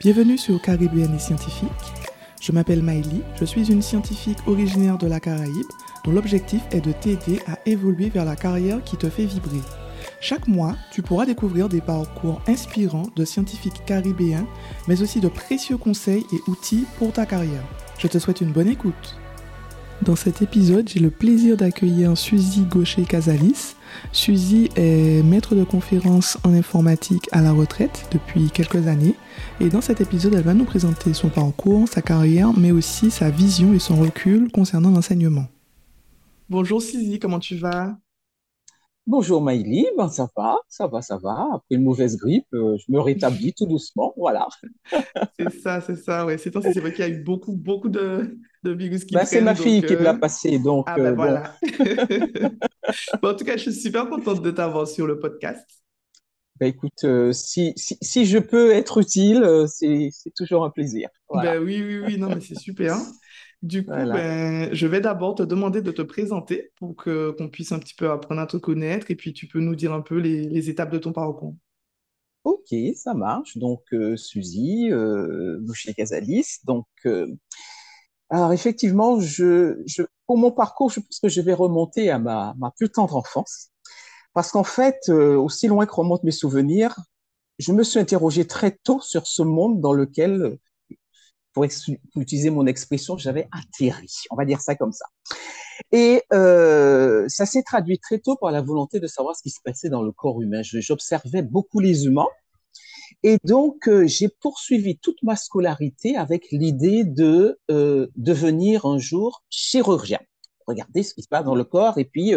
Bienvenue 0.00 0.38
sur 0.38 0.62
Caribéenne 0.62 1.14
et 1.14 1.18
Scientifique. 1.18 1.68
Je 2.40 2.52
m'appelle 2.52 2.82
Maïli, 2.82 3.20
je 3.38 3.44
suis 3.44 3.70
une 3.70 3.82
scientifique 3.82 4.38
originaire 4.46 4.96
de 4.96 5.06
la 5.06 5.20
Caraïbe 5.20 5.66
dont 6.06 6.12
l'objectif 6.12 6.62
est 6.70 6.80
de 6.80 6.92
t'aider 6.92 7.42
à 7.46 7.58
évoluer 7.66 8.08
vers 8.08 8.24
la 8.24 8.34
carrière 8.34 8.82
qui 8.82 8.96
te 8.96 9.10
fait 9.10 9.26
vibrer. 9.26 9.60
Chaque 10.22 10.48
mois, 10.48 10.74
tu 10.90 11.02
pourras 11.02 11.26
découvrir 11.26 11.68
des 11.68 11.82
parcours 11.82 12.40
inspirants 12.48 13.10
de 13.14 13.26
scientifiques 13.26 13.84
caribéens, 13.84 14.46
mais 14.88 15.02
aussi 15.02 15.20
de 15.20 15.28
précieux 15.28 15.76
conseils 15.76 16.24
et 16.32 16.50
outils 16.50 16.86
pour 16.98 17.12
ta 17.12 17.26
carrière. 17.26 17.68
Je 17.98 18.08
te 18.08 18.18
souhaite 18.18 18.40
une 18.40 18.52
bonne 18.52 18.68
écoute. 18.68 19.18
Dans 20.02 20.16
cet 20.16 20.40
épisode, 20.40 20.88
j'ai 20.88 20.98
le 20.98 21.10
plaisir 21.10 21.58
d'accueillir 21.58 22.16
Suzy 22.16 22.62
Gaucher-Casalis. 22.62 23.74
Suzy 24.12 24.70
est 24.74 25.22
maître 25.22 25.54
de 25.54 25.62
conférence 25.62 26.38
en 26.42 26.54
informatique 26.54 27.28
à 27.32 27.42
la 27.42 27.52
retraite 27.52 28.08
depuis 28.10 28.50
quelques 28.50 28.86
années. 28.86 29.14
Et 29.60 29.68
dans 29.68 29.82
cet 29.82 30.00
épisode, 30.00 30.32
elle 30.32 30.42
va 30.44 30.54
nous 30.54 30.64
présenter 30.64 31.12
son 31.12 31.28
parcours, 31.28 31.86
sa 31.86 32.00
carrière, 32.00 32.56
mais 32.56 32.70
aussi 32.70 33.10
sa 33.10 33.28
vision 33.28 33.74
et 33.74 33.78
son 33.78 33.96
recul 33.96 34.50
concernant 34.50 34.90
l'enseignement. 34.90 35.48
Bonjour 36.48 36.80
Suzy, 36.80 37.18
comment 37.18 37.38
tu 37.38 37.56
vas? 37.56 37.94
Bonjour 39.10 39.42
Maïli, 39.42 39.88
ben 39.98 40.08
ça 40.08 40.28
va, 40.36 40.56
ça 40.68 40.86
va, 40.86 41.02
ça 41.02 41.16
va. 41.16 41.48
Après 41.54 41.74
une 41.74 41.82
mauvaise 41.82 42.16
grippe, 42.16 42.46
euh, 42.54 42.76
je 42.76 42.92
me 42.92 43.00
rétablis 43.00 43.52
tout 43.52 43.66
doucement, 43.66 44.14
voilà. 44.16 44.46
C'est 45.36 45.50
ça, 45.50 45.80
c'est 45.80 45.96
ça, 45.96 46.24
ouais. 46.24 46.38
C'est 46.38 46.52
c'est 46.52 46.78
vrai 46.78 46.92
qu'il 46.92 47.04
y 47.04 47.08
a 47.08 47.10
eu 47.10 47.20
beaucoup, 47.24 47.56
beaucoup 47.56 47.88
de, 47.88 48.38
de 48.62 48.70
virus 48.70 49.04
qui 49.04 49.14
Ben, 49.14 49.24
c'est 49.24 49.40
ma 49.40 49.56
fille 49.56 49.80
donc 49.80 49.88
qui 49.88 49.96
me 49.96 50.02
l'a 50.04 50.14
euh, 50.14 50.18
passé, 50.18 50.60
donc 50.60 50.86
ah 50.88 50.94
ben 50.96 51.06
euh, 51.06 51.14
voilà. 51.14 51.56
Bon, 53.20 53.30
en 53.30 53.34
tout 53.34 53.44
cas, 53.44 53.56
je 53.56 53.62
suis 53.62 53.74
super 53.74 54.08
contente 54.08 54.42
de 54.42 54.50
t'avoir 54.52 54.86
sur 54.86 55.08
le 55.08 55.18
podcast. 55.18 55.66
ben, 56.60 56.66
écoute, 56.68 57.04
euh, 57.04 57.32
si, 57.32 57.72
si, 57.76 57.96
si 58.02 58.26
je 58.26 58.38
peux 58.38 58.70
être 58.72 58.98
utile, 58.98 59.42
euh, 59.42 59.66
c'est, 59.66 60.10
c'est 60.12 60.32
toujours 60.36 60.64
un 60.64 60.70
plaisir. 60.70 61.08
Voilà, 61.28 61.54
Ben 61.54 61.64
oui, 61.64 61.82
oui, 61.82 61.98
oui, 61.98 62.18
non, 62.18 62.30
mais 62.30 62.40
c'est 62.40 62.54
super. 62.54 62.96
Du 63.62 63.84
coup, 63.84 63.92
voilà. 63.92 64.14
ben, 64.14 64.72
je 64.74 64.86
vais 64.86 65.00
d'abord 65.02 65.34
te 65.34 65.42
demander 65.42 65.82
de 65.82 65.90
te 65.92 66.02
présenter 66.02 66.72
pour 66.76 66.96
que 66.96 67.32
qu'on 67.32 67.48
puisse 67.50 67.72
un 67.72 67.78
petit 67.78 67.94
peu 67.94 68.10
apprendre 68.10 68.40
à 68.40 68.46
te 68.46 68.56
connaître 68.56 69.10
et 69.10 69.16
puis 69.16 69.32
tu 69.34 69.46
peux 69.48 69.60
nous 69.60 69.74
dire 69.76 69.92
un 69.92 70.00
peu 70.00 70.16
les, 70.18 70.48
les 70.48 70.70
étapes 70.70 70.90
de 70.92 70.98
ton 70.98 71.12
parcours. 71.12 71.54
Ok, 72.44 72.74
ça 72.96 73.14
marche. 73.14 73.56
Donc, 73.58 73.82
euh, 73.92 74.16
Suzy, 74.16 74.88
euh, 74.90 75.58
Boucher-Casalis. 75.60 76.60
Donc, 76.64 76.86
euh, 77.06 77.26
alors 78.30 78.52
effectivement, 78.52 79.20
je, 79.20 79.82
je, 79.86 80.02
pour 80.26 80.38
mon 80.38 80.50
parcours, 80.52 80.90
je 80.90 81.00
pense 81.00 81.20
que 81.20 81.28
je 81.28 81.40
vais 81.40 81.54
remonter 81.54 82.10
à 82.10 82.18
ma, 82.18 82.54
ma 82.58 82.70
plus 82.72 82.90
tendre 82.90 83.16
enfance. 83.16 83.70
Parce 84.34 84.52
qu'en 84.52 84.64
fait, 84.64 84.98
euh, 85.10 85.36
aussi 85.36 85.68
loin 85.68 85.86
que 85.86 85.94
remontent 85.94 86.24
mes 86.24 86.32
souvenirs, 86.32 86.96
je 87.58 87.72
me 87.72 87.82
suis 87.84 88.00
interrogé 88.00 88.46
très 88.46 88.72
tôt 88.84 89.00
sur 89.00 89.26
ce 89.26 89.42
monde 89.42 89.80
dans 89.80 89.92
lequel, 89.92 90.58
pour 91.52 91.64
utiliser 91.64 92.50
mon 92.50 92.66
expression, 92.66 93.18
j'avais 93.18 93.48
atterri. 93.52 94.12
On 94.30 94.36
va 94.36 94.44
dire 94.44 94.60
ça 94.60 94.74
comme 94.74 94.92
ça. 94.92 95.06
Et 95.92 96.22
euh, 96.32 97.24
ça 97.28 97.46
s'est 97.46 97.62
traduit 97.62 97.98
très 97.98 98.18
tôt 98.18 98.36
par 98.36 98.52
la 98.52 98.62
volonté 98.62 99.00
de 99.00 99.06
savoir 99.06 99.36
ce 99.36 99.42
qui 99.42 99.50
se 99.50 99.60
passait 99.64 99.88
dans 99.88 100.02
le 100.02 100.12
corps 100.12 100.40
humain. 100.40 100.60
J'observais 100.62 101.42
beaucoup 101.42 101.80
les 101.80 102.06
humains. 102.06 102.28
Et 103.22 103.38
donc, 103.44 103.88
euh, 103.88 104.06
j'ai 104.06 104.28
poursuivi 104.28 104.96
toute 104.98 105.22
ma 105.22 105.36
scolarité 105.36 106.16
avec 106.16 106.50
l'idée 106.52 107.04
de 107.04 107.58
euh, 107.70 108.06
devenir 108.16 108.86
un 108.86 108.98
jour 108.98 109.42
chirurgien. 109.50 110.20
Regarder 110.66 111.02
ce 111.02 111.14
qui 111.14 111.22
se 111.22 111.28
passe 111.28 111.44
dans 111.44 111.56
le 111.56 111.64
corps 111.64 111.98
et 111.98 112.04
puis 112.04 112.32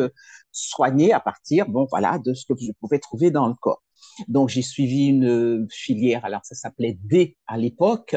soigner 0.51 1.13
à 1.13 1.19
partir, 1.19 1.67
bon, 1.69 1.85
voilà, 1.91 2.17
de 2.17 2.33
ce 2.33 2.45
que 2.47 2.59
je 2.59 2.71
pouvais 2.79 2.97
trouver 2.97 3.29
dans 3.29 3.47
le 3.47 3.53
corps. 3.53 3.82
Donc, 4.27 4.49
j'ai 4.49 4.61
suivi 4.61 5.07
une 5.07 5.25
euh, 5.25 5.67
filière, 5.69 6.25
alors 6.25 6.41
ça 6.43 6.55
s'appelait 6.55 6.97
D 7.03 7.37
à 7.47 7.57
l'époque. 7.57 8.15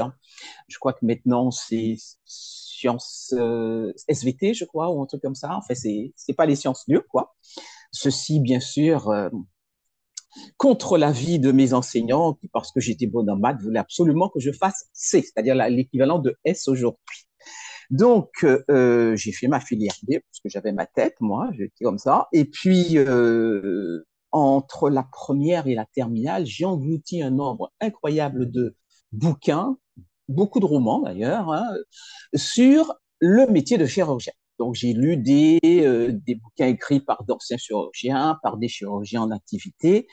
Je 0.69 0.79
crois 0.79 0.93
que 0.93 1.05
maintenant, 1.05 1.51
c'est 1.51 1.97
sciences 2.25 3.35
euh, 3.37 3.93
SVT, 4.09 4.55
je 4.55 4.65
crois, 4.65 4.91
ou 4.91 5.03
un 5.03 5.07
truc 5.07 5.23
comme 5.23 5.35
ça. 5.35 5.55
En 5.55 5.63
fait, 5.63 5.75
c'est 5.75 6.13
c'est 6.17 6.35
pas 6.35 6.47
les 6.47 6.57
sciences 6.57 6.85
dures, 6.87 7.07
quoi. 7.09 7.35
Ceci, 7.93 8.41
bien 8.41 8.61
sûr, 8.61 9.09
euh, 9.11 9.31
contre 10.59 10.99
l'avis 10.99 11.39
de 11.39 11.51
mes 11.51 11.73
enseignants, 11.73 12.35
qui, 12.35 12.49
parce 12.49 12.73
que 12.73 12.81
j'étais 12.81 13.07
bonne 13.07 13.31
en 13.31 13.37
maths, 13.37 13.61
voulaient 13.63 13.79
absolument 13.79 14.29
que 14.29 14.41
je 14.41 14.53
fasse 14.53 14.89
C, 14.93 15.23
c'est-à-dire 15.23 15.55
l'équivalent 15.55 16.19
de 16.19 16.37
S 16.45 16.69
aujourd'hui. 16.69 17.27
Donc, 17.89 18.29
j'ai 18.41 19.33
fait 19.33 19.47
ma 19.47 19.61
filière 19.61 19.95
D, 20.03 20.21
parce 20.21 20.41
que 20.41 20.49
j'avais 20.51 20.73
ma 20.73 20.87
tête, 20.87 21.15
moi, 21.21 21.49
j'étais 21.57 21.85
comme 21.85 21.99
ça. 21.99 22.29
Et 22.33 22.45
puis, 22.45 22.99
entre 24.37 24.91
la 24.91 25.03
première 25.03 25.67
et 25.67 25.75
la 25.75 25.87
terminale, 25.87 26.45
j'ai 26.45 26.67
englouti 26.67 27.23
un 27.23 27.31
nombre 27.31 27.73
incroyable 27.81 28.51
de 28.51 28.77
bouquins, 29.13 29.79
beaucoup 30.29 30.61
de 30.61 30.67
romans 30.67 31.01
d'ailleurs, 31.01 31.51
hein, 31.51 31.67
sur 32.35 32.95
le 33.19 33.47
métier 33.47 33.79
de 33.79 33.87
chirurgien. 33.87 34.35
Donc, 34.59 34.75
j'ai 34.75 34.93
lu 34.93 35.17
des, 35.17 35.59
euh, 35.65 36.13
des 36.13 36.35
bouquins 36.35 36.67
écrits 36.67 37.01
par 37.01 37.25
d'anciens 37.25 37.57
chirurgiens, 37.57 38.39
par 38.43 38.59
des 38.59 38.69
chirurgiens 38.69 39.23
en 39.23 39.31
activité, 39.31 40.07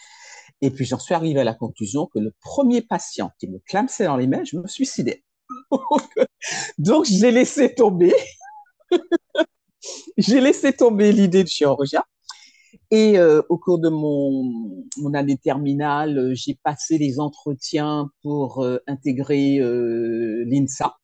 et 0.62 0.72
puis 0.72 0.86
j'en 0.86 1.00
suis 1.00 1.14
arrivé 1.14 1.42
à 1.42 1.44
la 1.44 1.54
conclusion 1.54 2.08
que 2.08 2.20
le 2.20 2.32
premier 2.40 2.82
patient 2.82 3.32
qui 3.40 3.50
me 3.50 3.60
clamsait 3.68 4.06
dans 4.06 4.16
les 4.16 4.28
mains, 4.28 4.44
je 4.46 4.58
me 4.58 4.68
suicidais. 4.68 5.24
Donc, 6.78 7.06
j'ai 7.06 7.32
laissé 7.32 7.76
tomber, 7.76 8.14
j'ai 10.18 10.40
laissé 10.40 10.72
tomber 10.72 11.12
l'idée 11.12 11.44
de 11.44 11.50
chirurgien. 11.50 12.04
Et 12.94 13.18
euh, 13.18 13.42
au 13.50 13.58
cours 13.58 13.80
de 13.80 13.90
mon, 13.90 14.86
mon 14.98 15.14
année 15.16 15.36
terminale, 15.36 16.16
euh, 16.16 16.36
j'ai 16.36 16.60
passé 16.64 17.00
les 17.00 17.20
entretiens 17.20 18.12
pour 18.22 18.64
euh, 18.64 18.78
intégrer 18.86 19.58
l'INSA. 20.46 20.96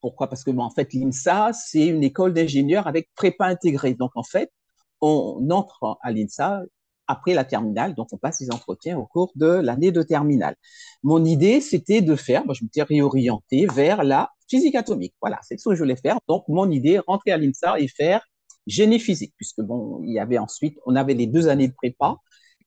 Pourquoi? 0.00 0.28
Parce 0.28 0.44
que 0.44 0.50
en 0.56 0.70
fait, 0.70 0.92
l'INSA, 0.94 1.52
c'est 1.52 1.86
une 1.86 2.04
école 2.04 2.34
d'ingénieurs 2.34 2.86
avec 2.86 3.10
prépa 3.16 3.46
intégrée. 3.46 3.94
Donc, 3.94 4.12
en 4.14 4.22
fait, 4.22 4.52
on 5.00 5.48
entre 5.50 5.98
à 6.02 6.12
l'INSA 6.12 6.62
après 7.08 7.34
la 7.34 7.44
terminale, 7.44 7.94
donc 7.96 8.08
on 8.12 8.16
passe 8.16 8.40
les 8.40 8.52
entretiens 8.52 8.98
au 8.98 9.06
cours 9.06 9.32
de 9.34 9.46
l'année 9.46 9.90
de 9.90 10.02
terminale. 10.02 10.54
Mon 11.02 11.24
idée, 11.24 11.60
c'était 11.60 12.00
de 12.00 12.14
faire, 12.14 12.44
moi 12.44 12.54
je 12.54 12.62
m'étais 12.64 12.82
réorienté 12.82 13.66
vers 13.66 14.04
la 14.04 14.30
physique 14.48 14.76
atomique. 14.76 15.14
Voilà, 15.20 15.40
c'est 15.42 15.58
ce 15.58 15.68
que 15.68 15.74
je 15.74 15.80
voulais 15.80 15.96
faire. 15.96 16.18
Donc 16.28 16.44
mon 16.48 16.70
idée, 16.70 17.00
rentrer 17.00 17.32
à 17.32 17.38
l'INSA 17.38 17.80
et 17.80 17.88
faire 17.88 18.24
génie 18.66 18.98
physique, 19.00 19.34
puisque 19.36 19.60
bon, 19.60 20.00
il 20.04 20.12
y 20.12 20.18
avait 20.18 20.38
ensuite, 20.38 20.78
on 20.86 20.94
avait 20.96 21.14
les 21.14 21.26
deux 21.26 21.48
années 21.48 21.68
de 21.68 21.74
prépa 21.74 22.16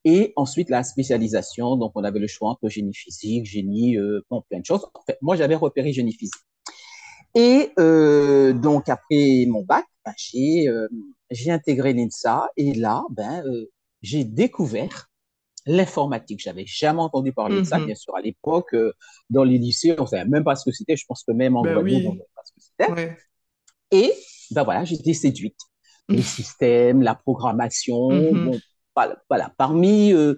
et 0.04 0.34
ensuite 0.36 0.70
la 0.70 0.84
spécialisation. 0.84 1.78
Donc 1.78 1.92
on 1.96 2.04
avait 2.04 2.20
le 2.20 2.28
choix 2.28 2.50
entre 2.50 2.70
génie 2.70 2.94
physique, 2.94 3.46
génie, 3.46 3.98
euh, 3.98 4.22
bon, 4.30 4.44
plein 4.50 4.60
de 4.60 4.66
choses. 4.66 4.86
En 4.94 5.02
fait, 5.06 5.18
moi 5.22 5.36
j'avais 5.36 5.56
repéré 5.56 5.94
génie 5.94 6.14
physique. 6.14 6.34
Et 7.36 7.72
euh, 7.80 8.54
donc 8.54 8.88
après 8.90 9.46
mon 9.48 9.64
bac, 9.64 9.86
ben, 10.06 10.14
j'ai 10.18 10.68
euh, 10.70 10.88
j'ai 11.32 11.52
intégré 11.52 11.94
l'INSA 11.94 12.50
et 12.56 12.74
là, 12.74 13.04
ben 13.10 13.44
j'ai 14.02 14.24
découvert 14.24 15.10
l'informatique. 15.66 16.40
J'avais 16.42 16.66
jamais 16.68 17.02
entendu 17.02 17.34
parler 17.34 17.60
de 17.60 17.64
ça, 17.66 17.80
Mhm. 17.80 17.86
bien 17.88 17.96
sûr, 17.96 18.16
à 18.16 18.22
l'époque, 18.22 18.76
dans 19.32 19.44
les 19.44 19.58
lycées, 19.58 19.96
on 19.98 20.06
savait 20.06 20.26
même 20.30 20.44
pas 20.44 20.56
ce 20.56 20.64
que 20.66 20.72
c'était. 20.72 20.96
Je 20.96 21.06
pense 21.08 21.24
que 21.24 21.32
même 21.32 21.58
en 21.58 21.64
Ben 21.64 21.74
Guadeloupe, 21.74 22.06
on 22.06 22.14
ne 22.14 22.18
savait 22.20 22.30
pas 22.36 22.42
ce 22.46 22.52
que 22.54 22.62
c'était. 22.62 22.92
ouais. 22.92 23.18
Et 23.92 24.14
ben 24.52 24.64
voilà, 24.64 24.86
j'étais 24.86 25.14
séduite. 25.14 25.58
Les 26.10 26.22
systèmes, 26.22 27.02
la 27.02 27.16
programmation, 27.16 28.32
Mhm. 28.32 28.46
bon, 28.46 28.60
voilà. 29.30 29.52
Parmi 29.58 30.14
euh, 30.14 30.36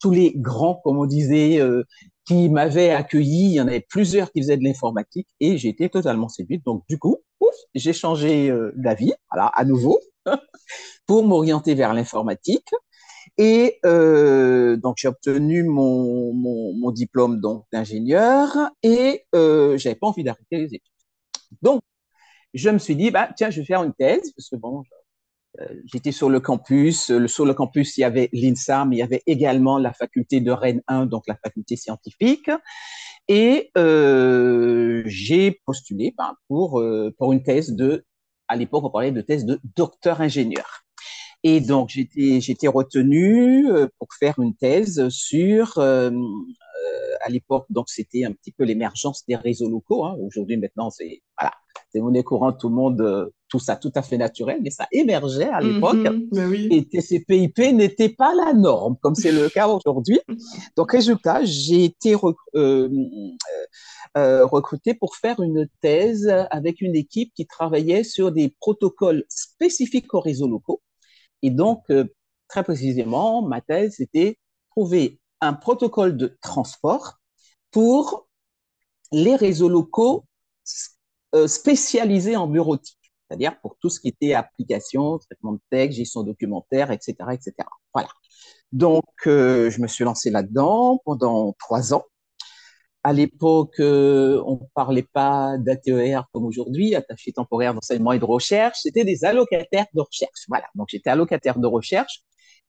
tous 0.00 0.10
les 0.12 0.32
grands, 0.36 0.76
comme 0.84 0.98
on 0.98 1.06
disait, 1.06 1.60
euh, 1.60 1.84
qui 2.26 2.48
m'avaient 2.50 2.90
accueilli, 2.90 3.46
il 3.46 3.52
y 3.54 3.60
en 3.60 3.68
avait 3.68 3.80
plusieurs 3.88 4.30
qui 4.32 4.40
faisaient 4.42 4.56
de 4.56 4.64
l'informatique 4.64 5.28
et 5.40 5.58
j'ai 5.58 5.68
été 5.68 5.88
totalement 5.90 6.28
séduite. 6.28 6.64
Donc 6.64 6.84
du 6.88 6.98
coup, 6.98 7.18
ouf, 7.40 7.54
j'ai 7.74 7.92
changé 7.92 8.50
euh, 8.50 8.72
d'avis, 8.76 9.12
voilà, 9.32 9.46
à 9.48 9.64
nouveau, 9.64 9.98
pour 11.06 11.24
m'orienter 11.24 11.74
vers 11.74 11.94
l'informatique. 11.94 12.68
Et 13.38 13.80
donc 13.84 14.96
j'ai 14.98 15.08
obtenu 15.08 15.62
mon, 15.64 16.32
mon, 16.34 16.74
mon 16.74 16.90
diplôme 16.90 17.40
donc 17.40 17.64
d'ingénieur 17.72 18.48
et 18.82 19.26
j'avais 19.32 19.94
pas 19.94 20.08
envie 20.08 20.24
d'arrêter 20.24 20.58
les 20.58 20.64
études. 20.66 20.80
Donc 21.62 21.82
je 22.54 22.70
me 22.70 22.78
suis 22.78 22.96
dit 22.96 23.10
bah 23.10 23.30
tiens 23.36 23.50
je 23.50 23.60
vais 23.60 23.66
faire 23.66 23.82
une 23.84 23.94
thèse 23.94 24.32
parce 24.36 24.48
que 24.50 24.56
bon 24.56 24.82
j'étais 25.84 26.12
sur 26.12 26.30
le 26.30 26.40
campus 26.40 27.10
euh, 27.10 27.26
sur 27.26 27.44
le 27.44 27.54
campus 27.54 27.96
il 27.96 28.02
y 28.02 28.04
avait 28.04 28.28
l'INSA 28.32 28.84
mais 28.84 28.96
il 28.96 28.98
y 29.00 29.02
avait 29.02 29.22
également 29.26 29.78
la 29.78 29.92
faculté 29.92 30.40
de 30.40 30.50
Rennes 30.50 30.82
1 30.86 31.06
donc 31.06 31.24
la 31.26 31.36
faculté 31.36 31.76
scientifique 31.76 32.50
et 33.28 33.70
euh, 33.76 35.02
j'ai 35.06 35.60
postulé 35.64 36.14
ben, 36.16 36.34
pour 36.48 36.80
euh, 36.80 37.14
pour 37.18 37.32
une 37.32 37.42
thèse 37.42 37.72
de 37.72 38.04
à 38.48 38.56
l'époque 38.56 38.84
on 38.84 38.90
parlait 38.90 39.12
de 39.12 39.20
thèse 39.20 39.44
de 39.44 39.60
docteur 39.76 40.20
ingénieur. 40.20 40.84
Et 41.44 41.60
donc, 41.60 41.90
j'étais, 41.90 42.40
j'étais 42.40 42.66
retenu 42.66 43.70
euh, 43.70 43.86
pour 43.98 44.08
faire 44.18 44.38
une 44.40 44.56
thèse 44.56 45.08
sur, 45.08 45.78
euh, 45.78 46.10
euh, 46.10 47.16
à 47.24 47.30
l'époque, 47.30 47.66
donc 47.70 47.88
c'était 47.88 48.24
un 48.24 48.32
petit 48.32 48.50
peu 48.50 48.64
l'émergence 48.64 49.24
des 49.26 49.36
réseaux 49.36 49.68
locaux. 49.68 50.04
Hein. 50.04 50.16
Aujourd'hui, 50.20 50.56
maintenant, 50.56 50.90
c'est 50.90 51.22
voilà, 51.38 51.54
c'est 51.90 52.00
monnaie 52.00 52.24
courante, 52.24 52.58
tout 52.60 52.68
le 52.68 52.74
monde 52.74 53.00
euh, 53.00 53.30
tout 53.48 53.58
ça 53.58 53.76
tout 53.76 53.92
à 53.94 54.02
fait 54.02 54.18
naturel, 54.18 54.60
mais 54.62 54.70
ça 54.70 54.86
émergeait 54.92 55.48
à 55.48 55.60
l'époque. 55.60 55.96
Mm-hmm. 55.96 56.72
Et 56.72 56.84
TCPIP 56.86 57.58
n'était 57.72 58.10
pas 58.10 58.34
la 58.34 58.52
norme, 58.52 58.96
comme 59.00 59.14
c'est 59.14 59.32
le 59.32 59.48
cas 59.48 59.68
aujourd'hui. 59.68 60.20
Donc, 60.76 60.92
résultat, 60.92 61.44
j'ai 61.44 61.84
été 61.84 62.14
euh, 62.54 62.88
euh, 64.16 64.46
recruté 64.46 64.94
pour 64.94 65.16
faire 65.16 65.40
une 65.40 65.66
thèse 65.80 66.28
avec 66.50 66.80
une 66.80 66.94
équipe 66.94 67.32
qui 67.34 67.46
travaillait 67.46 68.04
sur 68.04 68.32
des 68.32 68.54
protocoles 68.60 69.24
spécifiques 69.28 70.12
aux 70.12 70.20
réseaux 70.20 70.48
locaux. 70.48 70.82
Et 71.42 71.50
donc, 71.50 71.84
euh, 71.90 72.04
très 72.48 72.62
précisément, 72.62 73.42
ma 73.42 73.60
thèse, 73.60 73.94
c'était 73.96 74.38
trouver 74.70 75.20
un 75.40 75.54
protocole 75.54 76.16
de 76.16 76.36
transport 76.42 77.18
pour 77.70 78.28
les 79.12 79.36
réseaux 79.36 79.68
locaux 79.68 80.24
spécialisés 81.46 82.36
en 82.36 82.46
bureautique 82.46 82.97
c'est-à-dire 83.28 83.60
pour 83.60 83.76
tout 83.80 83.90
ce 83.90 84.00
qui 84.00 84.08
était 84.08 84.34
application, 84.34 85.18
traitement 85.18 85.52
de 85.52 85.60
texte, 85.70 85.98
gestion 85.98 86.22
documentaire, 86.22 86.90
etc., 86.90 87.14
etc. 87.32 87.54
Voilà. 87.92 88.08
Donc, 88.72 89.04
euh, 89.26 89.70
je 89.70 89.80
me 89.80 89.86
suis 89.86 90.04
lancé 90.04 90.30
là-dedans 90.30 91.00
pendant 91.04 91.54
trois 91.58 91.94
ans. 91.94 92.04
À 93.04 93.12
l'époque, 93.12 93.80
euh, 93.80 94.42
on 94.46 94.54
ne 94.54 94.66
parlait 94.74 95.06
pas 95.12 95.56
d'ATER 95.58 96.20
comme 96.32 96.44
aujourd'hui, 96.44 96.94
attaché 96.94 97.32
temporaire 97.32 97.74
d'enseignement 97.74 98.12
et 98.12 98.18
de 98.18 98.24
recherche. 98.24 98.78
C'était 98.82 99.04
des 99.04 99.24
allocataires 99.24 99.86
de 99.94 100.00
recherche. 100.00 100.44
Voilà. 100.48 100.66
Donc, 100.74 100.88
j'étais 100.90 101.10
allocataire 101.10 101.58
de 101.58 101.66
recherche. 101.66 102.22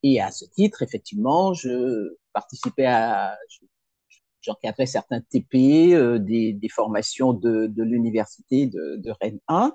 Et 0.03 0.21
à 0.21 0.31
ce 0.31 0.45
titre, 0.45 0.81
effectivement, 0.81 1.53
je 1.53 2.15
participais 2.33 2.85
à, 2.85 3.35
j'encadrais 4.41 4.85
certains 4.85 5.21
TP, 5.21 5.93
euh, 5.93 6.19
des, 6.19 6.53
des, 6.53 6.69
formations 6.69 7.33
de, 7.33 7.67
de 7.67 7.83
l'université 7.83 8.67
de, 8.67 8.97
de, 8.97 9.13
Rennes 9.21 9.39
1, 9.47 9.73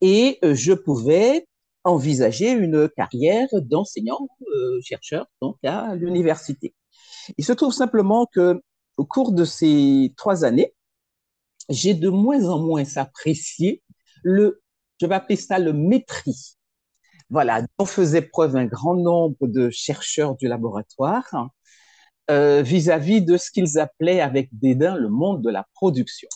et 0.00 0.38
euh, 0.44 0.54
je 0.54 0.72
pouvais 0.72 1.46
envisager 1.84 2.50
une 2.50 2.88
carrière 2.88 3.48
d'enseignant-chercheur 3.52 5.22
euh, 5.22 5.34
donc 5.40 5.56
à 5.64 5.94
l'université. 5.94 6.74
Il 7.38 7.44
se 7.44 7.52
trouve 7.52 7.72
simplement 7.72 8.26
que 8.26 8.60
au 8.96 9.04
cours 9.04 9.32
de 9.32 9.44
ces 9.44 10.12
trois 10.16 10.44
années, 10.44 10.74
j'ai 11.68 11.94
de 11.94 12.08
moins 12.08 12.48
en 12.48 12.60
moins 12.60 12.84
apprécié 12.96 13.82
le, 14.22 14.62
je 15.00 15.06
vais 15.06 15.14
appeler 15.14 15.36
ça 15.36 15.58
le 15.58 15.72
mépris. 15.72 16.56
Voilà, 17.28 17.62
dont 17.78 17.86
faisait 17.86 18.22
preuve 18.22 18.56
un 18.56 18.66
grand 18.66 18.94
nombre 18.94 19.46
de 19.46 19.68
chercheurs 19.70 20.36
du 20.36 20.46
laboratoire 20.46 21.50
euh, 22.30 22.62
vis-à-vis 22.62 23.22
de 23.22 23.36
ce 23.36 23.50
qu'ils 23.50 23.78
appelaient 23.78 24.20
avec 24.20 24.48
dédain 24.52 24.96
le 24.96 25.08
monde 25.08 25.42
de 25.42 25.50
la 25.50 25.66
production. 25.74 26.28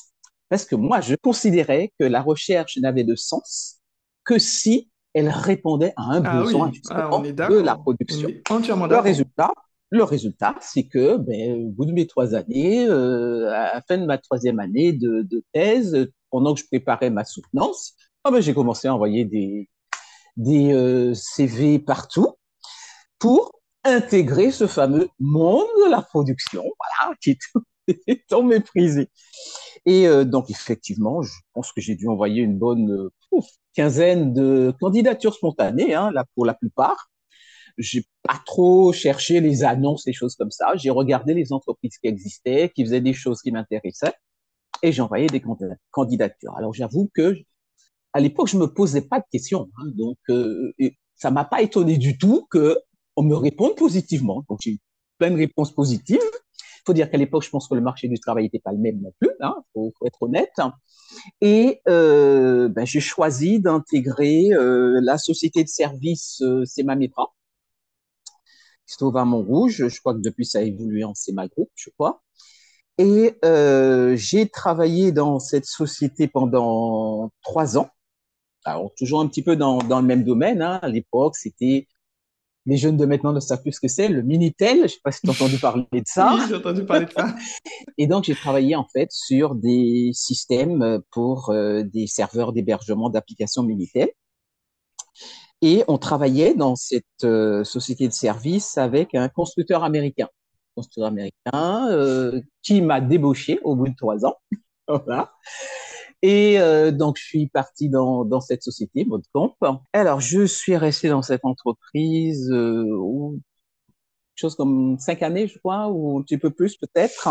Parce 0.48 0.64
que 0.64 0.74
moi, 0.74 1.00
je 1.00 1.14
considérais 1.14 1.92
que 1.98 2.04
la 2.04 2.22
recherche 2.22 2.76
n'avait 2.78 3.04
de 3.04 3.14
sens 3.14 3.80
que 4.24 4.38
si 4.38 4.90
elle 5.14 5.28
répondait 5.28 5.92
à 5.96 6.02
un 6.02 6.24
ah 6.24 6.42
besoin 6.42 6.70
ah, 6.90 7.10
de 7.22 7.60
la 7.60 7.76
production. 7.76 8.28
le 8.28 8.98
résultat, 8.98 9.52
le 9.90 10.04
résultat, 10.04 10.54
c'est 10.60 10.84
que, 10.84 11.16
ben, 11.16 11.64
au 11.64 11.70
bout 11.70 11.84
de 11.84 11.92
mes 11.92 12.06
trois 12.06 12.34
années, 12.34 12.86
euh, 12.86 13.50
à 13.50 13.74
la 13.74 13.82
fin 13.82 13.98
de 13.98 14.06
ma 14.06 14.18
troisième 14.18 14.60
année 14.60 14.92
de, 14.92 15.22
de 15.22 15.42
thèse, 15.52 16.08
pendant 16.30 16.54
que 16.54 16.60
je 16.60 16.66
préparais 16.66 17.10
ma 17.10 17.24
soutenance, 17.24 17.94
oh 18.24 18.30
ben, 18.30 18.40
j'ai 18.40 18.54
commencé 18.54 18.86
à 18.86 18.94
envoyer 18.94 19.24
des, 19.24 19.68
des 20.36 20.72
euh, 20.72 21.12
CV 21.14 21.80
partout 21.80 22.34
pour 23.18 23.59
intégrer 23.84 24.50
ce 24.50 24.66
fameux 24.66 25.08
monde 25.18 25.66
de 25.84 25.90
la 25.90 26.02
production, 26.02 26.62
voilà, 26.62 27.16
qui 27.20 27.38
est 28.06 28.26
tant 28.28 28.42
méprisé. 28.42 29.08
Et 29.86 30.06
euh, 30.06 30.24
donc, 30.24 30.50
effectivement, 30.50 31.22
je 31.22 31.32
pense 31.54 31.72
que 31.72 31.80
j'ai 31.80 31.94
dû 31.94 32.08
envoyer 32.08 32.42
une 32.42 32.58
bonne 32.58 32.90
euh, 32.90 33.40
quinzaine 33.74 34.32
de 34.34 34.74
candidatures 34.80 35.34
spontanées, 35.34 35.94
hein, 35.94 36.10
là, 36.12 36.24
pour 36.34 36.44
la 36.44 36.54
plupart. 36.54 37.10
J'ai 37.78 38.04
pas 38.22 38.40
trop 38.44 38.92
cherché 38.92 39.40
les 39.40 39.64
annonces, 39.64 40.04
les 40.06 40.12
choses 40.12 40.36
comme 40.36 40.50
ça. 40.50 40.76
J'ai 40.76 40.90
regardé 40.90 41.32
les 41.34 41.52
entreprises 41.52 41.96
qui 41.98 42.08
existaient, 42.08 42.70
qui 42.74 42.84
faisaient 42.84 43.00
des 43.00 43.14
choses 43.14 43.40
qui 43.40 43.52
m'intéressaient, 43.52 44.14
et 44.82 44.92
j'ai 44.92 45.02
envoyé 45.02 45.28
des 45.28 45.42
candidatures. 45.90 46.56
Alors, 46.56 46.74
j'avoue 46.74 47.10
que 47.14 47.36
à 48.12 48.20
l'époque, 48.20 48.48
je 48.48 48.58
me 48.58 48.66
posais 48.66 49.02
pas 49.02 49.20
de 49.20 49.24
questions, 49.30 49.70
hein, 49.78 49.84
donc 49.94 50.18
euh, 50.30 50.72
ça 51.14 51.30
m'a 51.30 51.44
pas 51.44 51.62
étonné 51.62 51.96
du 51.96 52.18
tout 52.18 52.46
que 52.50 52.76
on 53.16 53.22
me 53.22 53.34
répond 53.34 53.74
positivement. 53.74 54.44
Donc, 54.48 54.58
j'ai 54.62 54.72
eu 54.72 54.78
plein 55.18 55.30
de 55.30 55.36
réponses 55.36 55.72
positives. 55.72 56.18
Il 56.80 56.82
faut 56.86 56.92
dire 56.94 57.10
qu'à 57.10 57.18
l'époque, 57.18 57.44
je 57.44 57.50
pense 57.50 57.68
que 57.68 57.74
le 57.74 57.82
marché 57.82 58.08
du 58.08 58.18
travail 58.18 58.44
n'était 58.44 58.58
pas 58.58 58.72
le 58.72 58.78
même 58.78 59.00
non 59.00 59.12
plus, 59.20 59.30
il 59.38 59.44
hein, 59.44 59.56
faut, 59.74 59.92
être 60.06 60.22
honnête. 60.22 60.54
Et 61.42 61.82
euh, 61.88 62.68
ben, 62.68 62.86
j'ai 62.86 63.00
choisi 63.00 63.60
d'intégrer 63.60 64.48
euh, 64.52 64.98
la 65.02 65.18
société 65.18 65.62
de 65.62 65.68
service 65.68 66.40
euh, 66.40 66.64
Semamepra, 66.64 67.34
qui 68.86 68.94
se 68.94 68.96
trouve 68.96 69.16
à 69.18 69.26
Montrouge. 69.26 69.88
Je 69.88 70.00
crois 70.00 70.14
que 70.14 70.20
depuis, 70.20 70.46
ça 70.46 70.60
a 70.60 70.62
évolué 70.62 71.04
en 71.04 71.14
Sema 71.14 71.48
Group, 71.48 71.68
je 71.74 71.90
crois. 71.90 72.22
Et 72.98 73.38
euh, 73.44 74.14
j'ai 74.16 74.48
travaillé 74.48 75.12
dans 75.12 75.38
cette 75.38 75.64
société 75.64 76.28
pendant 76.28 77.30
trois 77.42 77.78
ans. 77.78 77.90
Alors, 78.64 78.92
toujours 78.94 79.20
un 79.20 79.26
petit 79.26 79.42
peu 79.42 79.56
dans, 79.56 79.78
dans 79.78 80.00
le 80.00 80.06
même 80.06 80.24
domaine. 80.24 80.60
Hein. 80.60 80.78
À 80.82 80.88
l'époque, 80.88 81.36
c'était 81.36 81.88
les 82.66 82.76
jeunes 82.76 82.96
de 82.96 83.06
maintenant 83.06 83.32
ne 83.32 83.40
savent 83.40 83.62
plus 83.62 83.72
ce 83.72 83.80
que 83.80 83.88
c'est, 83.88 84.08
le 84.08 84.22
Minitel. 84.22 84.78
Je 84.78 84.82
ne 84.82 84.88
sais 84.88 85.00
pas 85.02 85.12
si 85.12 85.20
tu 85.22 85.28
as 85.28 85.32
entendu 85.32 85.58
parler 85.58 85.86
de 85.92 86.02
ça. 86.04 86.34
oui, 86.34 86.42
j'ai 86.48 86.56
entendu 86.56 86.84
parler 86.84 87.06
de 87.06 87.12
ça. 87.12 87.34
et 87.98 88.06
donc, 88.06 88.24
j'ai 88.24 88.34
travaillé 88.34 88.76
en 88.76 88.86
fait 88.92 89.10
sur 89.10 89.54
des 89.54 90.10
systèmes 90.12 91.00
pour 91.10 91.50
euh, 91.50 91.82
des 91.82 92.06
serveurs 92.06 92.52
d'hébergement 92.52 93.10
d'applications 93.10 93.62
Minitel. 93.62 94.10
Et 95.62 95.84
on 95.88 95.98
travaillait 95.98 96.54
dans 96.54 96.74
cette 96.74 97.04
euh, 97.24 97.64
société 97.64 98.08
de 98.08 98.12
service 98.12 98.78
avec 98.78 99.14
un 99.14 99.28
constructeur 99.28 99.84
américain. 99.84 100.28
Constructeur 100.74 101.06
américain 101.06 101.88
euh, 101.90 102.40
qui 102.62 102.80
m'a 102.80 103.00
débauché 103.00 103.60
au 103.62 103.74
bout 103.74 103.88
de 103.88 103.96
trois 103.96 104.24
ans. 104.24 104.36
voilà. 104.88 105.32
Et 106.22 106.60
euh, 106.60 106.90
donc, 106.90 107.16
je 107.18 107.24
suis 107.24 107.48
parti 107.48 107.88
dans, 107.88 108.24
dans 108.24 108.40
cette 108.40 108.62
société, 108.62 109.04
Modcamp. 109.04 109.56
Alors, 109.92 110.20
je 110.20 110.44
suis 110.44 110.76
resté 110.76 111.08
dans 111.08 111.22
cette 111.22 111.44
entreprise 111.44 112.50
euh, 112.50 113.38
chose 114.40 114.54
comme 114.54 114.98
cinq 114.98 115.22
années, 115.22 115.46
je 115.46 115.58
crois, 115.58 115.88
ou 115.88 116.18
un 116.18 116.22
petit 116.22 116.38
peu 116.38 116.50
plus 116.50 116.76
peut-être. 116.76 117.28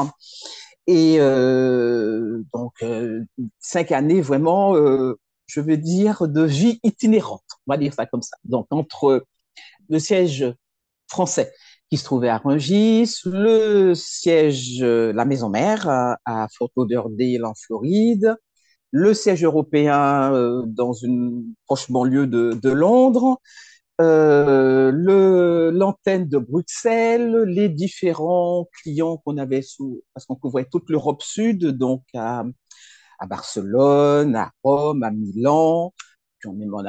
Et 0.87 1.17
euh, 1.19 2.43
donc, 2.53 2.73
euh, 2.81 3.23
cinq 3.59 3.91
années 3.91 4.21
vraiment, 4.21 4.75
euh, 4.75 5.19
je 5.47 5.61
veux 5.61 5.77
dire, 5.77 6.27
de 6.27 6.43
vie 6.43 6.79
itinérante. 6.83 7.43
On 7.67 7.73
va 7.73 7.77
dire 7.77 7.93
ça 7.93 8.05
comme 8.05 8.21
ça. 8.21 8.37
Donc, 8.43 8.67
entre 8.71 9.25
le 9.89 9.99
siège 9.99 10.51
français 11.07 11.51
qui 11.89 11.97
se 11.97 12.03
trouvait 12.03 12.29
à 12.29 12.37
Rungis, 12.37 13.15
le 13.25 13.95
siège, 13.95 14.83
la 14.83 15.25
maison 15.25 15.49
mère 15.49 15.87
à 15.89 16.47
Fort 16.55 16.69
Lauderdale 16.75 17.45
en 17.45 17.53
Floride, 17.55 18.35
le 18.91 19.13
siège 19.13 19.43
européen 19.43 20.33
euh, 20.33 20.63
dans 20.65 20.93
une 20.93 21.53
proche 21.65 21.89
banlieue 21.91 22.27
de, 22.27 22.57
de 22.61 22.69
Londres, 22.69 23.39
euh, 24.01 24.91
l'antenne 25.71 26.27
de 26.29 26.37
Bruxelles, 26.37 27.43
les 27.47 27.69
différents 27.69 28.67
clients 28.81 29.17
qu'on 29.17 29.37
avait 29.37 29.61
sous, 29.61 30.03
parce 30.13 30.25
qu'on 30.25 30.35
couvrait 30.35 30.67
toute 30.71 30.89
l'Europe 30.89 31.21
sud, 31.21 31.65
donc 31.67 32.03
à, 32.15 32.45
à 33.19 33.27
Barcelone, 33.27 34.35
à 34.35 34.51
Rome, 34.63 35.03
à 35.03 35.11
Milan. 35.11 35.93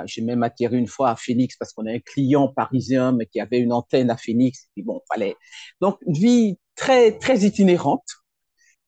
J'ai 0.06 0.22
même 0.22 0.42
atterri 0.44 0.78
une 0.78 0.86
fois 0.86 1.10
à 1.10 1.16
Phoenix 1.16 1.56
parce 1.56 1.72
qu'on 1.72 1.86
a 1.86 1.90
un 1.92 1.98
client 1.98 2.48
parisien 2.48 3.12
mais 3.12 3.26
qui 3.26 3.40
avait 3.40 3.58
une 3.58 3.72
antenne 3.72 4.10
à 4.10 4.16
Phoenix. 4.16 4.64
Et 4.64 4.68
puis 4.74 4.82
bon, 4.84 5.00
fallait 5.12 5.34
donc 5.80 5.98
une 6.06 6.14
vie 6.14 6.58
très 6.76 7.18
très 7.18 7.40
itinérante. 7.40 8.06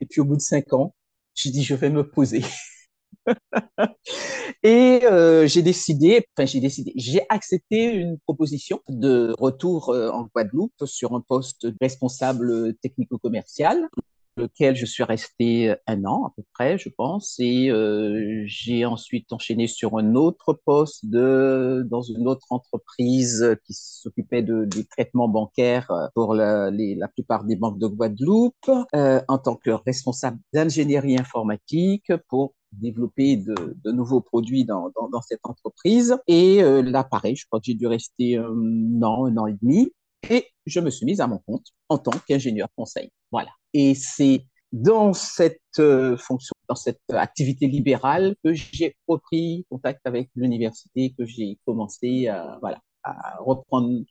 Et 0.01 0.07
puis 0.07 0.21
au 0.21 0.25
bout 0.25 0.37
de 0.37 0.43
cinq 0.43 0.73
ans, 0.73 0.95
j'ai 1.35 1.51
dit 1.51 1.65
je 1.65 1.75
vais 1.75 1.91
me 1.91 2.09
poser. 2.09 2.43
et 4.63 5.01
euh, 5.05 5.47
j'ai 5.47 5.63
décidé, 5.63 6.27
enfin 6.37 6.47
j'ai 6.47 6.61
décidé, 6.61 6.93
j'ai 6.97 7.23
accepté 7.29 7.85
une 7.85 8.19
proposition 8.19 8.81
de 8.89 9.35
retour 9.39 9.91
euh, 9.91 10.11
en 10.11 10.29
Guadeloupe 10.35 10.85
sur 10.85 11.15
un 11.15 11.21
poste 11.21 11.67
responsable 11.81 12.75
technico-commercial 12.83 13.89
lequel 14.39 14.75
je 14.75 14.87
suis 14.87 15.03
resté 15.03 15.75
un 15.87 16.07
an 16.07 16.25
à 16.25 16.33
peu 16.35 16.43
près, 16.55 16.79
je 16.79 16.89
pense, 16.89 17.37
et 17.39 17.69
euh, 17.69 18.43
j'ai 18.47 18.87
ensuite 18.87 19.31
enchaîné 19.31 19.67
sur 19.67 19.99
un 19.99 20.15
autre 20.15 20.59
poste 20.65 21.05
de 21.05 21.87
dans 21.91 22.01
une 22.01 22.27
autre 22.27 22.47
entreprise 22.49 23.55
qui 23.67 23.75
s'occupait 23.75 24.41
de, 24.43 24.65
des 24.65 24.87
traitements 24.87 25.29
bancaires 25.29 25.93
pour 26.15 26.33
la, 26.33 26.71
la 26.71 27.09
plupart 27.09 27.45
des 27.45 27.57
banques 27.57 27.79
de 27.79 27.87
Guadeloupe 27.87 28.71
en 28.95 29.39
tant 29.39 29.57
que 29.57 29.71
responsable 29.71 30.39
d'ingénierie 30.55 31.19
informatique 31.19 32.11
pour 32.31 32.55
développer 32.73 33.37
de, 33.37 33.91
nouveaux 33.91 34.21
produits 34.21 34.65
dans, 34.65 34.93
cette 35.27 35.45
entreprise. 35.45 36.17
Et 36.27 36.63
euh, 36.63 36.83
là, 36.83 37.05
pareil, 37.05 37.37
je 37.37 37.47
crois 37.47 37.61
que 37.61 37.67
j'ai 37.67 37.75
dû 37.75 37.87
rester 37.87 38.37
un 38.37 39.03
an, 39.03 39.27
un 39.27 39.37
an 39.37 39.47
et 39.47 39.57
demi. 39.61 39.93
Et 40.31 40.47
je 40.67 40.81
me 40.81 40.91
suis 40.91 41.05
mise 41.05 41.21
à 41.21 41.27
mon 41.27 41.39
compte 41.39 41.67
en 41.89 41.99
tant 41.99 42.13
qu'ingénieur 42.27 42.69
conseil. 42.77 43.11
Voilà. 43.31 43.51
Et 43.75 43.95
c'est 43.95 44.47
dans 44.73 45.13
cette 45.13 45.61
euh, 45.79 46.17
fonction 46.17 46.53
dans 46.69 46.75
cette 46.75 47.01
activité 47.11 47.67
libérale 47.67 48.35
que 48.43 48.55
j'ai 48.55 48.97
repris 49.07 49.67
contact 49.69 50.01
avec 50.07 50.31
l'université, 50.35 51.15
que 51.19 51.27
j'ai 51.27 51.59
commencé 51.67 52.29
à, 52.29 52.59
voilà, 52.63 52.81
à 53.03 53.37
reprendre 53.41 54.05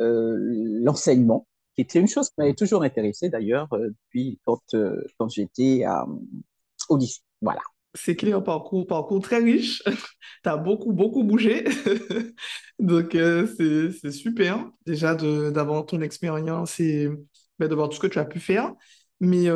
euh, 0.00 0.36
l'enseignement, 0.82 1.46
qui 1.74 1.82
était 1.82 2.00
une 2.00 2.08
chose 2.08 2.28
qui 2.28 2.34
m'avait 2.38 2.54
toujours 2.54 2.82
intéressé 2.82 3.28
d'ailleurs 3.28 3.68
euh, 3.72 3.88
depuis 3.90 4.40
quand, 4.44 4.62
euh, 4.74 5.04
quand 5.18 5.28
j'étais 5.28 5.84
au 6.88 6.96
lycée. 6.96 7.20
Voilà. 7.42 7.60
C'est 7.94 8.14
clair, 8.14 8.42
parcours, 8.44 8.86
parcours 8.86 9.20
très 9.20 9.38
riche. 9.38 9.82
tu 10.44 10.48
as 10.48 10.56
beaucoup, 10.56 10.92
beaucoup 10.92 11.24
bougé. 11.24 11.64
Donc, 12.78 13.12
c'est 13.12 14.10
super 14.12 14.70
déjà 14.86 15.14
d'avoir 15.14 15.86
ton 15.86 16.00
expérience 16.00 16.78
et 16.80 17.08
ben, 17.58 17.68
de 17.68 17.74
voir 17.74 17.88
tout 17.88 17.96
ce 17.96 18.00
que 18.00 18.06
tu 18.06 18.18
as 18.18 18.24
pu 18.24 18.38
faire. 18.38 18.72
Mais 19.20 19.48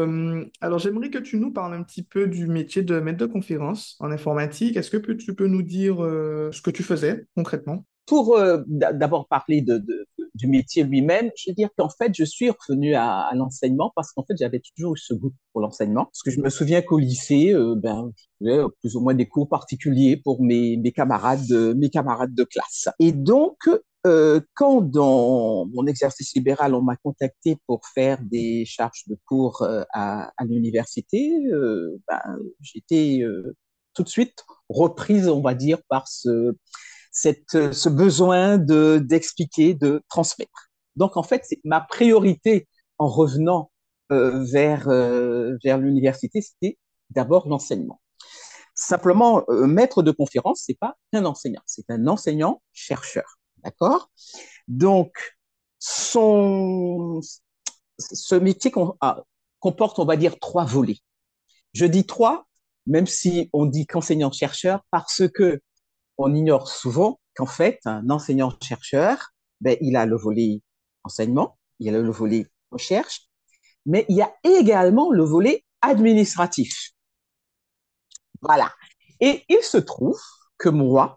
alors, 0.61 0.79
j'aimerais 0.79 1.11
que 1.11 1.19
tu 1.19 1.37
nous 1.39 1.53
parles 1.53 1.75
un 1.75 1.83
petit 1.85 2.03
peu 2.03 2.27
du 2.27 2.47
métier 2.47 2.83
de 2.83 2.99
maître 3.01 3.19
de 3.19 3.27
conférence 3.27 3.97
en 4.01 4.11
informatique. 4.11 4.77
Est-ce 4.77 4.91
que 4.91 5.13
tu 5.13 5.35
peux 5.35 5.47
nous 5.47 5.63
dire 5.63 5.97
ce 5.99 6.61
que 6.61 6.71
tu 6.71 6.83
faisais 6.83 7.27
concrètement? 7.37 7.87
Pour 8.07 8.39
d'abord 8.67 9.27
parler 9.29 9.63
de, 9.63 9.83
du 10.35 10.47
métier 10.47 10.85
lui-même, 10.85 11.31
je 11.37 11.51
veux 11.51 11.55
dire 11.55 11.71
qu'en 11.79 11.89
fait, 11.89 12.13
je 12.15 12.25
suis 12.25 12.51
revenu 12.51 12.95
à, 12.95 13.31
l'enseignement 13.35 13.93
parce 13.97 14.13
qu'en 14.13 14.25
fait, 14.25 14.35
j'avais 14.39 14.61
toujours 14.61 14.95
eu 14.95 14.99
ce 14.99 15.15
goût 15.15 15.33
pour 15.53 15.63
l'enseignement. 15.63 16.05
Parce 16.07 16.23
que 16.23 16.31
je 16.31 16.41
me 16.41 16.51
souviens 16.51 16.83
qu'au 16.83 16.99
lycée, 16.99 17.55
euh, 17.55 17.75
ben, 17.77 18.11
je 18.41 18.67
plus 18.81 18.97
ou 18.97 19.01
moins 19.01 19.15
des 19.15 19.27
cours 19.27 19.49
particuliers 19.49 20.17
pour 20.17 20.43
mes, 20.43 20.77
mes 20.77 20.93
camarades, 20.93 21.51
mes 21.77 21.89
camarades 21.89 22.35
de 22.35 22.45
classe. 22.45 22.89
Et 22.99 23.13
donc, 23.13 23.57
euh, 24.07 24.41
quand 24.55 24.83
dans 24.83 25.67
mon 25.67 25.87
exercice 25.87 26.35
libéral, 26.35 26.75
on 26.75 26.83
m'a 26.83 26.97
contacté 26.97 27.57
pour 27.67 27.87
faire 27.87 28.19
des 28.23 28.67
charges 28.67 29.05
de 29.07 29.17
cours 29.25 29.63
euh, 29.63 29.83
à, 29.95 30.31
à 30.37 30.45
l'université, 30.45 31.33
euh, 31.51 31.99
ben, 32.07 32.21
j'étais 32.61 33.21
euh, 33.23 33.57
tout 33.95 34.03
de 34.03 34.09
suite 34.09 34.45
reprise, 34.69 35.29
on 35.29 35.41
va 35.41 35.55
dire, 35.55 35.79
par 35.89 36.07
ce, 36.07 36.55
cette, 37.15 37.73
ce 37.73 37.89
besoin 37.89 38.59
de 38.59 38.99
d'expliquer, 38.99 39.73
de 39.73 40.03
transmettre. 40.09 40.71
Donc 40.97 41.17
en 41.17 41.23
fait, 41.23 41.47
ma 41.65 41.81
priorité 41.81 42.69
en 42.99 43.09
revenant 43.09 43.71
euh, 44.13 44.45
vers 44.45 44.89
euh, 44.89 45.57
vers 45.65 45.79
l'université, 45.79 46.43
c'était 46.43 46.77
d'abord 47.11 47.49
l'enseignement. 47.49 48.03
Simplement, 48.75 49.45
euh, 49.49 49.67
maître 49.67 50.03
de 50.03 50.11
conférence, 50.11 50.65
c'est 50.67 50.79
pas 50.79 50.97
un 51.13 51.25
enseignant, 51.25 51.63
c'est 51.65 51.89
un 51.89 52.07
enseignant 52.09 52.61
chercheur, 52.73 53.39
d'accord? 53.63 54.11
Donc 54.67 55.13
son 55.79 57.21
ce 57.99 58.35
métier 58.35 58.73
ah, 59.01 59.23
comporte, 59.61 60.01
on 60.01 60.05
va 60.05 60.17
dire, 60.17 60.39
trois 60.41 60.65
volets. 60.65 60.99
Je 61.75 61.87
dis 61.87 62.07
trois, 62.07 62.47
même 62.87 63.07
si 63.07 63.51
on 63.53 63.67
dit 63.67 63.87
qu'enseignant 63.87 64.33
chercheur, 64.33 64.81
parce 64.91 65.29
que 65.29 65.61
on 66.19 66.35
ignore 66.35 66.69
souvent 66.69 67.21
qu'en 67.35 67.47
fait, 67.47 67.81
un 67.85 68.09
enseignant-chercheur, 68.11 69.31
ben, 69.61 69.77
il 69.81 69.97
a 69.97 70.07
le 70.07 70.17
volet 70.17 70.63
enseignement, 71.05 71.59
il 71.81 71.95
a 71.95 72.01
le 72.01 72.11
volet 72.11 72.47
recherche, 72.71 73.29
mais 73.87 74.07
il 74.09 74.17
y 74.17 74.23
a 74.23 74.33
également 74.45 75.11
le 75.11 75.25
volet 75.25 75.65
administratif. 75.83 76.91
Voilà. 78.41 78.71
Et 79.21 79.45
il 79.49 79.63
se 79.63 79.79
trouve 79.79 80.21
que 80.59 80.69
moi, 80.69 81.15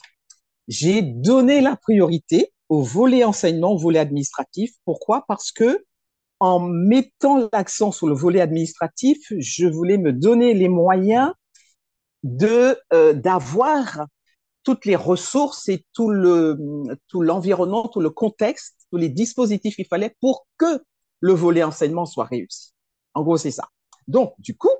j'ai 0.68 1.02
donné 1.02 1.62
la 1.62 1.76
priorité 1.76 2.54
au 2.70 2.82
volet 2.82 3.24
enseignement, 3.24 3.74
au 3.74 3.78
volet 3.78 4.00
administratif. 4.00 4.72
Pourquoi? 4.86 5.26
Parce 5.28 5.52
que 5.52 5.86
en 6.40 6.60
mettant 6.60 7.50
l'accent 7.52 7.92
sur 7.92 8.08
le 8.08 8.14
volet 8.14 8.42
administratif, 8.42 9.18
je 9.38 9.68
voulais 9.68 9.98
me 9.98 10.14
donner 10.14 10.54
les 10.54 10.70
moyens 10.70 11.32
euh, 12.44 13.14
d'avoir 13.14 14.08
toutes 14.68 14.84
les 14.84 14.98
ressources 14.98 15.70
et 15.70 15.86
tout 15.94 16.10
le 16.10 16.58
tout 17.08 17.22
l'environnement, 17.22 17.88
tout 17.88 18.02
le 18.02 18.10
contexte, 18.10 18.76
tous 18.92 18.98
les 18.98 19.08
dispositifs 19.08 19.78
qu'il 19.78 19.86
fallait 19.86 20.14
pour 20.20 20.46
que 20.58 20.84
le 21.22 21.32
volet 21.32 21.64
enseignement 21.64 22.06
soit 22.06 22.26
réussi. 22.26 22.74
En 23.14 23.24
gros, 23.24 23.38
c'est 23.38 23.52
ça. 23.52 23.70
Donc, 24.10 24.34
du 24.40 24.58
coup, 24.58 24.76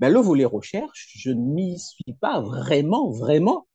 ben, 0.00 0.12
le 0.12 0.18
volet 0.18 0.44
recherche, 0.44 1.12
je 1.14 1.30
ne 1.30 1.40
m'y 1.54 1.78
suis 1.78 2.14
pas 2.20 2.40
vraiment, 2.40 3.12
vraiment. 3.12 3.68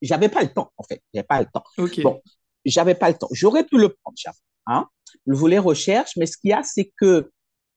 J'avais 0.00 0.30
pas 0.30 0.40
le 0.40 0.50
temps, 0.54 0.72
en 0.78 0.84
fait. 0.84 1.02
J'avais 1.12 1.26
pas 1.26 1.40
le 1.40 1.46
temps. 1.52 1.64
Okay. 1.76 2.00
Bon, 2.02 2.22
j'avais 2.64 2.94
pas 2.94 3.10
le 3.10 3.18
temps. 3.18 3.28
J'aurais 3.32 3.64
pu 3.64 3.76
le 3.76 3.90
prendre, 3.90 4.16
hein, 4.68 4.88
le 5.26 5.36
volet 5.36 5.58
recherche, 5.58 6.16
mais 6.16 6.24
ce 6.24 6.38
qu'il 6.38 6.48
y 6.48 6.54
a, 6.54 6.62
c'est 6.62 6.90
que, 6.98 7.30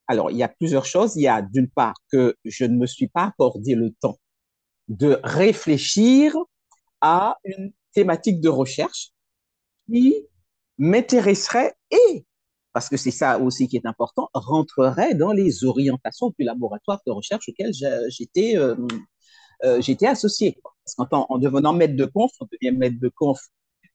alors, 0.08 0.32
il 0.32 0.38
y 0.38 0.44
a 0.44 0.48
plusieurs 0.48 0.86
choses. 0.86 1.18
Il 1.18 1.24
y 1.24 1.28
a 1.28 1.42
d'une 1.42 1.70
part 1.70 1.96
que 2.10 2.38
je 2.46 2.64
ne 2.64 2.78
me 2.78 2.86
suis 2.86 3.10
pas 3.10 3.26
accordé 3.26 3.76
le 3.76 3.92
temps 4.00 4.18
de 4.88 5.20
réfléchir 5.26 6.34
à 7.04 7.38
une 7.44 7.74
thématique 7.94 8.40
de 8.40 8.50
recherche 8.50 9.12
qui 9.88 10.16
m'intéresserait 10.78 11.76
et, 11.92 12.26
parce 12.72 12.90
que 12.90 12.98
c'est 12.98 13.12
ça 13.12 13.38
aussi 13.38 13.68
qui 13.68 13.76
est 13.76 13.86
important, 13.86 14.30
rentrerait 14.34 15.14
dans 15.14 15.34
les 15.34 15.66
orientations 15.66 16.34
du 16.40 16.46
laboratoire 16.46 17.02
de 17.06 17.12
recherche 17.12 17.50
auquel 17.50 17.72
j'étais 18.10 18.58
euh, 18.58 18.76
euh, 19.64 19.82
associé. 20.08 20.58
Parce 20.64 20.96
qu'en 20.96 21.28
en 21.30 21.38
devenant 21.38 21.74
maître 21.74 21.96
de 21.96 22.06
conf, 22.06 22.32
on 22.40 22.48
devient 22.52 22.76
maître 22.76 23.00
de 23.00 23.10
conf 23.10 23.40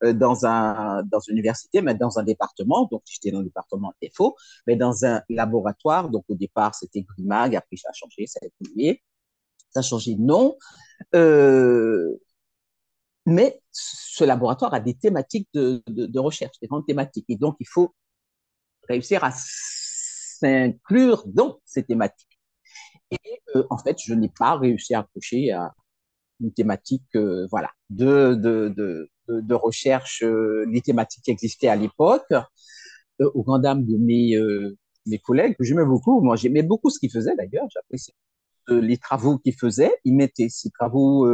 euh, 0.04 0.12
dans 0.12 0.46
un 0.46 1.02
dans 1.04 1.20
une 1.20 1.34
université, 1.34 1.80
mais 1.82 1.94
dans 1.94 2.18
un 2.18 2.22
département. 2.22 2.88
Donc 2.92 3.02
j'étais 3.06 3.32
dans 3.32 3.40
le 3.40 3.46
département 3.46 3.92
FO, 4.14 4.36
mais 4.66 4.76
dans 4.76 5.04
un 5.04 5.22
laboratoire. 5.28 6.10
Donc 6.10 6.24
au 6.28 6.34
départ 6.34 6.74
c'était 6.74 7.02
Grimag, 7.02 7.56
après 7.56 7.76
ça 7.76 7.88
a 7.88 7.92
changé, 7.94 8.26
ça 8.26 8.38
a 8.42 8.46
évolué, 8.46 9.02
ça 9.70 9.80
a 9.80 9.82
changé 9.82 10.14
de 10.14 10.22
nom. 10.22 10.56
Euh, 11.14 12.16
mais 13.28 13.60
ce 13.70 14.24
laboratoire 14.24 14.72
a 14.72 14.80
des 14.80 14.94
thématiques 14.94 15.48
de, 15.52 16.18
recherche, 16.18 16.58
des 16.60 16.66
grandes 16.66 16.86
thématiques. 16.86 17.26
Et 17.28 17.36
donc, 17.36 17.56
il 17.60 17.68
faut 17.68 17.94
réussir 18.88 19.22
à 19.22 19.32
s'inclure 19.32 21.24
dans 21.26 21.60
ces 21.64 21.84
thématiques. 21.84 22.40
Et 23.10 23.40
euh, 23.54 23.64
en 23.68 23.76
fait, 23.76 23.98
je 24.02 24.14
n'ai 24.14 24.30
pas 24.30 24.56
réussi 24.56 24.94
à 24.94 25.00
accrocher 25.00 25.52
à 25.52 25.74
une 26.40 26.52
thématique 26.52 27.04
euh, 27.16 27.46
voilà, 27.50 27.70
de, 27.90 28.34
de, 28.34 29.10
de, 29.28 29.54
recherche, 29.54 30.22
euh, 30.22 30.64
les 30.70 30.80
thématiques 30.80 31.24
qui 31.24 31.30
existaient 31.30 31.68
à 31.68 31.76
l'époque, 31.76 32.32
au 33.20 33.42
grand 33.42 33.58
dam 33.58 33.84
de 33.84 33.96
mes, 33.98 34.38
mes 35.06 35.18
collègues, 35.18 35.56
que 35.56 35.64
j'aimais 35.64 35.84
beaucoup. 35.84 36.20
Moi, 36.22 36.36
j'aimais 36.36 36.62
beaucoup 36.62 36.88
ce 36.88 36.98
qu'ils 36.98 37.10
faisaient 37.10 37.34
d'ailleurs. 37.36 37.66
J'appréciais 37.74 38.14
les 38.68 38.96
travaux 38.96 39.38
qu'ils 39.38 39.56
faisaient. 39.58 39.92
Ils 40.04 40.14
mettaient 40.14 40.48
ces 40.48 40.70
travaux 40.70 41.26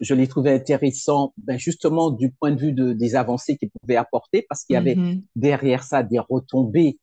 je 0.00 0.14
les 0.14 0.26
trouvais 0.26 0.52
intéressants 0.52 1.32
ben 1.36 1.58
justement 1.58 2.10
du 2.10 2.32
point 2.32 2.50
de 2.52 2.60
vue 2.60 2.72
de, 2.72 2.92
des 2.92 3.14
avancées 3.14 3.56
qu'ils 3.56 3.70
pouvaient 3.80 3.96
apporter 3.96 4.44
parce 4.48 4.64
qu'il 4.64 4.74
y 4.74 4.76
avait 4.76 4.94
-hmm. 4.94 5.22
derrière 5.36 5.82
ça 5.84 6.02
des 6.02 6.18
retombées 6.18 6.98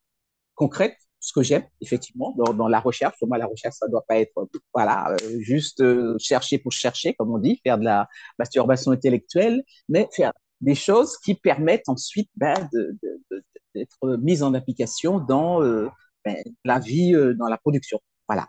concrètes 0.55 0.97
ce 1.21 1.33
que 1.33 1.43
j'aime 1.43 1.65
effectivement 1.81 2.33
dans, 2.37 2.53
dans, 2.53 2.69
la 2.69 2.79
recherche. 2.79 3.15
Pour 3.19 3.27
moi 3.27 3.37
la 3.37 3.45
recherche 3.45 3.75
ça 3.75 3.87
doit 3.87 4.05
pas 4.07 4.17
être 4.19 4.37
voilà 4.73 4.97
euh, 5.11 5.39
juste 5.39 5.81
euh, 5.81 6.15
chercher 6.19 6.57
pour 6.59 6.71
chercher 6.71 7.13
comme 7.13 7.31
on 7.35 7.39
dit 7.39 7.55
faire 7.65 7.77
de 7.77 7.85
la 7.93 8.07
masturbation 8.37 8.91
intellectuelle 8.91 9.63
mais 9.89 10.07
faire 10.15 10.33
des 10.61 10.75
choses 10.75 11.17
qui 11.17 11.35
permettent 11.35 11.87
ensuite 11.87 12.29
ben, 12.35 12.69
d'être 13.75 14.17
mises 14.17 14.43
en 14.43 14.53
application 14.53 15.19
dans 15.19 15.63
euh, 15.63 15.89
ben, 16.25 16.35
la 16.65 16.79
vie 16.79 17.15
euh, 17.15 17.33
dans 17.33 17.47
la 17.47 17.57
production. 17.57 17.99
Voilà 18.27 18.47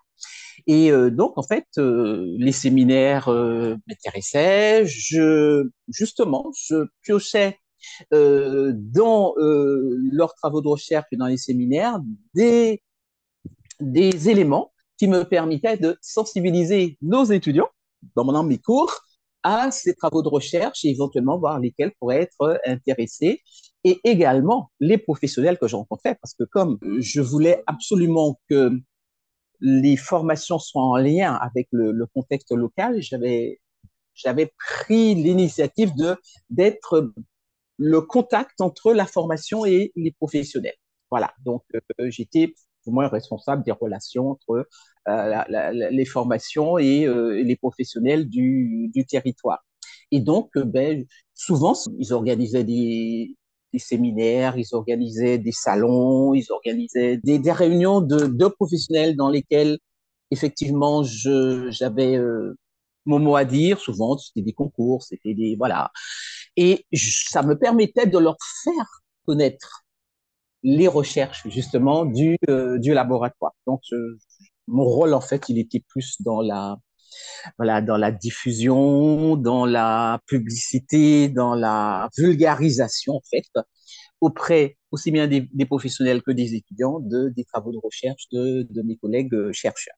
et 0.67 0.91
euh, 0.93 1.11
donc, 1.11 1.39
en 1.39 1.43
fait, 1.43 1.67
euh, 1.79 2.35
les 2.39 2.53
séminaires 2.53 3.29
euh, 3.29 3.77
m'intéressaient. 3.87 4.85
Je, 4.87 5.69
justement, 5.89 6.51
je 6.57 6.87
piochais 7.03 7.59
dans 8.11 9.35
leurs 9.39 10.35
travaux 10.35 10.61
de 10.61 10.69
recherche 10.69 11.07
et 11.13 11.17
dans 11.17 11.27
les 11.27 11.39
séminaires 11.39 11.99
des, 12.35 12.83
des 13.81 14.29
éléments 14.29 14.71
qui 14.99 15.09
me 15.09 15.25
permettaient 15.25 15.79
de 15.79 15.97
sensibiliser 16.03 16.99
nos 17.01 17.25
étudiants, 17.25 17.71
dans 18.15 18.45
mes 18.45 18.59
cours, 18.59 19.01
à 19.43 19.71
ces 19.71 19.95
travaux 19.95 20.23
de 20.23 20.29
recherche 20.29 20.85
et 20.85 20.91
éventuellement 20.91 21.39
voir 21.39 21.59
lesquels 21.59 21.93
pourraient 21.99 22.21
être 22.21 22.61
intéressés 22.67 23.41
et 23.85 23.99
également 24.05 24.71
les 24.79 24.99
professionnels 24.99 25.59
que 25.59 25.67
je 25.67 25.77
rencontrais 25.77 26.17
parce 26.21 26.35
que 26.35 26.45
comme 26.45 26.79
je 26.99 27.23
voulais 27.23 27.63
absolument 27.67 28.39
que 28.51 28.79
les 29.61 29.97
formations 29.97 30.59
soient 30.59 30.83
en 30.83 30.97
lien 30.97 31.35
avec 31.35 31.69
le, 31.73 32.07
contexte 32.07 32.53
local, 32.53 33.01
j'avais 33.01 33.61
j'avais 34.15 34.53
pris 34.59 35.15
l'initiative 35.15 35.95
de 35.97 36.17
d'être 36.51 37.13
le 37.79 38.01
contact 38.03 38.61
entre 38.61 38.93
la 38.93 39.07
formation 39.07 39.65
et 39.65 39.93
les 39.97 40.13
professionnels. 40.13 40.75
Voilà, 41.11 41.33
donc 41.45 41.65
euh, 41.75 42.11
j'étais 42.11 42.55
pour 42.85 42.93
moi 42.93 43.09
responsable 43.09 43.65
des 43.65 43.73
relations 43.73 44.31
entre 44.31 44.67
euh, 45.09 45.89
les 45.91 46.05
formations 46.05 46.79
et 46.79 47.07
euh, 47.07 47.43
les 47.43 47.57
professionnels 47.57 48.29
du, 48.29 48.91
du 48.95 49.07
territoire. 49.07 49.65
Et 50.13 50.21
donc, 50.21 50.51
ben, 50.59 51.05
souvent, 51.35 51.75
ils 51.99 52.13
organisaient 52.13 52.65
des, 52.65 53.37
des 53.73 53.79
séminaires, 53.79 54.57
ils 54.57 54.75
organisaient 54.75 55.39
des 55.39 55.53
salons, 55.53 56.35
ils 56.35 56.51
organisaient 56.51 57.19
des, 57.19 57.53
réunions 57.53 58.01
de, 58.01 58.49
professionnels 58.49 59.17
dans 59.17 59.29
lesquels 59.29 59.79
effectivement, 60.31 61.03
j'avais 61.03 62.17
euh, 62.17 62.57
mon 63.05 63.19
mot 63.19 63.37
à 63.37 63.45
dire. 63.45 63.81
Souvent, 63.81 64.17
c'était 64.19 64.43
des 64.43 64.53
concours, 64.53 65.03
c'était 65.03 65.35
des 65.35 65.57
voilà, 65.57 65.91
et 66.57 66.87
ça 66.93 67.43
me 67.43 67.59
permettait 67.59 68.07
de 68.07 68.19
leur 68.19 68.37
faire 68.65 69.03
connaître 69.27 69.85
les 70.63 70.89
recherches 70.89 71.49
justement 71.49 72.05
du 72.05 72.37
euh, 72.49 72.79
du 72.79 72.93
laboratoire. 72.95 73.55
Donc, 73.67 73.83
mon 74.67 74.85
rôle 74.85 75.15
en 75.15 75.21
fait, 75.21 75.49
il 75.49 75.59
était 75.59 75.83
plus 75.89 76.17
dans 76.21 76.41
la 76.41 76.79
voilà, 77.59 77.81
dans 77.83 77.97
la 77.97 78.13
diffusion, 78.13 79.37
dans 79.37 79.67
la 79.67 80.21
publicité, 80.27 81.29
dans 81.29 81.55
la 81.55 82.09
vulgarisation, 82.17 83.15
en 83.15 83.63
auprès 84.21 84.77
aussi 84.91 85.11
bien 85.11 85.27
des, 85.27 85.49
professionnels 85.67 86.23
que 86.23 86.31
des 86.31 86.55
étudiants 86.55 87.01
de, 87.01 87.29
des 87.29 87.45
travaux 87.45 87.73
de 87.73 87.79
recherche 87.83 88.29
de, 88.33 88.67
de 88.69 88.83
mes 88.83 88.97
collègues 88.97 89.35
euh, 89.35 89.53
chercheurs. 89.53 89.97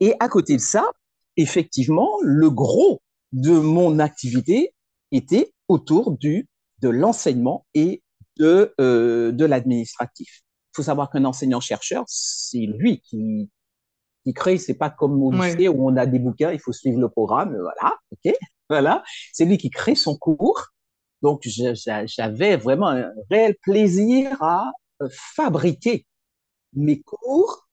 Et 0.00 0.14
à 0.18 0.28
côté 0.28 0.56
de 0.56 0.60
ça, 0.60 0.90
effectivement, 1.36 2.10
le 2.22 2.50
gros 2.50 3.00
de 3.32 3.52
mon 3.52 3.98
activité 3.98 4.74
était 5.12 5.52
autour 5.68 6.16
du, 6.16 6.48
de 6.80 6.88
l'enseignement 6.88 7.66
et 7.74 8.02
de, 8.38 8.74
euh, 8.80 9.30
de 9.30 9.44
l'administratif. 9.44 10.42
Il 10.72 10.76
faut 10.76 10.82
savoir 10.82 11.10
qu'un 11.10 11.24
enseignant-chercheur, 11.24 12.04
c'est 12.08 12.66
lui 12.66 13.00
qui, 13.00 13.50
qui 14.24 14.32
crée, 14.32 14.58
c'est 14.58 14.74
pas 14.74 14.90
comme 14.90 15.22
au 15.22 15.32
lycée 15.32 15.68
où 15.68 15.88
on 15.88 15.96
a 15.96 16.06
des 16.06 16.18
bouquins, 16.18 16.52
il 16.52 16.60
faut 16.60 16.72
suivre 16.72 17.00
le 17.00 17.08
programme, 17.08 17.56
voilà, 17.56 17.96
ok, 18.12 18.34
voilà. 18.68 19.02
C'est 19.32 19.44
lui 19.44 19.58
qui 19.58 19.70
crée 19.70 19.94
son 19.94 20.16
cours 20.16 20.72
donc, 21.22 21.46
j'avais 21.46 22.56
vraiment 22.56 22.88
un 22.88 23.12
réel 23.30 23.54
plaisir 23.62 24.42
à 24.42 24.72
euh, 25.02 25.08
fabriquer 25.12 26.04
mes 26.74 27.00
cours. 27.00 27.68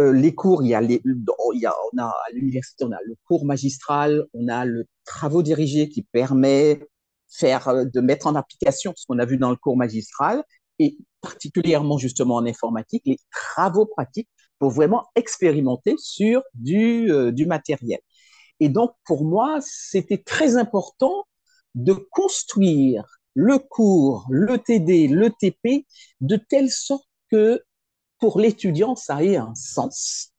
Euh, 0.00 0.12
les 0.12 0.34
cours, 0.34 0.64
il 0.64 0.70
y 0.70 0.74
a, 0.74 0.80
les, 0.80 1.00
il 1.04 1.60
y 1.60 1.66
a, 1.66 1.74
on 1.92 1.98
a 1.98 2.06
à 2.06 2.30
l'université, 2.32 2.84
on 2.84 2.90
a 2.90 2.98
le 3.06 3.14
cours 3.26 3.44
magistral, 3.44 4.24
on 4.34 4.48
a 4.48 4.64
le 4.64 4.86
travaux 5.04 5.42
dirigés 5.42 5.88
qui 5.88 6.02
permet 6.02 6.80
faire, 7.28 7.68
euh, 7.68 7.84
de 7.84 8.00
mettre 8.00 8.26
en 8.26 8.34
application 8.34 8.92
ce 8.96 9.06
qu'on 9.06 9.20
a 9.20 9.24
vu 9.24 9.38
dans 9.38 9.50
le 9.50 9.56
cours 9.56 9.76
magistral 9.76 10.42
et 10.80 10.98
particulièrement 11.20 11.96
justement 11.96 12.34
en 12.34 12.46
informatique, 12.46 13.04
les 13.06 13.18
travaux 13.30 13.86
pratiques 13.86 14.28
vraiment 14.68 15.04
expérimenter 15.14 15.94
sur 15.98 16.42
du, 16.54 17.10
du 17.32 17.46
matériel. 17.46 18.00
Et 18.60 18.68
donc, 18.68 18.92
pour 19.04 19.24
moi, 19.24 19.58
c'était 19.60 20.22
très 20.22 20.56
important 20.56 21.24
de 21.74 21.92
construire 21.92 23.04
le 23.34 23.58
cours, 23.58 24.26
le 24.30 24.58
TD, 24.58 25.08
le 25.08 25.30
TP, 25.30 25.86
de 26.20 26.36
telle 26.36 26.70
sorte 26.70 27.08
que 27.30 27.62
pour 28.18 28.38
l'étudiant, 28.38 28.96
ça 28.96 29.24
ait 29.24 29.36
un 29.36 29.54
sens 29.54 30.34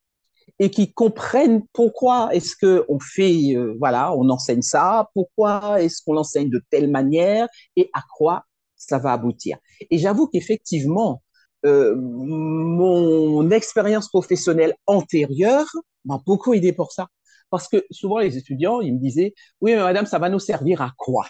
et 0.60 0.70
qu'ils 0.70 0.94
comprennent 0.94 1.64
pourquoi 1.74 2.30
est-ce 2.34 2.56
que 2.56 2.86
on 2.88 3.00
fait, 3.00 3.56
euh, 3.56 3.76
voilà, 3.80 4.14
on 4.14 4.30
enseigne 4.30 4.62
ça, 4.62 5.10
pourquoi 5.14 5.82
est-ce 5.82 6.02
qu'on 6.04 6.14
l'enseigne 6.14 6.50
de 6.50 6.64
telle 6.70 6.90
manière 6.90 7.48
et 7.76 7.90
à 7.94 8.02
quoi 8.16 8.46
ça 8.76 9.00
va 9.00 9.14
aboutir. 9.14 9.58
Et 9.90 9.98
j'avoue 9.98 10.28
qu'effectivement, 10.28 11.22
euh, 11.66 11.96
mon 11.96 13.50
expérience 13.52 14.10
professionnelle 14.10 14.76
antérieure 14.86 15.68
m'a 16.06 16.20
beaucoup 16.26 16.54
aidé 16.54 16.74
pour 16.74 16.92
ça. 16.92 17.08
Parce 17.50 17.68
que 17.68 17.86
souvent, 17.92 18.20
les 18.20 18.38
étudiants, 18.38 18.82
ils 18.82 18.94
me 18.94 19.00
disaient, 19.00 19.34
oui, 19.62 19.74
mais 19.74 19.82
madame, 19.82 20.06
ça 20.06 20.20
va 20.20 20.30
nous 20.30 20.40
servir 20.40 20.82
à 20.82 20.92
quoi? 20.98 21.28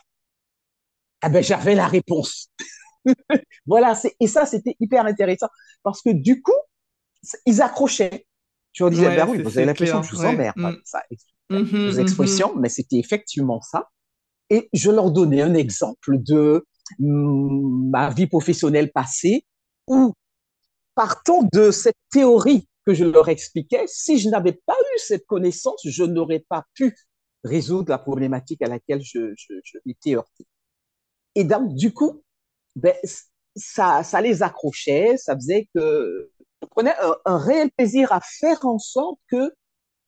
Ah 1.21 1.29
ben, 1.29 1.43
j'avais 1.43 1.75
la 1.75 1.87
réponse. 1.87 2.49
voilà, 3.65 3.99
et 4.19 4.27
ça, 4.27 4.45
c'était 4.45 4.75
hyper 4.79 5.05
intéressant. 5.05 5.47
Parce 5.83 6.01
que 6.01 6.09
du 6.09 6.41
coup, 6.41 6.51
ils 7.45 7.61
accrochaient. 7.61 8.25
Je 8.73 8.83
leur 8.83 8.91
disais, 8.91 9.15
ben 9.15 9.27
oui, 9.29 9.41
vous 9.41 9.57
avez 9.57 9.65
l'impression 9.65 10.01
que 10.01 10.07
je 10.07 10.15
vous 10.15 10.25
emmerde. 10.25 10.55
Mm. 10.57 10.75
Ça, 10.83 11.01
expressions, 11.99 12.55
mm-hmm. 12.55 12.59
mais 12.59 12.69
c'était 12.69 12.97
effectivement 12.97 13.61
ça. 13.61 13.89
Et 14.49 14.69
je 14.73 14.91
leur 14.91 15.11
donnais 15.11 15.41
un 15.41 15.53
exemple 15.53 16.17
de 16.17 16.65
mm, 16.99 17.89
ma 17.89 18.09
vie 18.09 18.27
professionnelle 18.27 18.91
passée 18.91 19.45
où, 19.87 20.13
partant 20.95 21.47
de 21.53 21.71
cette 21.71 21.97
théorie 22.11 22.67
que 22.85 22.93
je 22.93 23.05
leur 23.05 23.29
expliquais, 23.29 23.85
si 23.87 24.19
je 24.19 24.29
n'avais 24.29 24.53
pas 24.65 24.75
eu 24.75 24.99
cette 24.99 25.25
connaissance, 25.25 25.81
je 25.83 26.03
n'aurais 26.03 26.45
pas 26.47 26.63
pu 26.73 26.95
résoudre 27.43 27.89
la 27.89 27.97
problématique 27.97 28.61
à 28.61 28.67
laquelle 28.67 29.01
je, 29.03 29.33
je, 29.35 29.53
je 29.63 29.77
m'étais 29.85 30.15
heurté. 30.15 30.45
Et 31.35 31.43
donc, 31.43 31.73
du 31.75 31.93
coup, 31.93 32.23
ben, 32.75 32.95
ça, 33.55 34.03
ça 34.03 34.21
les 34.21 34.43
accrochait, 34.43 35.17
ça 35.17 35.35
faisait 35.35 35.69
que 35.73 36.31
je 36.61 36.67
prenais 36.67 36.93
un, 37.25 37.37
réel 37.37 37.69
plaisir 37.77 38.11
à 38.11 38.21
faire 38.21 38.65
en 38.65 38.79
sorte 38.79 39.19
que 39.27 39.53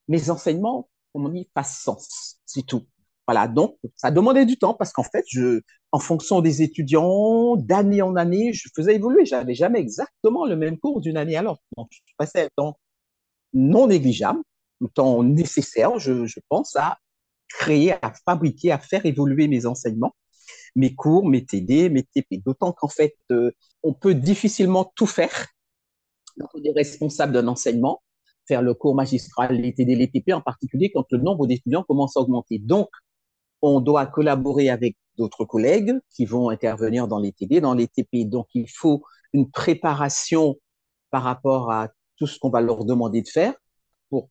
mes 0.08 0.30
enseignements, 0.30 0.90
comme 1.14 1.26
on 1.26 1.30
dit, 1.30 1.50
fassent 1.54 1.82
sens. 1.82 2.40
C'est 2.46 2.66
tout. 2.66 2.86
Voilà, 3.28 3.48
donc 3.48 3.78
ça 3.98 4.10
demandait 4.10 4.46
du 4.46 4.58
temps 4.58 4.74
parce 4.74 4.94
qu'en 4.94 5.04
fait, 5.04 5.26
je, 5.28 5.62
en 5.92 6.00
fonction 6.00 6.40
des 6.40 6.62
étudiants, 6.62 7.58
d'année 7.58 8.02
en 8.02 8.16
année, 8.16 8.54
je 8.54 8.70
faisais 8.74 8.96
évoluer. 8.96 9.26
J'avais 9.26 9.54
jamais 9.54 9.80
exactement 9.80 10.46
le 10.46 10.56
même 10.56 10.78
cours 10.78 11.02
d'une 11.02 11.18
année 11.18 11.36
à 11.36 11.42
l'autre. 11.42 11.62
Donc, 11.76 11.90
je 11.92 12.14
passais 12.18 12.46
un 12.46 12.50
temps 12.56 12.80
non 13.54 13.88
négligeable, 13.88 14.40
un 14.82 14.88
temps 14.88 15.24
nécessaire, 15.24 16.00
je, 16.00 16.26
je 16.26 16.40
pense, 16.48 16.76
à 16.78 17.00
créer, 17.50 17.94
à 18.02 18.14
fabriquer, 18.26 18.72
à 18.72 18.78
faire 18.78 19.06
évoluer 19.06 19.48
mes 19.48 19.66
enseignements, 19.66 20.16
mes 20.76 20.96
cours, 20.96 21.28
mes 21.28 21.46
TD, 21.46 21.90
mes 21.90 22.04
TP. 22.04 22.42
D'autant 22.46 22.72
qu'en 22.72 22.88
fait, 22.90 23.16
euh, 23.32 23.52
on 23.84 23.94
peut 23.94 24.16
difficilement 24.16 24.92
tout 24.96 25.08
faire. 25.08 25.48
on 26.38 26.64
est 26.64 26.72
responsable 26.72 27.34
d'un 27.34 27.48
enseignement, 27.48 28.02
faire 28.48 28.62
le 28.62 28.74
cours 28.74 28.96
magistral, 28.96 29.56
les 29.56 29.74
TD, 29.74 29.96
les 29.96 30.10
TP, 30.10 30.34
en 30.34 30.42
particulier 30.42 30.92
quand 30.94 31.06
le 31.12 31.18
nombre 31.18 31.48
d'étudiants 31.48 31.84
commence 31.84 32.16
à 32.16 32.22
augmenter. 32.22 32.60
Donc, 32.60 32.90
on 33.62 33.80
doit 33.80 34.06
collaborer 34.06 34.70
avec 34.70 34.96
d'autres 35.18 35.46
collègues 35.46 35.94
qui 36.10 36.26
vont 36.26 36.50
intervenir 36.50 37.08
dans 37.08 37.20
les 37.20 37.32
TD, 37.32 37.62
dans 37.62 37.74
les 37.74 37.88
TP. 37.88 38.26
Donc, 38.26 38.48
il 38.54 38.70
faut 38.70 39.04
une 39.34 39.50
préparation 39.50 40.56
par 41.10 41.24
rapport 41.24 41.72
à 41.72 41.90
tout 42.18 42.28
ce 42.28 42.40
qu'on 42.40 42.50
va 42.50 42.62
leur 42.62 42.86
demander 42.86 43.22
de 43.22 43.28
faire. 43.28 43.54
Pour 44.10 44.30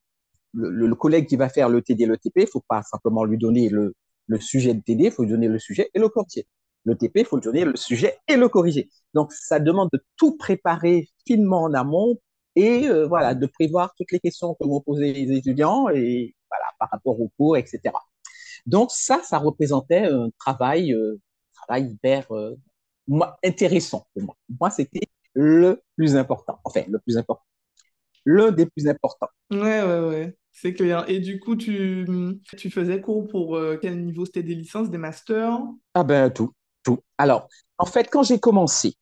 le, 0.53 0.95
collègue 0.95 1.27
qui 1.27 1.37
va 1.37 1.49
faire 1.49 1.69
le 1.69 1.83
TD, 1.83 2.07
le 2.07 2.17
TP, 2.17 2.43
il 2.43 2.47
faut 2.47 2.65
pas 2.67 2.83
simplement 2.83 3.25
lui 3.25 3.39
donner 3.39 3.69
le, 3.69 3.95
sujet 4.41 4.75
de 4.75 4.81
TD, 4.81 5.05
il 5.05 5.11
faut 5.11 5.23
lui 5.23 5.31
donner 5.31 5.49
le 5.49 5.59
sujet 5.59 5.91
et 5.95 5.99
le 5.99 6.09
corriger. 6.09 6.47
Le 6.85 6.97
TP, 6.97 7.21
il 7.21 7.25
faut 7.25 7.37
lui 7.37 7.45
donner 7.45 7.65
le 7.65 7.77
sujet 7.77 8.19
et 8.29 8.37
le 8.37 8.49
corriger. 8.49 8.89
Donc, 9.15 9.33
ça 9.33 9.59
demande 9.59 9.89
de 9.93 10.03
tout 10.17 10.37
préparer 10.37 11.09
finement 11.27 11.65
en 11.65 11.75
amont 11.75 12.17
et 12.55 12.89
euh, 12.89 13.07
voilà, 13.07 13.35
de 13.35 13.47
prévoir 13.47 13.93
toutes 13.97 14.13
les 14.13 14.21
questions 14.21 14.55
que 14.55 14.67
vont 14.67 14.81
poser 14.81 15.13
les 15.13 15.37
étudiants 15.37 15.89
et 15.89 16.35
voilà, 16.49 16.67
par 16.79 16.89
rapport 16.91 17.21
au 17.21 17.29
cours, 17.37 17.57
etc. 17.57 17.93
Donc 18.67 18.91
ça, 18.91 19.21
ça 19.23 19.39
représentait 19.39 20.07
un 20.07 20.29
travail, 20.39 20.93
euh, 20.93 21.21
travail 21.55 21.91
hyper 21.93 22.31
euh, 22.33 22.55
intéressant 23.45 24.07
pour 24.13 24.23
moi. 24.25 24.37
Moi, 24.61 24.71
c'était 24.71 25.09
le 25.35 25.83
plus 25.97 26.17
important. 26.17 26.59
Enfin, 26.65 26.83
le 26.89 26.99
plus 26.99 27.17
important. 27.17 27.45
L'un 28.25 28.51
des 28.51 28.67
plus 28.67 28.89
importants. 28.89 29.29
Ouais, 29.51 29.83
ouais, 29.83 30.01
ouais. 30.01 30.37
C'est 30.51 30.73
clair. 30.73 31.05
Et 31.09 31.21
du 31.21 31.39
coup, 31.39 31.55
tu, 31.55 32.07
tu 32.57 32.71
faisais 32.71 33.01
cours 33.01 33.29
pour 33.29 33.57
euh, 33.57 33.79
quel 33.81 34.03
niveau? 34.03 34.25
C'était 34.25 34.43
des 34.43 34.55
licences, 34.55 34.91
des 34.91 34.99
masters? 34.99 35.61
Ah 35.95 36.03
ben 36.03 36.31
tout, 36.31 36.53
tout. 36.83 37.01
Alors, 37.19 37.49
en 37.79 37.87
fait, 37.87 38.09
quand 38.11 38.23
j'ai 38.23 38.41
commencé, 38.41 38.95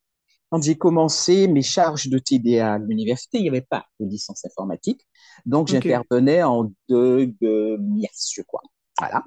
quand 0.50 0.60
j'ai 0.62 0.76
commencé 0.76 1.48
mes 1.48 1.62
charges 1.62 2.08
de 2.08 2.18
TDA 2.18 2.74
à 2.74 2.78
l'université, 2.78 3.38
il 3.38 3.42
n'y 3.42 3.48
avait 3.48 3.62
pas 3.62 3.86
de 4.00 4.06
licence 4.06 4.44
informatique. 4.44 5.06
Donc, 5.46 5.68
j'intervenais 5.68 6.42
en 6.42 6.72
deux 6.88 7.32
MIAS, 7.78 8.32
je 8.34 8.42
crois. 8.42 8.62
Voilà. 8.98 9.24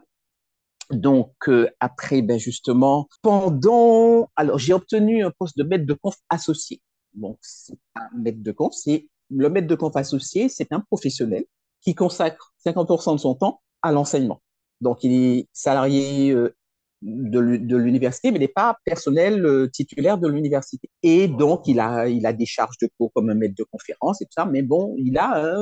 Donc 0.92 1.34
euh, 1.50 1.70
après, 1.80 2.22
ben 2.22 2.40
justement, 2.40 3.08
pendant, 3.22 4.30
alors 4.36 4.58
j'ai 4.58 4.74
obtenu 4.74 5.24
un 5.24 5.32
poste 5.32 5.58
de 5.58 5.64
maître 5.64 5.86
de 5.86 5.94
conf 5.94 6.16
associé. 6.30 6.82
Donc 7.14 7.38
c'est 7.42 7.78
un 7.96 8.10
maître 8.18 8.42
de 8.42 8.52
conf, 8.52 8.74
le 9.30 9.50
maître 9.50 9.68
de 9.68 9.76
conf 9.76 9.96
associé, 9.96 10.48
c'est 10.48 10.72
un 10.72 10.80
professionnel 10.80 11.44
qui 11.82 11.94
consacre 11.94 12.54
50% 12.66 13.14
de 13.16 13.20
son 13.20 13.36
temps 13.36 13.62
à 13.82 13.92
l'enseignement. 13.92 14.42
Donc 14.80 15.04
il 15.04 15.12
est 15.12 15.48
salarié 15.52 16.32
euh, 16.32 16.56
de 17.02 17.76
l'université, 17.76 18.32
mais 18.32 18.40
n'est 18.40 18.48
pas 18.48 18.78
personnel 18.86 19.46
euh, 19.46 19.68
titulaire 19.68 20.18
de 20.18 20.28
l'université. 20.28 20.90
Et 21.04 21.28
donc, 21.28 21.68
il 21.68 21.80
a, 21.80 22.08
il 22.08 22.26
a 22.26 22.34
des 22.34 22.46
charges 22.46 22.78
de 22.82 22.90
cours 22.98 23.12
comme 23.14 23.30
un 23.30 23.36
maître 23.36 23.56
de 23.56 23.64
conférence 23.64 24.22
et 24.22 24.26
tout 24.26 24.32
ça, 24.36 24.46
mais 24.46 24.64
bon, 24.64 24.96
il 24.98 25.18
a 25.18 25.56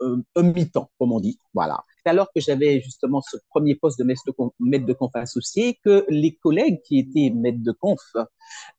un 0.00 0.42
mi-temps, 0.42 0.90
comme 0.98 1.12
on 1.12 1.20
dit. 1.20 1.40
Voilà 1.52 1.82
alors 2.04 2.32
que 2.34 2.40
j'avais 2.40 2.80
justement 2.80 3.20
ce 3.20 3.36
premier 3.48 3.74
poste 3.74 3.98
de 3.98 4.04
maître 4.04 4.22
de, 4.26 4.32
conf, 4.32 4.52
maître 4.60 4.86
de 4.86 4.92
conf 4.92 5.10
associé 5.14 5.78
que 5.84 6.04
les 6.08 6.34
collègues 6.36 6.80
qui 6.82 6.98
étaient 6.98 7.30
maîtres 7.34 7.62
de 7.62 7.72
conf 7.72 8.00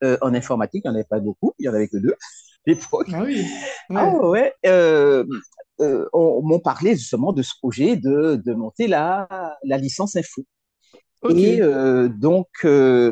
euh, 0.04 0.18
en 0.22 0.34
informatique, 0.34 0.84
il 0.86 0.90
n'y 0.90 0.94
en 0.94 0.96
avait 0.96 1.08
pas 1.10 1.20
beaucoup, 1.20 1.54
il 1.60 1.64
n'y 1.64 1.70
en 1.70 1.74
avait 1.74 1.88
que 1.88 1.98
deux 1.98 2.14
à 2.68 2.70
l'époque. 2.70 3.08
Ah 3.14 3.24
oui 3.24 3.46
Ah 3.90 4.16
ouais 4.28 4.54
euh, 4.66 5.26
euh, 5.82 6.08
on, 6.14 6.42
m'ont 6.42 6.60
parlé 6.60 6.96
justement 6.96 7.32
de 7.34 7.42
ce 7.42 7.54
projet 7.60 7.96
de, 7.96 8.42
de 8.44 8.54
monter 8.54 8.88
la, 8.88 9.58
la 9.64 9.78
licence 9.78 10.16
info. 10.16 10.44
Et 11.30 11.62
euh, 11.62 12.08
donc, 12.08 12.48
euh, 12.64 13.12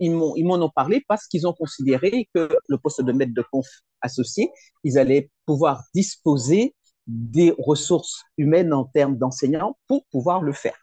ils 0.00 0.12
m'en 0.12 0.56
ont 0.56 0.70
parlé 0.74 1.04
parce 1.06 1.28
qu'ils 1.28 1.46
ont 1.46 1.52
considéré 1.52 2.28
que 2.34 2.48
le 2.68 2.78
poste 2.78 3.02
de 3.02 3.12
maître 3.12 3.32
de 3.32 3.44
conf 3.52 3.66
associé, 4.00 4.50
ils 4.82 4.98
allaient 4.98 5.30
pouvoir 5.46 5.84
disposer 5.94 6.74
des 7.06 7.54
ressources 7.58 8.24
humaines 8.36 8.72
en 8.72 8.84
termes 8.84 9.16
d'enseignants 9.16 9.76
pour 9.86 10.06
pouvoir 10.06 10.42
le 10.42 10.52
faire. 10.52 10.76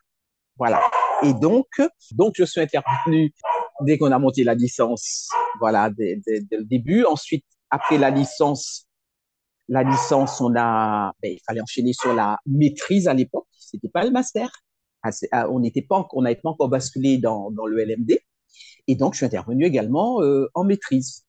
Voilà. 0.58 0.82
Et 1.24 1.34
donc, 1.34 1.68
donc 2.12 2.34
je 2.36 2.44
suis 2.44 2.62
intervenu 2.62 3.34
dès 3.82 3.98
qu'on 3.98 4.12
a 4.12 4.20
monté 4.20 4.44
la 4.44 4.54
licence, 4.54 5.30
voilà, 5.60 5.90
dès, 5.90 6.22
le 6.28 6.64
début. 6.64 7.04
Ensuite, 7.06 7.46
après 7.70 7.98
la 7.98 8.10
licence, 8.10 8.88
la 9.68 9.84
licence, 9.84 10.42
on 10.42 10.54
a, 10.56 11.14
ben, 11.22 11.32
il 11.32 11.40
fallait 11.46 11.62
enchaîner 11.62 11.94
sur 11.94 12.14
la 12.14 12.38
maîtrise 12.46 13.08
à 13.08 13.14
l'époque. 13.14 13.48
C'était 13.52 13.90
pas 13.90 14.04
le 14.04 14.12
master. 14.12 14.52
Ah, 15.04 15.10
ah, 15.32 15.50
on 15.50 15.60
n'était 15.60 15.82
pas, 15.82 16.08
on 16.14 16.22
n'avait 16.22 16.36
pas 16.36 16.50
encore 16.50 16.70
basculé 16.70 17.18
dans, 17.18 17.50
dans 17.52 17.66
le 17.66 17.84
LMD. 17.84 18.20
Et 18.88 18.96
donc, 18.96 19.14
je 19.14 19.18
suis 19.18 19.26
intervenu 19.26 19.66
également 19.66 20.22
euh, 20.22 20.50
en 20.54 20.64
maîtrise. 20.64 21.26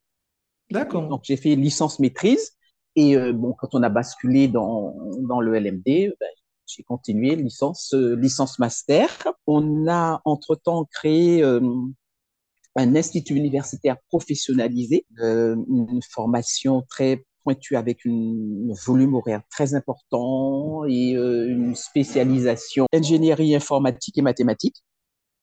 D'accord. 0.70 1.08
Donc, 1.08 1.22
j'ai 1.24 1.36
fait 1.36 1.54
licence 1.54 1.98
maîtrise. 1.98 2.52
Et 2.96 3.16
euh, 3.16 3.32
bon, 3.32 3.54
quand 3.58 3.68
on 3.72 3.82
a 3.82 3.88
basculé 3.88 4.48
dans, 4.48 4.94
dans 5.20 5.40
le 5.40 5.58
LMD, 5.58 5.84
ben, 5.84 6.28
j'ai 6.66 6.82
continué 6.82 7.36
licence, 7.36 7.94
euh, 7.94 8.14
licence 8.14 8.58
master. 8.58 9.08
On 9.46 9.88
a 9.88 10.20
entre-temps 10.24 10.86
créé 10.92 11.42
un 11.42 12.96
institut 12.96 13.34
universitaire 13.34 13.96
professionnalisé, 14.08 15.06
une 15.18 16.00
formation 16.10 16.82
très 16.88 17.24
pointue 17.44 17.76
avec 17.76 18.06
un 18.06 18.72
volume 18.86 19.14
horaire 19.14 19.42
très 19.50 19.74
important 19.74 20.84
et 20.86 21.10
une 21.10 21.74
spécialisation 21.74 22.86
ingénierie 22.94 23.54
informatique 23.54 24.16
et 24.16 24.22
mathématiques 24.22 24.82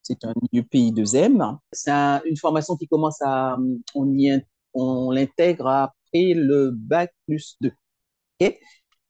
c'est 0.09 0.25
un 0.25 0.33
UPI2M. 0.53 1.57
C'est 1.71 1.91
une 1.91 2.37
formation 2.37 2.75
qui 2.75 2.87
commence 2.87 3.21
à, 3.21 3.57
on, 3.93 4.17
on 4.73 5.11
l'intègre 5.11 5.67
après 6.09 6.33
le 6.33 6.71
bac 6.71 7.13
plus 7.25 7.57
2. 7.61 7.71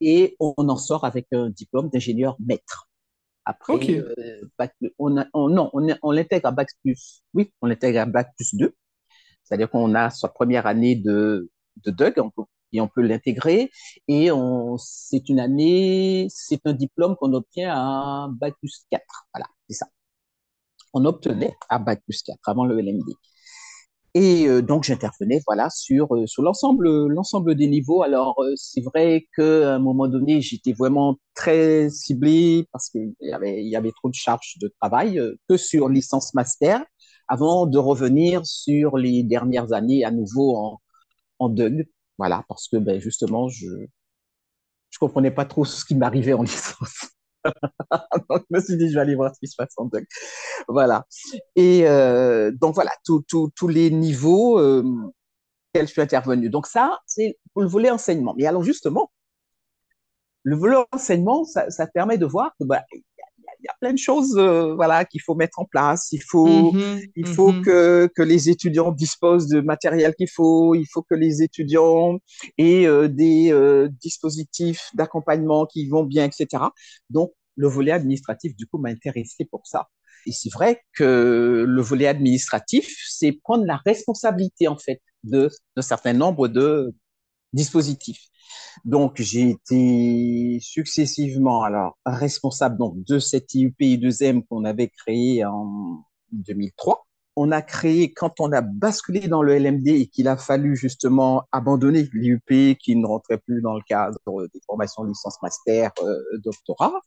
Et 0.02 0.36
on 0.40 0.54
en 0.58 0.78
sort 0.78 1.04
avec 1.06 1.28
un 1.34 1.50
diplôme 1.50 1.90
d'ingénieur 1.90 2.38
maître. 2.40 2.90
Après, 3.46 3.74
euh, 3.90 4.50
bac, 4.58 4.76
on, 4.98 5.10
non, 5.10 5.70
on, 5.74 6.12
l'intègre 6.12 6.48
à 6.48 6.52
bac 6.52 6.70
plus, 6.84 7.24
oui, 7.34 7.52
on 7.62 7.68
l'intègre 7.68 8.02
à 8.02 8.06
bac 8.06 8.32
plus 8.36 8.56
2. 8.56 8.76
C'est-à-dire 9.44 9.70
qu'on 9.70 9.96
a 9.96 10.10
sa 10.10 10.28
première 10.28 10.68
année 10.68 10.96
de, 10.96 11.50
de 11.84 11.92
DUG 11.92 12.14
et 12.72 12.82
on 12.82 12.88
peut 12.88 13.02
l'intégrer. 13.02 13.72
Et 14.08 14.30
c'est 14.78 15.30
une 15.30 15.40
année, 15.40 16.28
c'est 16.30 16.66
un 16.66 16.74
diplôme 16.74 17.16
qu'on 17.16 17.34
obtient 17.34 17.74
à 17.74 18.30
bac 18.32 18.54
plus 18.62 18.86
4. 18.92 19.04
Voilà, 19.34 19.48
c'est 19.68 19.76
ça 19.76 19.88
on 20.94 21.06
obtenait 21.06 21.56
à 21.70 21.80
Bac 21.80 22.02
plus 22.04 22.22
4 22.24 22.38
avant 22.48 22.66
le 22.66 22.80
LMD. 22.80 23.06
Et 24.16 24.48
euh, 24.48 24.62
donc 24.62 24.84
j'intervenais 24.86 25.42
voilà 25.46 25.70
sur 25.70 26.16
euh, 26.16 26.26
sur 26.26 26.42
l'ensemble 26.42 27.08
l'ensemble 27.08 27.56
des 27.56 27.68
niveaux. 27.68 28.02
Alors 28.04 28.42
euh, 28.42 28.54
c'est 28.56 28.82
vrai 28.82 29.28
qu'à 29.36 29.76
un 29.76 29.80
moment 29.80 30.08
donné 30.08 30.42
j'étais 30.42 30.74
vraiment 30.74 31.18
très 31.36 31.90
ciblé 31.90 32.68
parce 32.72 32.90
qu'il 32.90 33.14
y 33.22 33.32
avait 33.34 33.64
il 33.64 33.70
y 33.70 33.76
avait 33.76 33.92
trop 33.92 34.10
de 34.10 34.16
charges 34.16 34.56
de 34.62 34.72
travail 34.82 35.22
que 35.48 35.58
sur 35.58 35.90
licence 35.90 36.34
master 36.34 36.84
avant 37.28 37.68
de 37.68 37.78
revenir 37.78 38.46
sur 38.46 38.98
les 38.98 39.24
dernières 39.24 39.74
années 39.74 40.04
à 40.04 40.12
nouveau 40.12 40.56
en 40.58 40.82
en 41.40 41.50
DUG. 41.50 41.88
Voilà 42.18 42.44
parce 42.50 42.68
que 42.68 42.78
ben 42.78 43.00
justement 43.00 43.48
je 43.50 43.68
je 44.90 45.00
comprenais 45.00 45.32
pas 45.32 45.46
trop 45.46 45.66
ce 45.66 45.86
qui 45.86 45.96
m'arrivait 45.96 46.34
en 46.34 46.44
licence. 46.44 47.10
donc, 48.30 48.44
je 48.50 48.56
me 48.56 48.60
suis 48.62 48.78
dit, 48.78 48.90
je 48.90 48.96
vais 48.96 49.02
aller 49.02 49.16
voir 49.16 49.34
ce 49.34 49.40
qui 49.40 49.48
se 49.48 49.56
passe 49.56 49.74
en 49.78 49.90
Voilà. 50.68 51.06
Et 51.56 51.88
euh, 51.88 52.52
donc, 52.52 52.76
voilà, 52.76 52.92
tous 53.06 53.68
les 53.68 53.92
niveaux 53.92 54.60
euh, 54.60 54.84
je 55.76 55.86
suis 55.86 56.02
intervenu. 56.02 56.50
Donc, 56.50 56.68
ça, 56.68 57.00
c'est 57.06 57.38
pour 57.54 57.62
le 57.62 57.68
volet 57.68 57.90
enseignement. 57.90 58.34
Mais 58.38 58.46
alors, 58.46 58.64
justement, 58.64 59.12
le 60.44 60.56
volet 60.56 60.78
enseignement, 60.92 61.44
ça, 61.46 61.70
ça 61.70 61.88
permet 61.88 62.18
de 62.18 62.26
voir 62.26 62.52
que 62.60 62.66
bah, 62.66 62.84
y 63.66 63.68
a 63.68 63.76
plein 63.80 63.94
de 63.94 63.98
choses 63.98 64.38
euh, 64.38 64.74
voilà 64.76 65.06
qu'il 65.06 65.22
faut 65.22 65.36
mettre 65.36 65.60
en 65.60 65.66
place. 65.66 66.10
Il 66.12 66.22
faut 66.22 66.74
mm-hmm, 66.74 67.12
il 67.16 67.28
faut 67.28 67.52
mm-hmm. 67.52 67.64
que, 67.64 68.10
que 68.16 68.22
les 68.22 68.50
étudiants 68.50 68.92
disposent 68.92 69.48
de 69.48 69.62
matériel 69.62 70.16
qu'il 70.16 70.30
faut. 70.30 70.76
Il 70.76 70.86
faut 70.92 71.02
que 71.02 71.16
les 71.16 71.42
étudiants 71.42 72.20
aient 72.58 72.86
euh, 72.86 73.08
des 73.08 73.52
euh, 73.52 73.90
dispositifs 74.02 74.90
d'accompagnement 74.94 75.66
qui 75.66 75.88
vont 75.88 76.04
bien 76.04 76.26
etc 76.26 76.64
donc 77.10 77.32
le 77.56 77.68
volet 77.68 77.92
administratif 77.92 78.56
du 78.56 78.66
coup 78.68 78.78
m'a 78.78 78.90
intéressé 78.90 79.46
pour 79.46 79.68
ça. 79.68 79.88
Et 80.26 80.32
c'est 80.32 80.52
vrai 80.52 80.82
que 80.94 81.66
le 81.68 81.82
volet 81.82 82.08
administratif 82.08 82.94
c'est 83.10 83.34
prendre 83.44 83.66
la 83.66 83.80
responsabilité 83.86 84.68
en 84.68 84.78
fait 84.78 85.02
de 85.24 85.50
d'un 85.76 85.82
certain 85.82 86.14
nombre 86.14 86.48
de 86.48 86.94
dispositifs 87.54 88.30
donc, 88.86 89.16
j'ai 89.18 89.50
été 89.50 90.60
successivement 90.62 91.64
alors 91.64 91.98
responsable 92.06 92.78
donc 92.78 93.04
de 93.04 93.20
cette 93.20 93.54
IUPI 93.54 93.98
2M 93.98 94.46
qu'on 94.48 94.66
avait 94.66 94.90
créé 94.90 95.46
en 95.46 96.04
2003. 96.32 97.06
On 97.36 97.52
a 97.52 97.62
créé 97.62 98.12
quand 98.12 98.40
on 98.40 98.52
a 98.52 98.62
basculé 98.62 99.28
dans 99.28 99.42
le 99.42 99.58
LMD 99.58 99.88
et 99.88 100.08
qu'il 100.08 100.28
a 100.28 100.36
fallu 100.36 100.76
justement 100.76 101.44
abandonner 101.52 102.10
l'IUP 102.14 102.78
qui 102.78 102.96
ne 102.96 103.06
rentrait 103.06 103.38
plus 103.38 103.62
dans 103.62 103.76
le 103.76 103.82
cadre 103.88 104.20
des 104.54 104.60
formations 104.66 105.04
licence 105.04 105.42
master 105.42 105.92
euh, 106.02 106.18
doctorat. 106.44 107.00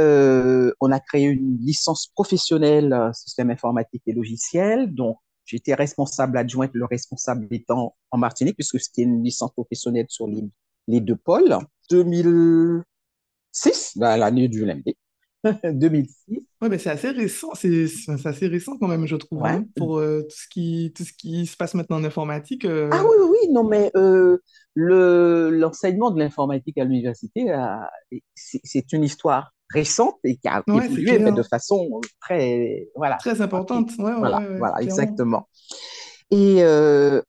Euh, 0.00 0.72
on 0.80 0.90
a 0.90 0.98
créé 0.98 1.26
une 1.26 1.56
licence 1.60 2.08
professionnelle 2.08 2.92
euh, 2.92 3.12
système 3.12 3.50
informatique 3.50 4.02
et 4.06 4.12
logiciel. 4.12 4.92
Donc, 4.92 5.18
j'étais 5.44 5.74
responsable 5.74 6.38
adjointe, 6.38 6.70
le 6.74 6.84
responsable 6.84 7.46
étant 7.50 7.96
en 8.10 8.18
Martinique, 8.18 8.56
puisque 8.56 8.80
c'était 8.80 9.02
une 9.02 9.22
licence 9.22 9.52
professionnelle 9.52 10.06
sur 10.08 10.28
les 10.88 11.00
deux 11.00 11.16
pôles. 11.16 11.56
2006, 11.90 13.92
bah, 13.96 14.16
l'année 14.16 14.48
du 14.48 14.64
LMD. 14.64 14.94
2006. 15.64 16.14
Oui, 16.28 16.68
mais 16.70 16.78
c'est 16.78 16.90
assez 16.90 17.10
récent, 17.10 17.50
c'est 17.54 17.86
assez 18.24 18.46
récent 18.46 18.78
quand 18.78 18.88
même, 18.88 19.06
je 19.06 19.16
trouve, 19.16 19.44
hein, 19.44 19.64
pour 19.76 19.98
euh, 19.98 20.22
tout, 20.22 20.36
ce 20.36 20.48
qui, 20.48 20.92
tout 20.96 21.04
ce 21.04 21.12
qui 21.12 21.46
se 21.46 21.56
passe 21.56 21.74
maintenant 21.74 21.98
en 21.98 22.04
informatique. 22.04 22.64
Euh. 22.64 22.88
Ah 22.92 23.04
oui, 23.04 23.16
oui, 23.28 23.52
non, 23.52 23.64
mais 23.64 23.90
euh, 23.96 24.38
l'enseignement 24.74 26.10
de 26.10 26.18
l'informatique 26.18 26.78
à 26.78 26.84
l'université, 26.84 27.54
c'est 28.34 28.92
une 28.92 29.04
histoire 29.04 29.53
récente 29.74 30.16
et 30.24 30.36
qui 30.36 30.48
a 30.48 30.62
évolué 30.66 31.18
de 31.18 31.42
façon 31.42 32.00
très, 32.20 32.88
voilà, 32.96 33.16
très 33.16 33.40
importante. 33.42 33.90
voilà, 33.98 34.40
voilà 34.58 34.76
exactement. 34.80 35.48
Et 36.30 36.64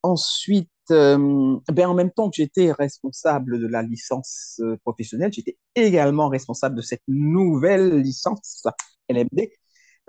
ensuite, 0.04 0.70
euh, 0.92 1.58
ben 1.72 1.88
en 1.88 1.94
même 1.94 2.12
temps 2.12 2.30
que 2.30 2.36
j'étais 2.38 2.72
responsable 2.72 3.60
de 3.60 3.68
la 3.68 3.82
licence 3.82 4.60
euh, 4.64 4.78
professionnelle, 4.84 5.34
j'étais 5.34 5.58
également 5.76 6.30
responsable 6.30 6.76
de 6.76 6.82
cette 6.82 7.02
nouvelle 7.08 8.02
licence 8.02 8.64
LMD. 9.10 9.50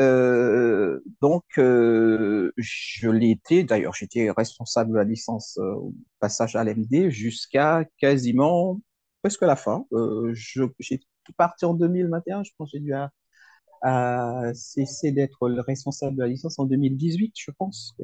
Euh, 0.01 1.01
donc, 1.23 1.45
euh, 1.59 2.53
je 2.59 3.09
l'ai 3.09 3.31
été, 3.31 3.65
d'ailleurs, 3.65 3.95
j'étais 3.95 4.31
responsable 4.31 4.93
de 4.93 4.97
la 4.97 5.05
licence 5.05 5.59
au 5.59 5.95
passage 6.21 6.57
à 6.57 6.65
LMD 6.65 7.09
jusqu'à 7.09 7.87
quasiment 7.99 8.81
presque 9.23 9.43
la 9.43 9.57
fin. 9.57 9.87
je, 9.93 10.65
j'ai 10.79 11.01
parti 11.33 11.65
en 11.65 11.75
2021, 11.75 12.43
je 12.45 12.51
pense 12.57 12.71
que 12.71 12.79
j'ai 12.79 12.83
dû 12.83 12.95
à, 12.95 13.11
à 13.83 14.55
cesser 14.55 15.13
d'être 15.13 15.49
le 15.49 15.61
responsable 15.61 16.17
de 16.17 16.23
la 16.23 16.29
licence 16.29 16.59
en 16.59 16.65
2018, 16.65 17.33
je 17.37 17.51
pense. 17.59 17.95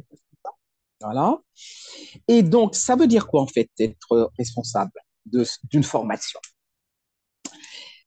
Voilà. 1.00 1.38
Et 2.28 2.42
donc, 2.42 2.74
ça 2.74 2.96
veut 2.96 3.06
dire 3.06 3.26
quoi 3.26 3.42
en 3.42 3.46
fait 3.46 3.70
être 3.78 4.30
responsable 4.38 4.92
d'une 5.26 5.82
formation? 5.82 6.40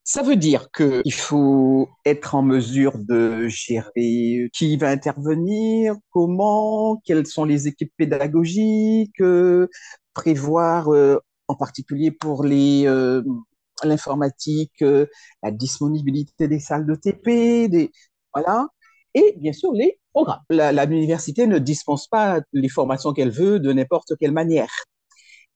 Ça 0.07 0.21
veut 0.21 0.35
dire 0.35 0.69
qu'il 0.71 1.13
faut 1.13 1.89
être 2.05 2.35
en 2.35 2.43
mesure 2.43 2.99
de 2.99 3.47
gérer 3.47 4.49
qui 4.53 4.77
va 4.77 4.89
intervenir, 4.89 5.95
comment, 6.11 7.01
quelles 7.03 7.25
sont 7.25 7.43
les 7.43 7.67
équipes 7.67 7.91
pédagogiques, 7.97 9.21
prévoir 10.13 10.89
euh, 10.89 11.17
en 11.47 11.55
particulier 11.55 12.11
pour 12.11 12.43
les 12.43 12.85
euh, 12.85 13.23
l'informatique, 13.83 14.81
euh, 14.81 15.07
la 15.43 15.51
disponibilité 15.51 16.47
des 16.47 16.59
salles 16.59 16.85
de 16.85 16.95
TP, 16.95 17.67
des 17.69 17.91
voilà, 18.33 18.67
et 19.13 19.35
bien 19.37 19.53
sûr 19.53 19.71
les 19.73 19.99
programmes. 20.13 20.41
L'université 20.49 21.47
ne 21.47 21.59
dispense 21.59 22.07
pas 22.07 22.41
les 22.53 22.69
formations 22.69 23.13
qu'elle 23.13 23.31
veut 23.31 23.59
de 23.59 23.73
n'importe 23.73 24.13
quelle 24.19 24.31
manière. 24.31 24.69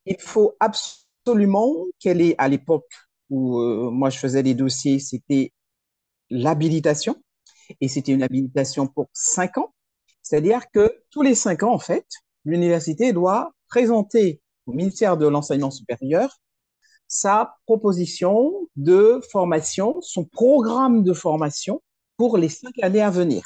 Il 0.05 0.19
faut 0.19 0.55
absolument 0.59 1.85
qu'elle 1.99 2.21
ait, 2.21 2.35
à 2.37 2.47
l'époque 2.47 2.89
où 3.29 3.59
euh, 3.59 3.91
moi 3.91 4.09
je 4.09 4.17
faisais 4.17 4.43
des 4.43 4.55
dossiers, 4.55 4.99
c'était 4.99 5.53
l'habilitation, 6.29 7.15
et 7.81 7.87
c'était 7.87 8.13
une 8.13 8.23
habilitation 8.23 8.87
pour 8.87 9.09
cinq 9.13 9.57
ans. 9.57 9.73
C'est-à-dire 10.21 10.69
que 10.71 11.01
tous 11.11 11.21
les 11.21 11.35
cinq 11.35 11.63
ans, 11.63 11.73
en 11.73 11.79
fait, 11.79 12.05
l'université 12.45 13.13
doit 13.13 13.51
présenter 13.67 14.41
au 14.65 14.73
ministère 14.73 15.17
de 15.17 15.27
l'enseignement 15.27 15.71
supérieur 15.71 16.39
sa 17.09 17.55
proposition 17.65 18.53
de 18.75 19.19
formation, 19.31 19.99
son 20.01 20.23
programme 20.23 21.03
de 21.03 21.13
formation 21.13 21.81
pour 22.15 22.37
les 22.37 22.49
cinq 22.49 22.77
années 22.81 23.01
à 23.01 23.09
venir. 23.09 23.43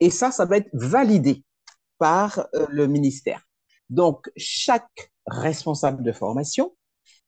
Et 0.00 0.10
ça, 0.10 0.32
ça 0.32 0.46
va 0.46 0.56
être 0.56 0.70
validé 0.72 1.44
par 1.98 2.48
euh, 2.54 2.66
le 2.70 2.86
ministère. 2.86 3.42
Donc, 3.90 4.30
chaque 4.36 5.12
responsable 5.26 6.02
de 6.02 6.12
formation 6.12 6.74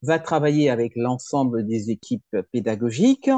va 0.02 0.18
travailler 0.18 0.70
avec 0.70 0.92
l'ensemble 0.96 1.66
des 1.66 1.90
équipes 1.90 2.36
pédagogiques 2.52 3.30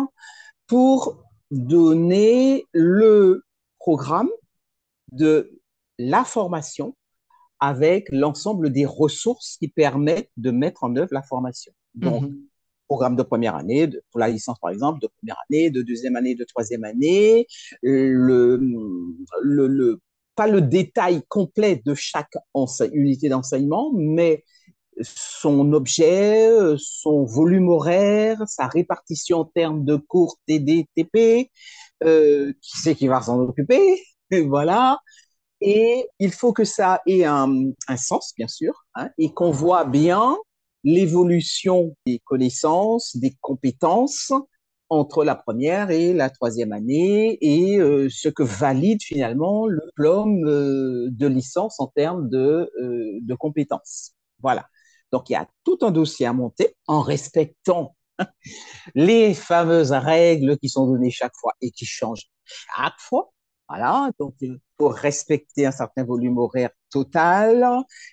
pour 0.68 1.24
donner 1.50 2.64
le 2.72 3.44
programme 3.78 4.30
de 5.10 5.60
la 5.98 6.24
formation 6.24 6.96
avec 7.58 8.08
l'ensemble 8.10 8.70
des 8.70 8.86
ressources 8.86 9.56
qui 9.58 9.68
permettent 9.68 10.30
de 10.36 10.50
mettre 10.50 10.84
en 10.84 10.94
œuvre 10.96 11.12
la 11.12 11.22
formation. 11.22 11.72
Donc, 11.94 12.22
mhm. 12.22 12.42
programme 12.86 13.16
de 13.16 13.22
première 13.22 13.56
année, 13.56 13.86
de, 13.86 14.02
pour 14.10 14.20
la 14.20 14.28
licence 14.28 14.58
par 14.60 14.70
exemple, 14.70 15.00
de 15.00 15.08
première 15.18 15.38
année, 15.48 15.70
de 15.70 15.82
deuxième 15.82 16.16
année, 16.16 16.34
de 16.34 16.44
troisième 16.44 16.84
année, 16.84 17.46
le, 17.82 18.56
le, 19.42 19.66
le 19.66 20.00
pas 20.34 20.46
le 20.46 20.62
détail 20.62 21.22
complet 21.28 21.82
de 21.84 21.94
chaque 21.94 22.36
unité 22.92 23.28
d'enseignement, 23.28 23.92
mais 23.94 24.44
son 25.02 25.72
objet, 25.72 26.50
son 26.78 27.24
volume 27.24 27.68
horaire, 27.68 28.38
sa 28.46 28.66
répartition 28.66 29.38
en 29.40 29.44
termes 29.44 29.84
de 29.84 29.96
cours 29.96 30.38
TD, 30.46 30.86
TP, 30.94 31.50
euh, 32.04 32.52
qui 32.60 32.78
c'est 32.78 32.94
qui 32.94 33.08
va 33.08 33.22
s'en 33.22 33.40
occuper, 33.40 34.02
voilà. 34.46 34.98
Et 35.60 36.08
il 36.18 36.32
faut 36.32 36.52
que 36.52 36.64
ça 36.64 37.00
ait 37.06 37.24
un, 37.24 37.70
un 37.88 37.96
sens, 37.96 38.32
bien 38.36 38.48
sûr, 38.48 38.74
hein, 38.94 39.10
et 39.18 39.32
qu'on 39.32 39.50
voit 39.50 39.84
bien 39.84 40.36
l'évolution 40.84 41.96
des 42.06 42.18
connaissances, 42.20 43.16
des 43.16 43.36
compétences 43.40 44.32
entre 44.92 45.24
la 45.24 45.34
première 45.34 45.90
et 45.90 46.12
la 46.12 46.28
troisième 46.28 46.72
année 46.72 47.38
et 47.40 47.78
euh, 47.78 48.08
ce 48.10 48.28
que 48.28 48.42
valide 48.42 49.02
finalement 49.02 49.66
le 49.66 49.80
diplôme 49.86 50.46
euh, 50.46 51.08
de 51.10 51.26
licence 51.26 51.80
en 51.80 51.86
termes 51.86 52.28
de, 52.28 52.70
euh, 52.78 53.18
de 53.22 53.34
compétences. 53.34 54.12
Voilà. 54.42 54.68
Donc, 55.10 55.30
il 55.30 55.32
y 55.32 55.36
a 55.36 55.48
tout 55.64 55.78
un 55.80 55.90
dossier 55.90 56.26
à 56.26 56.34
monter 56.34 56.76
en 56.86 57.00
respectant 57.00 57.96
les 58.94 59.32
fameuses 59.32 59.92
règles 59.92 60.58
qui 60.58 60.68
sont 60.68 60.86
données 60.86 61.10
chaque 61.10 61.36
fois 61.40 61.52
et 61.62 61.70
qui 61.70 61.86
changent 61.86 62.28
chaque 62.44 62.98
fois. 62.98 63.32
Voilà, 63.74 64.10
donc 64.20 64.34
il 64.42 64.58
faut 64.78 64.88
respecter 64.88 65.64
un 65.64 65.70
certain 65.70 66.04
volume 66.04 66.36
horaire 66.36 66.68
total, 66.90 67.66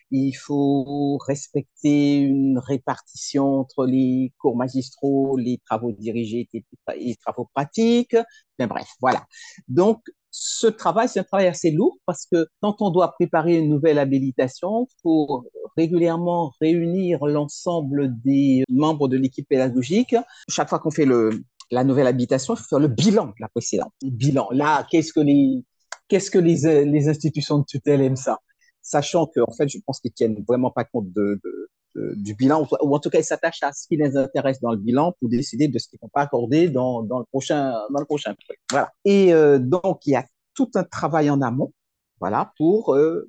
il 0.10 0.32
faut 0.32 1.17
respecter 1.17 2.19
une 2.19 2.60
répartition 2.60 3.60
entre 3.60 3.86
les 3.86 4.32
cours 4.38 4.56
magistraux, 4.56 5.36
les 5.36 5.60
travaux 5.65 5.91
dirigés 5.91 6.48
et 6.54 6.63
les 6.98 7.15
travaux 7.17 7.50
pratiques. 7.54 8.15
Mais 8.58 8.67
bref, 8.67 8.88
voilà. 9.02 9.26
Donc, 9.67 10.02
ce 10.32 10.67
travail, 10.67 11.10
c'est 11.10 11.19
un 11.19 11.24
travail 11.24 11.48
assez 11.48 11.72
lourd 11.72 11.98
parce 12.06 12.26
que 12.32 12.48
quand 12.62 12.82
on 12.82 12.89
doit 12.89 13.12
préparer 13.12 13.58
une 13.58 13.67
nouvelle 13.67 14.00
habilitation, 14.00 14.88
pour 15.04 15.43
régulièrement 15.76 16.54
réunir 16.62 17.26
l'ensemble 17.26 18.17
des 18.22 18.63
membres 18.69 19.10
de 19.10 19.17
l'équipe 19.17 19.48
pédagogique. 19.48 20.15
Chaque 20.48 20.69
fois 20.69 20.80
qu'on 20.80 20.91
fait 20.91 21.06
le, 21.06 21.43
la 21.71 21.84
nouvelle 21.84 22.15
faut 22.39 22.55
faire 22.55 22.79
le 22.79 22.88
bilan 22.88 23.27
de 23.27 23.34
la 23.39 23.47
précédente. 23.49 23.93
Le 24.01 24.10
bilan. 24.10 24.49
Là, 24.51 24.88
qu'est-ce 24.89 25.13
que 25.13 25.19
les, 25.19 25.63
qu'est-ce 26.08 26.32
que 26.32 26.39
les, 26.39 26.86
les 26.86 27.10
institutions 27.10 27.60
de 27.60 27.65
tutelle 27.65 28.01
aiment 28.01 28.15
ça? 28.15 28.39
Sachant 28.82 29.27
que, 29.27 29.39
en 29.41 29.51
fait, 29.51 29.69
je 29.69 29.77
pense 29.86 29.99
qu'ils 29.99 30.13
tiennent 30.13 30.43
vraiment 30.47 30.71
pas 30.71 30.84
compte 30.84 31.12
de, 31.12 31.39
de 31.43 31.69
du 31.95 32.36
bilan, 32.36 32.67
ou 32.82 32.95
en 32.95 32.99
tout 32.99 33.10
cas, 33.10 33.19
ils 33.19 33.23
s'attachent 33.23 33.63
à 33.63 33.71
ce 33.73 33.88
qui 33.88 33.97
les 33.97 34.15
intéresse 34.15 34.62
dans 34.62 34.71
le 34.71 34.77
bilan 34.77 35.13
pour 35.19 35.29
décider 35.29 35.67
de 35.67 35.77
ce 35.79 35.88
qu'ils 35.88 35.99
vont 36.01 36.10
pas 36.10 36.21
accorder 36.21 36.69
dans, 36.69 37.03
dans, 37.03 37.19
le 37.19 37.25
prochain, 37.25 37.71
dans 37.89 37.99
le 37.99 38.05
prochain 38.05 38.36
Voilà. 38.69 38.91
Et 39.05 39.34
euh, 39.34 39.60
donc, 39.60 40.05
il 40.05 40.12
y 40.12 40.15
a 40.15 40.25
tout 40.53 40.69
un 40.75 40.84
travail 40.84 41.29
en 41.29 41.41
amont, 41.41 41.73
voilà, 42.19 42.53
pour 42.58 42.95
euh, 42.95 43.27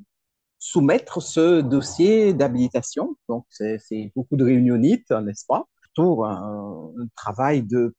soumettre 0.58 1.22
ce 1.22 1.60
dossier 1.60 2.34
d'habilitation. 2.34 3.16
Donc, 3.28 3.46
c'est 3.48 4.12
beaucoup 4.14 4.36
de 4.36 4.44
réunionites, 4.44 5.10
n'est-ce 5.10 5.46
pas? 5.46 5.66
Pour 5.96 6.26
un, 6.26 6.92
travail 7.16 7.62
de 7.62 7.78
euh, 7.78 7.94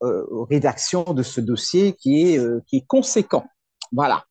rédaction 0.00 1.04
de 1.04 1.22
ce 1.22 1.40
dossier 1.40 1.94
qui 1.94 2.22
est, 2.22 2.38
euh, 2.38 2.60
qui 2.66 2.78
est 2.78 2.86
conséquent. 2.86 3.44
Voilà. 3.92 4.24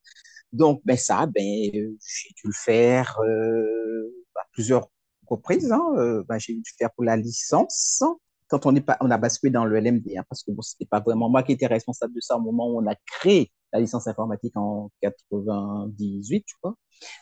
Donc, 0.51 0.81
ben 0.85 0.97
ça, 0.97 1.25
ben, 1.25 1.41
j'ai 1.43 2.29
dû 2.35 2.45
le 2.45 2.53
faire 2.53 3.19
euh, 3.21 4.25
à 4.35 4.45
plusieurs 4.51 4.87
reprises. 5.27 5.71
Hein. 5.71 5.83
Euh, 5.97 6.23
ben, 6.27 6.37
j'ai 6.37 6.53
dû 6.53 6.59
le 6.59 6.77
faire 6.77 6.91
pour 6.93 7.03
la 7.03 7.17
licence. 7.17 8.03
Quand 8.47 8.65
on, 8.65 8.75
est 8.75 8.81
pas, 8.81 8.97
on 9.01 9.09
a 9.09 9.17
basculé 9.17 9.51
dans 9.51 9.65
le 9.65 9.79
LMD, 9.79 10.15
hein, 10.15 10.23
parce 10.29 10.43
que 10.43 10.51
bon, 10.51 10.61
c'était 10.61 10.85
pas 10.85 10.99
vraiment 10.99 11.29
moi 11.29 11.41
qui 11.41 11.53
étais 11.53 11.65
responsable 11.65 12.13
de 12.13 12.21
ça 12.21 12.37
au 12.37 12.41
moment 12.41 12.67
où 12.69 12.79
on 12.79 12.87
a 12.87 12.95
créé 13.07 13.51
la 13.71 13.79
licence 13.79 14.05
informatique 14.07 14.55
en 14.55 14.91
98, 15.01 16.43
je 16.45 16.53
crois. 16.61 16.75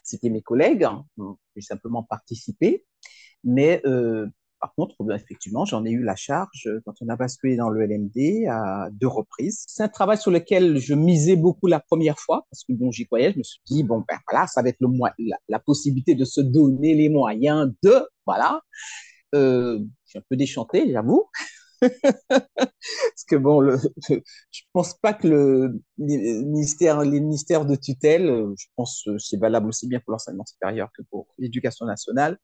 C'était 0.04 0.30
mes 0.30 0.42
collègues. 0.42 0.84
Hein. 0.84 1.06
J'ai 1.56 1.62
simplement 1.62 2.04
participé. 2.04 2.86
Mais 3.44 3.82
euh, 3.86 4.28
par 4.62 4.76
contre, 4.76 4.96
effectivement, 5.14 5.66
j'en 5.66 5.84
ai 5.86 5.90
eu 5.90 6.04
la 6.04 6.16
charge 6.16 6.70
quand 6.86 6.94
on 7.02 7.10
a 7.10 7.16
basculé 7.16 7.56
dans 7.56 7.70
le 7.70 7.84
LMD 7.84 8.48
à 8.48 8.90
deux 8.92 9.08
reprises. 9.08 9.64
C'est 9.68 9.82
un 9.82 9.90
travail 9.90 10.18
sur 10.18 10.30
lequel 10.30 10.78
je 10.78 10.94
misais 10.94 11.36
beaucoup 11.36 11.66
la 11.66 11.80
première 11.80 12.20
fois 12.20 12.46
parce 12.52 12.64
que 12.64 12.74
bon, 12.74 12.92
j'y 12.92 13.08
croyais. 13.08 13.32
Je 13.34 13.40
me 13.40 13.44
suis 13.44 13.60
dit 13.66 13.84
bon 13.84 14.04
ben 14.08 14.20
voilà, 14.30 14.46
ça 14.46 14.62
va 14.62 14.70
être 14.70 14.80
le 14.80 14.88
la, 15.50 15.60
possibilité 15.60 16.14
de 16.14 16.26
se 16.26 16.42
donner 16.42 16.94
les 16.94 17.10
moyens 17.10 17.74
de 17.82 18.08
voilà. 18.26 18.62
Euh, 19.34 19.80
je 20.06 20.10
suis 20.12 20.20
un 20.20 20.24
peu 20.30 20.36
déchanté, 20.36 20.92
j'avoue. 20.92 21.26
Parce 22.30 23.26
que 23.28 23.36
bon, 23.36 23.60
le, 23.62 23.80
pense 24.74 24.94
pas 24.94 25.14
que 25.14 25.72
les 25.98 26.44
ministères 26.44 27.66
de 27.66 27.76
tutelle, 27.76 28.46
je 28.58 28.66
pense 28.76 29.02
que 29.06 29.18
c'est 29.18 29.38
valable 29.38 29.70
aussi 29.70 29.88
bien 29.88 30.00
pour 30.00 30.12
l'enseignement 30.12 30.46
supérieur 30.46 30.90
que 30.96 31.02
pour 31.10 31.28
l'éducation 31.40 31.88
nationale, 31.88 32.38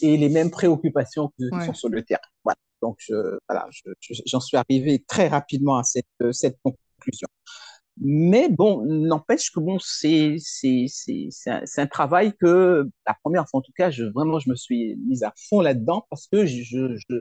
et 0.00 0.16
les 0.16 0.28
mêmes 0.28 0.50
préoccupations 0.50 1.28
que 1.38 1.54
ouais. 1.54 1.66
sont 1.66 1.74
sur 1.74 1.88
le 1.88 2.02
terrain. 2.02 2.20
Voilà. 2.44 2.56
Donc, 2.82 2.96
je, 2.98 3.14
voilà, 3.48 3.66
j'en 3.70 4.40
je, 4.40 4.46
suis 4.46 4.56
arrivé 4.56 5.04
très 5.06 5.28
rapidement 5.28 5.78
à 5.78 5.84
cette, 5.84 6.06
cette 6.32 6.58
conclusion. 6.62 7.28
Mais 8.00 8.48
bon, 8.48 8.84
n'empêche 8.84 9.50
que 9.52 9.60
bon, 9.60 9.78
c'est 9.80 10.36
c'est 10.38 10.86
c'est 10.88 11.30
un, 11.50 11.62
un, 11.76 11.86
travail 11.86 12.34
que 12.40 12.90
la 13.06 13.14
première 13.22 13.48
fois 13.48 13.60
en 13.60 13.62
tout 13.62 13.72
cas, 13.76 13.90
je 13.90 14.04
vraiment 14.04 14.40
je 14.40 14.50
me 14.50 14.56
suis 14.56 14.96
mise 15.06 15.22
à 15.22 15.32
fond 15.48 15.60
là-dedans 15.60 16.04
parce 16.10 16.26
que 16.26 16.44
je, 16.44 16.96
je 17.08 17.20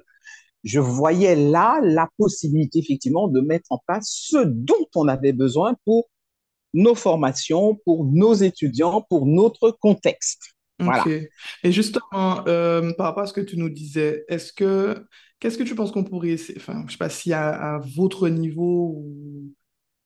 je 0.64 0.80
voyais 0.80 1.36
là 1.36 1.80
la 1.84 2.10
possibilité 2.18 2.80
effectivement 2.80 3.28
de 3.28 3.42
mettre 3.42 3.72
en 3.72 3.80
place 3.86 4.10
ce 4.10 4.38
dont 4.46 4.88
on 4.96 5.08
avait 5.08 5.34
besoin 5.34 5.76
pour 5.86 6.10
nos 6.74 6.96
formations, 6.96 7.76
pour 7.86 8.06
nos 8.06 8.34
étudiants, 8.34 9.06
pour 9.10 9.28
notre 9.28 9.72
contexte. 9.72 10.53
Voilà. 10.80 11.02
Okay. 11.02 11.30
Et 11.64 11.72
justement, 11.72 12.46
euh, 12.48 12.94
par 12.94 13.08
rapport 13.08 13.24
à 13.24 13.28
ce 13.28 13.34
que 13.34 13.42
tu 13.42 13.58
nous 13.58 13.70
disais, 13.70 14.26
est-ce 14.28 14.52
que 14.54 15.06
qu'est-ce 15.40 15.58
que 15.58 15.64
tu 15.64 15.76
penses 15.76 15.92
qu'on 15.92 16.04
pourrait 16.04 16.30
essayer, 16.30 16.58
enfin, 16.58 16.84
je 16.88 16.94
sais 16.94 16.98
pas 16.98 17.10
si 17.10 17.34
à, 17.34 17.80
votre 17.96 18.30
niveau 18.30 18.96
ou 18.98 19.54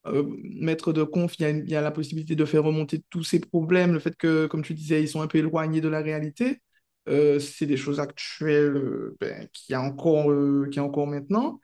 euh, 0.08 0.24
maître 0.60 0.94
de 0.94 1.04
conf, 1.04 1.36
il 1.40 1.68
y, 1.68 1.76
a, 1.76 1.82
la 1.82 1.92
possibilité 1.92 2.36
de 2.36 2.46
faire 2.46 2.64
remonter 2.64 3.04
tous 3.10 3.24
ces 3.24 3.40
problèmes, 3.40 3.94
le 3.94 4.00
fait 4.00 4.16
que, 4.16 4.48
comme 4.48 4.64
tu 4.64 4.74
disais, 4.74 5.02
ils 5.02 5.10
sont 5.10 5.22
un 5.22 5.28
peu 5.28 5.38
éloignés 5.38 5.82
de 5.82 5.90
la 5.90 6.02
réalité. 6.02 6.62
Euh, 7.10 7.40
c'est 7.40 7.66
des 7.66 7.78
choses 7.78 8.00
actuelles 8.00 9.12
ben, 9.20 9.48
qu'il 9.54 9.74
y 9.74 9.76
a 9.76 9.82
encore, 9.82 10.34
qui 10.70 10.80
encore 10.80 11.08
maintenant. 11.08 11.60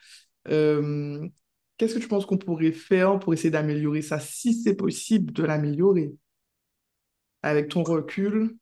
Qu'est-ce 0.45 1.95
que 1.95 1.99
tu 1.99 2.07
penses 2.07 2.25
qu'on 2.25 2.37
pourrait 2.37 2.71
faire 2.71 3.19
pour 3.19 3.33
essayer 3.33 3.49
d'améliorer 3.49 4.01
ça, 4.01 4.19
si 4.19 4.53
c'est 4.53 4.75
possible 4.75 5.33
de 5.33 5.43
l'améliorer? 5.43 6.13
Avec 7.41 7.69
ton 7.69 7.83
recul 7.83 8.55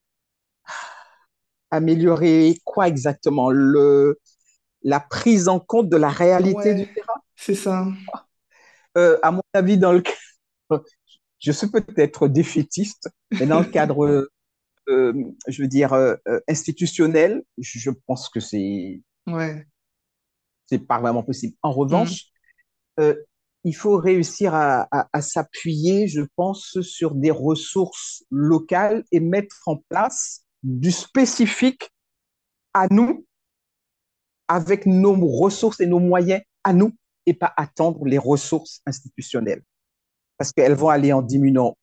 Améliorer 1.72 2.58
quoi 2.64 2.88
exactement? 2.88 3.50
Le, 3.50 4.20
La 4.84 5.00
prise 5.00 5.48
en 5.48 5.60
compte 5.60 5.90
de 5.90 5.98
la 5.98 6.10
réalité 6.10 6.56
ouais, 6.56 6.76
du 6.76 6.94
terrain? 6.94 7.22
C'est 7.36 7.56
ça. 7.56 7.88
à 8.96 9.32
mon 9.32 9.42
avis, 9.54 9.78
dans 9.78 9.94
le 9.94 10.04
je 11.40 11.52
suis 11.52 11.68
peut-être 11.68 12.28
défaitiste, 12.28 13.10
mais 13.32 13.46
dans 13.48 13.60
le 13.60 13.66
cadre 13.72 14.30
euh, 14.90 15.14
je 15.48 15.62
veux 15.62 15.68
dire, 15.68 15.94
euh, 15.94 16.16
euh, 16.28 16.40
institutionnel, 16.48 17.44
je 17.58 17.92
pense 18.08 18.30
que 18.30 18.40
c'est 18.40 19.02
ouais. 19.28 19.66
c'est 20.68 20.86
pas 20.86 21.00
vraiment 21.00 21.24
possible. 21.24 21.56
En 21.62 21.72
revanche, 21.72 22.26
mmh. 22.98 23.02
euh, 23.02 23.16
il 23.64 23.76
faut 23.76 23.98
réussir 23.98 24.54
à, 24.56 24.88
à, 24.92 25.10
à 25.14 25.22
s'appuyer, 25.22 26.08
je 26.08 26.22
pense, 26.36 26.82
sur 26.82 27.14
des 27.16 27.32
ressources 27.32 28.24
locales 28.32 29.04
et 29.12 29.20
mettre 29.20 29.62
en 29.68 29.78
place 29.78 30.44
du 30.64 30.92
spécifique 30.92 31.90
à 32.74 32.88
nous, 32.90 33.26
avec 34.48 34.86
nos 34.86 35.16
ressources 35.28 35.80
et 35.80 35.86
nos 35.86 36.00
moyens 36.00 36.42
à 36.64 36.74
nous, 36.74 36.94
et 37.26 37.34
pas 37.34 37.54
attendre 37.58 38.06
les 38.06 38.18
ressources 38.18 38.82
institutionnelles. 38.86 39.64
Parce 40.38 40.52
qu'elles 40.52 40.74
vont 40.74 40.90
aller 40.90 41.14
en 41.14 41.22
diminuant 41.22 41.78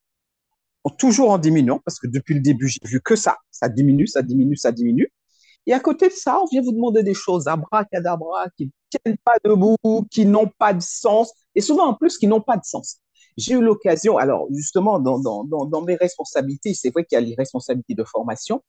toujours 0.97 1.31
en 1.31 1.39
diminuant, 1.39 1.81
parce 1.85 1.99
que 1.99 2.07
depuis 2.07 2.35
le 2.35 2.41
début, 2.41 2.69
j'ai 2.69 2.81
vu 2.85 3.01
que 3.01 3.17
ça. 3.17 3.37
Ça 3.51 3.69
diminue, 3.69 4.07
ça 4.07 4.23
diminue, 4.23 4.57
ça 4.57 4.73
diminue. 4.73 5.13
Et 5.67 5.73
à 5.73 5.81
côté 5.81 6.09
de 6.09 6.13
ça, 6.13 6.41
on 6.41 6.47
vient 6.47 6.63
vous 6.63 6.73
demander 6.73 7.03
des 7.03 7.15
choses 7.15 7.47
abracadabra, 7.47 8.49
qui 8.57 8.67
ne 8.67 8.71
tiennent 8.91 9.19
pas 9.19 9.35
debout, 9.45 9.77
qui 10.11 10.25
n'ont 10.25 10.51
pas 10.59 10.73
de 10.73 10.81
sens, 10.81 11.33
et 11.55 11.61
souvent 11.61 11.89
en 11.89 11.95
plus 11.95 12.17
qui 12.17 12.27
n'ont 12.27 12.41
pas 12.41 12.57
de 12.57 12.65
sens. 12.65 13.01
J'ai 13.39 13.55
eu 13.55 13.63
l'occasion, 13.63 14.19
alors 14.19 14.49
justement, 14.53 14.99
dans, 14.99 15.83
mes 15.87 15.95
responsabilités, 15.95 16.75
c'est 16.75 16.91
vrai 16.91 17.05
qu'il 17.05 17.17
y 17.17 17.19
a 17.19 17.25
les 17.25 17.37
responsabilités 17.37 17.95
de 17.95 18.03
formation, 18.05 18.63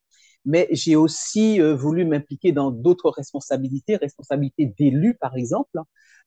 mais 0.45 0.67
j'ai 0.71 0.95
aussi 0.95 1.59
voulu 1.59 2.05
m'impliquer 2.05 2.51
dans 2.51 2.71
d'autres 2.71 3.09
responsabilités, 3.09 3.95
responsabilités 3.95 4.73
d'élu 4.77 5.17
par 5.19 5.35
exemple, 5.35 5.79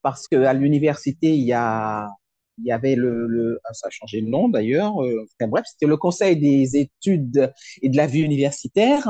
parce 0.02 0.26
qu'à 0.26 0.52
l'université, 0.54 1.36
il 1.36 1.44
y 1.44 1.52
avait 1.54 2.96
le, 2.96 3.60
ah, 3.64 3.72
ça 3.74 3.86
a 3.86 3.90
changé 3.90 4.20
de 4.20 4.26
nom 4.26 4.48
d'ailleurs, 4.48 4.96
enfin, 4.96 5.48
bref, 5.48 5.64
c'était 5.70 5.86
le 5.86 5.96
Conseil 5.96 6.36
des 6.36 6.76
études 6.76 7.52
et 7.80 7.88
de 7.90 7.96
la 7.96 8.08
vie 8.08 8.22
universitaire, 8.22 9.06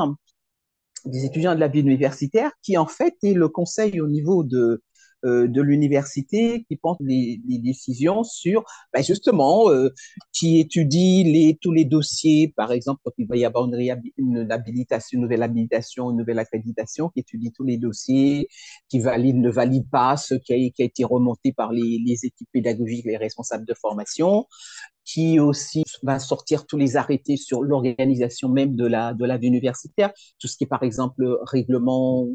des 1.07 1.25
étudiants 1.25 1.55
de 1.55 1.61
la 1.61 1.69
vie 1.69 1.81
universitaire, 1.81 2.53
qui 2.63 2.77
en 2.77 2.87
fait 2.87 3.15
est 3.23 3.33
le 3.33 3.49
conseil 3.49 4.01
au 4.01 4.09
niveau 4.09 4.45
de, 4.45 4.83
euh, 5.25 5.47
de 5.47 5.63
l'université 5.63 6.65
qui 6.69 6.77
prend 6.77 6.97
les, 7.01 7.41
décisions 7.63 8.25
sur 8.25 8.65
ben 8.93 9.05
justement 9.05 9.71
euh, 9.71 9.91
qui 10.33 10.59
étudie 10.59 11.57
tous 11.61 11.71
les 11.71 11.85
dossiers, 11.85 12.53
par 12.57 12.73
exemple 12.73 13.01
quand 13.05 13.13
il 13.19 13.29
va 13.29 13.37
y 13.37 13.45
avoir 13.45 13.67
une, 13.67 13.75
une 14.17 14.33
nouvelle 14.33 15.43
habilitation, 15.43 16.11
une 16.11 16.17
nouvelle 16.17 16.39
accréditation, 16.39 17.09
qui 17.11 17.21
étudie 17.21 17.53
tous 17.53 17.65
les 17.65 17.77
dossiers, 17.77 18.49
qui 18.89 18.99
valide, 18.99 19.37
ne 19.37 19.51
valide 19.51 19.89
pas 19.91 20.17
ce 20.17 20.35
qui 20.35 20.53
a, 20.53 20.57
été 20.57 21.05
remonté 21.05 21.53
par 21.53 21.73
les, 21.73 22.01
équipes 22.25 22.49
pédagogiques, 22.53 23.05
les 23.05 23.17
responsables 23.17 23.67
de 23.67 23.75
formation, 23.75 24.47
qui 25.05 25.41
aussi 25.41 25.85
va 26.03 26.19
sortir 26.19 26.67
tous 26.67 26.77
les 26.77 26.97
arrêtés 26.97 27.37
sur 27.37 27.63
l'organisation 27.63 28.49
même 28.49 28.77
de 28.77 28.87
la, 28.87 29.15
de 29.15 29.25
la 29.25 29.37
universitaire, 29.37 30.13
tout 30.39 30.49
ce 30.49 30.57
qui 30.57 30.65
est 30.65 30.69
par 30.69 30.83
exemple 30.83 31.39
règlement 31.43 32.27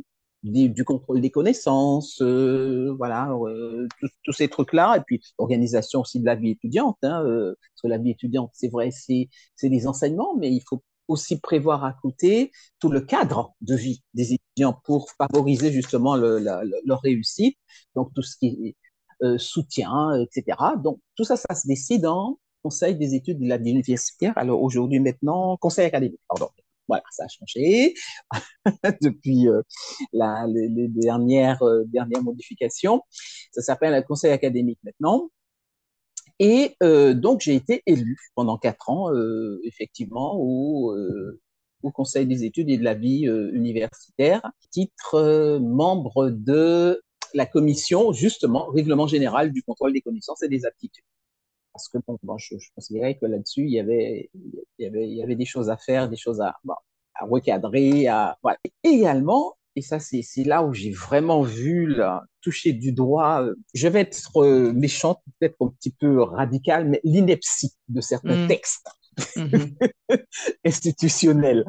du, 0.44 0.84
contrôle 0.84 1.22
des 1.22 1.32
connaissances, 1.32 2.22
euh, 2.22 2.94
voilà, 2.98 3.32
euh, 3.32 3.88
tous 4.24 4.34
ces 4.34 4.48
trucs-là, 4.48 4.98
et 4.98 5.02
puis 5.06 5.22
organisation 5.38 6.02
aussi 6.02 6.20
de 6.20 6.26
la 6.26 6.36
vie 6.36 6.52
étudiante, 6.52 6.98
hein, 7.04 7.24
euh, 7.26 7.56
parce 7.60 7.82
que 7.84 7.88
la 7.88 7.98
vie 7.98 8.12
étudiante, 8.12 8.52
c'est 8.54 8.70
vrai, 8.70 8.90
c'est 8.92 9.30
des 9.64 9.88
enseignements, 9.88 10.36
mais 10.38 10.52
il 10.52 10.62
faut 10.68 10.84
aussi 11.08 11.40
prévoir 11.40 11.86
à 11.86 11.94
côté 12.02 12.52
tout 12.80 12.90
le 12.90 13.02
cadre 13.02 13.54
de 13.62 13.76
vie 13.76 14.04
des 14.14 14.34
étudiants 14.34 14.80
pour 14.84 15.10
favoriser 15.12 15.72
justement 15.72 16.16
le, 16.16 16.40
leur 16.86 17.02
réussite, 17.02 17.58
donc 17.96 18.14
tout 18.14 18.22
ce 18.24 18.38
qui 18.38 18.76
est 19.22 19.38
soutien, 19.40 20.14
etc. 20.22 20.58
Donc 20.84 21.00
tout 21.16 21.24
ça, 21.24 21.38
ça 21.38 21.56
se 21.56 21.68
décide 21.68 22.06
en 22.06 22.38
Conseil 22.62 22.96
des 22.96 23.16
études 23.16 23.40
de 23.40 23.48
la 23.48 23.58
vie 23.58 23.72
universitaire, 23.72 24.34
alors 24.36 24.62
aujourd'hui 24.62 25.00
maintenant, 25.00 25.58
Conseil 25.58 25.86
académique, 25.86 26.20
pardon. 26.28 26.50
Voilà, 26.88 27.04
ça 27.12 27.26
a 27.26 27.28
changé 27.28 27.94
depuis 29.02 29.48
euh, 29.48 29.62
la, 30.14 30.46
les, 30.48 30.88
dernières, 30.88 31.62
euh, 31.64 31.84
dernières 31.86 32.24
modifications. 32.24 33.02
Ça 33.52 33.62
s'appelle 33.62 33.94
un 33.94 34.02
conseil 34.02 34.32
académique 34.32 34.80
maintenant. 34.84 35.30
Et 36.40 36.76
euh, 36.84 37.14
donc, 37.14 37.42
j'ai 37.42 37.56
été 37.56 37.82
élu 37.86 38.18
pendant 38.36 38.58
quatre 38.58 38.90
ans, 38.90 39.12
effectivement, 39.64 40.36
au, 40.38 40.96
au, 41.84 41.92
Conseil 41.92 42.28
des 42.28 42.44
études 42.44 42.70
et 42.70 42.78
de 42.78 42.84
la 42.84 42.94
vie 42.94 43.24
universitaire, 43.54 44.42
titre 44.72 45.58
membre 45.60 46.30
de 46.30 47.02
la 47.34 47.46
commission, 47.46 48.12
justement, 48.12 48.68
règlement 48.68 49.08
général 49.08 49.52
du 49.52 49.64
contrôle 49.64 49.94
des 49.94 50.02
connaissances 50.02 50.44
et 50.44 50.50
des 50.50 50.66
aptitudes 50.66 51.04
parce 51.78 51.90
que 51.90 52.00
bon, 52.24 52.38
je, 52.38 52.56
considérais 52.76 53.18
que 53.18 53.28
là-dessus, 53.28 53.62
il 53.62 53.72
y, 53.72 53.80
avait, 53.80 54.32
il, 54.34 54.64
y 54.80 54.86
avait, 54.88 55.08
il 55.08 55.16
y 55.16 55.22
avait 55.22 55.36
des 55.36 55.46
choses 55.46 55.70
à 55.70 55.78
faire, 55.78 56.10
des 56.10 56.18
choses 56.18 56.42
à, 56.42 56.56
à 57.14 57.26
recadrer. 57.26 58.08
À, 58.08 58.38
voilà. 58.42 58.58
également, 58.84 59.56
et 59.76 59.82
ça, 59.82 60.00
c'est 60.00 60.24
là 60.44 60.64
où 60.64 60.74
j'ai 60.74 60.92
vraiment 60.92 61.44
vu 61.44 61.86
là, 61.86 62.24
toucher 62.42 62.74
du 62.74 62.94
doigt, 62.94 63.44
euh, 63.44 63.54
je 63.76 63.88
vais 63.88 64.02
être 64.02 64.42
euh, 64.42 64.74
méchante, 64.74 65.22
peut-être 65.40 65.56
un 65.62 65.68
petit 65.68 65.92
peu 65.92 66.24
radicale, 66.24 66.90
mais 66.90 67.00
l'ineptie 67.04 67.76
de 67.88 68.02
certains 68.02 68.46
mmh. 68.46 68.48
textes. 68.48 68.90
Mmh. 69.36 69.48
institutionnels. 70.66 71.66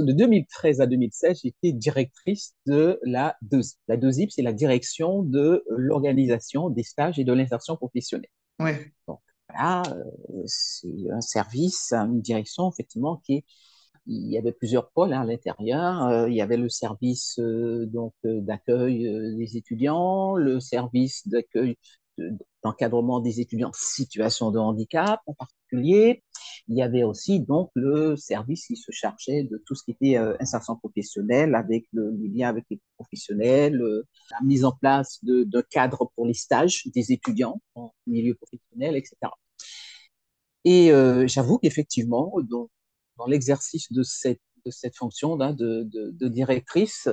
De 0.00 0.12
2013 0.12 0.80
à 0.80 0.86
2016, 0.86 1.40
j'étais 1.42 1.72
directrice 1.72 2.54
de 2.66 3.00
la 3.02 3.36
DESIP. 3.42 3.78
La 3.88 3.96
DESIP, 3.96 4.30
c'est 4.30 4.42
la 4.42 4.52
direction 4.52 5.22
de 5.22 5.64
l'organisation 5.68 6.70
des 6.70 6.82
stages 6.82 7.18
et 7.18 7.24
de 7.24 7.32
l'insertion 7.32 7.76
professionnelle. 7.76 8.30
Donc, 9.06 9.20
voilà, 9.48 9.82
euh, 9.92 10.42
c'est 10.46 11.10
un 11.10 11.20
service, 11.20 11.92
une 11.92 12.20
direction, 12.20 12.70
effectivement, 12.70 13.16
qui 13.24 13.44
il 14.06 14.30
y 14.32 14.38
avait 14.38 14.52
plusieurs 14.52 14.90
pôles 14.90 15.12
hein, 15.12 15.20
à 15.22 15.24
l'intérieur. 15.24 16.06
Euh, 16.06 16.28
il 16.30 16.34
y 16.34 16.40
avait 16.40 16.56
le 16.56 16.70
service 16.70 17.38
euh, 17.40 17.86
donc 17.86 18.14
d'accueil 18.24 19.04
des 19.36 19.56
étudiants, 19.56 20.36
le 20.36 20.60
service 20.60 21.28
d'accueil 21.28 21.76
d'encadrement 22.64 23.20
des 23.20 23.40
étudiants 23.40 23.68
en 23.68 23.72
situation 23.72 24.50
de 24.50 24.58
handicap 24.58 25.20
en 25.26 25.34
particulier. 25.34 26.22
Il 26.68 26.76
y 26.76 26.82
avait 26.82 27.02
aussi 27.02 27.40
donc 27.40 27.70
le 27.74 28.16
service 28.16 28.66
qui 28.66 28.76
se 28.76 28.90
chargeait 28.92 29.44
de 29.44 29.62
tout 29.66 29.74
ce 29.74 29.84
qui 29.84 29.92
était 29.92 30.16
insertion 30.16 30.76
professionnelle 30.76 31.54
avec 31.54 31.86
le, 31.92 32.10
lien 32.32 32.48
avec 32.48 32.64
les 32.70 32.80
professionnels, 32.96 33.80
la 34.30 34.46
mise 34.46 34.64
en 34.64 34.72
place 34.72 35.18
de, 35.22 35.60
cadres 35.70 36.10
pour 36.14 36.26
les 36.26 36.34
stages 36.34 36.86
des 36.94 37.12
étudiants 37.12 37.60
en 37.74 37.92
milieu 38.06 38.34
professionnel, 38.34 38.96
etc. 38.96 39.16
Et 40.64 40.92
euh, 40.92 41.26
j'avoue 41.26 41.58
qu'effectivement, 41.58 42.32
dans, 42.42 42.68
l'exercice 43.26 43.90
de 43.92 44.02
cette, 44.02 44.40
fonction 44.94 45.36
de, 45.36 45.82
de, 45.84 46.28
directrice, 46.28 47.08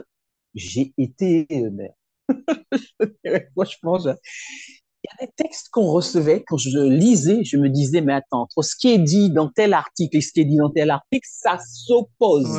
j'ai 0.54 0.94
été 0.98 1.48
mère. 1.72 1.94
Franchement, 3.54 3.98
il 5.06 5.22
y 5.22 5.24
a 5.24 5.28
des 5.28 5.32
textes 5.36 5.70
qu'on 5.70 5.88
recevait, 5.88 6.44
quand 6.48 6.58
je 6.58 6.80
lisais, 6.80 7.44
je 7.44 7.58
me 7.58 7.70
disais, 7.70 8.02
mais 8.02 8.13
attends, 8.13 8.41
entre 8.41 8.62
ce 8.63 8.76
qui 8.76 8.94
est 8.94 8.98
dit 8.98 9.30
dans 9.30 9.50
tel 9.50 9.74
article 9.74 10.18
et 10.18 10.22
ce 10.22 10.32
qui 10.32 10.41
est 10.41 10.46
dit 10.46 10.58
dans 10.58 10.70
tel 10.70 10.89
article, 10.89 11.28
ça 11.30 11.60
s'oppose. 11.60 12.52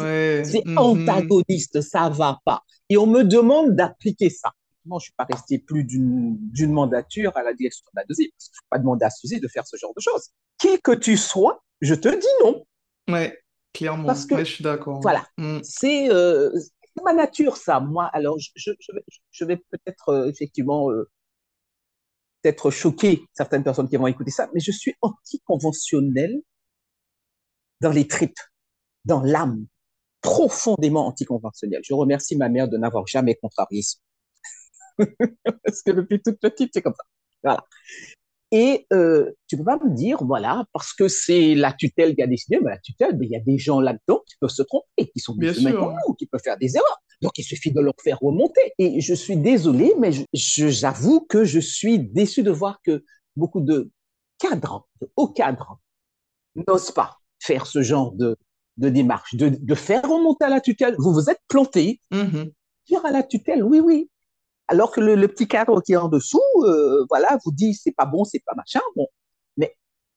c'est 0.44 0.64
mhm. 0.64 0.78
antagoniste, 0.78 1.80
ça 1.80 2.08
va 2.08 2.38
pas. 2.44 2.62
Et 2.88 2.96
on 2.96 3.06
me 3.06 3.24
demande 3.24 3.74
d'appliquer 3.74 4.30
ça. 4.30 4.52
Moi, 4.84 4.98
je 5.00 5.06
suis 5.06 5.14
pas 5.16 5.26
resté 5.28 5.58
plus 5.58 5.84
d'une 5.84 6.72
mandature 6.72 7.36
à 7.36 7.42
la 7.42 7.52
direction 7.52 7.84
de 7.92 8.00
la 8.00 8.04
deuxième. 8.04 8.30
Parce 8.30 8.48
que 8.48 8.54
je 8.54 8.60
pas 8.70 8.78
demander 8.78 9.04
à 9.04 9.10
Suzy 9.10 9.40
de 9.40 9.48
faire 9.48 9.66
ce 9.66 9.76
genre 9.76 9.92
de 9.96 10.00
choses. 10.00 10.28
Qui 10.58 10.80
que 10.80 10.92
tu 10.92 11.16
sois, 11.16 11.60
je 11.80 11.94
te 11.94 12.08
dis 12.08 12.44
non. 12.44 12.64
Ouais, 13.08 13.36
clairement. 13.72 14.06
Parce 14.06 14.26
que, 14.26 14.38
je 14.38 14.44
suis 14.44 14.64
d'accord. 14.64 15.00
Voilà. 15.00 15.26
Mm. 15.38 15.58
Euh, 15.84 16.52
c'est 16.54 17.04
ma 17.04 17.12
nature, 17.12 17.56
ça. 17.56 17.80
Moi, 17.80 18.04
alors, 18.12 18.38
je, 18.38 18.50
je, 19.32 19.44
vais, 19.44 19.56
peut-être 19.56 20.08
euh, 20.10 20.28
effectivement 20.28 20.90
euh, 20.90 21.10
être 22.46 22.70
choqué, 22.70 23.24
certaines 23.32 23.64
personnes 23.64 23.88
qui 23.88 23.96
vont 23.96 24.06
écouter 24.06 24.30
ça, 24.30 24.48
mais 24.54 24.60
je 24.60 24.72
suis 24.72 24.94
anticonventionnel 25.02 26.40
dans 27.80 27.90
les 27.90 28.06
tripes, 28.06 28.38
dans 29.04 29.22
l'âme, 29.22 29.66
profondément 30.20 31.06
anticonventionnel. 31.06 31.80
Je 31.84 31.94
remercie 31.94 32.36
ma 32.36 32.48
mère 32.48 32.68
de 32.68 32.76
n'avoir 32.76 33.06
jamais 33.06 33.34
contrarié 33.36 33.82
ça. 33.82 33.98
Parce 35.64 35.82
que 35.82 35.92
depuis 35.92 36.20
toute 36.22 36.40
petite, 36.40 36.70
c'est 36.72 36.82
comme 36.82 36.94
ça. 36.94 37.04
Voilà. 37.42 37.64
Et 38.52 38.86
euh, 38.92 39.32
tu 39.48 39.56
peux 39.56 39.64
pas 39.64 39.76
me 39.76 39.94
dire, 39.94 40.18
voilà, 40.24 40.64
parce 40.72 40.92
que 40.92 41.08
c'est 41.08 41.56
la 41.56 41.72
tutelle 41.72 42.14
qui 42.14 42.22
a 42.22 42.28
décidé, 42.28 42.58
mais 42.62 42.70
la 42.70 42.78
tutelle, 42.78 43.18
il 43.20 43.28
y 43.28 43.34
a 43.34 43.40
des 43.40 43.58
gens 43.58 43.80
là-dedans 43.80 44.22
qui 44.24 44.36
peuvent 44.40 44.50
se 44.50 44.62
tromper, 44.62 45.10
qui 45.12 45.18
sont 45.18 45.34
des 45.34 45.60
humains 45.60 45.96
qui 46.16 46.26
peuvent 46.26 46.40
faire 46.42 46.56
des 46.56 46.76
erreurs. 46.76 47.02
Donc, 47.22 47.32
il 47.38 47.44
suffit 47.44 47.72
de 47.72 47.80
leur 47.80 47.94
faire 48.02 48.18
remonter. 48.20 48.72
Et 48.78 49.00
je 49.00 49.14
suis 49.14 49.36
désolé, 49.36 49.94
mais 49.98 50.10
j'avoue 50.32 51.20
que 51.20 51.44
je 51.44 51.60
suis 51.60 51.98
déçu 51.98 52.42
de 52.42 52.50
voir 52.50 52.80
que 52.82 53.04
beaucoup 53.36 53.60
de 53.60 53.90
cadres, 54.38 54.86
de 55.00 55.10
hauts 55.16 55.28
cadres, 55.28 55.78
n'osent 56.54 56.92
pas 56.92 57.18
faire 57.38 57.66
ce 57.66 57.82
genre 57.82 58.12
de, 58.12 58.36
de 58.76 58.88
démarche, 58.88 59.34
de, 59.34 59.48
de, 59.48 59.74
faire 59.74 60.02
remonter 60.02 60.44
à 60.44 60.48
la 60.48 60.60
tutelle. 60.60 60.94
Vous 60.98 61.12
vous 61.12 61.30
êtes 61.30 61.40
planté. 61.48 62.00
Mm-hmm. 62.12 62.52
Dire 62.88 63.04
à 63.04 63.10
la 63.10 63.22
tutelle, 63.22 63.64
oui, 63.64 63.80
oui, 63.80 64.08
alors 64.68 64.90
que 64.90 65.00
le, 65.00 65.28
petit 65.28 65.46
cadre 65.46 65.80
qui 65.80 65.92
est 65.92 65.96
en 65.96 66.08
dessous, 66.08 66.42
euh, 66.64 67.04
voilà, 67.08 67.38
vous 67.44 67.52
dit 67.52 67.74
c'est 67.74 67.92
pas 67.92 68.06
bon, 68.06 68.24
c'est 68.24 68.42
pas 68.44 68.54
machin. 68.54 68.80
Bon, 68.96 69.06
mais 69.56 69.76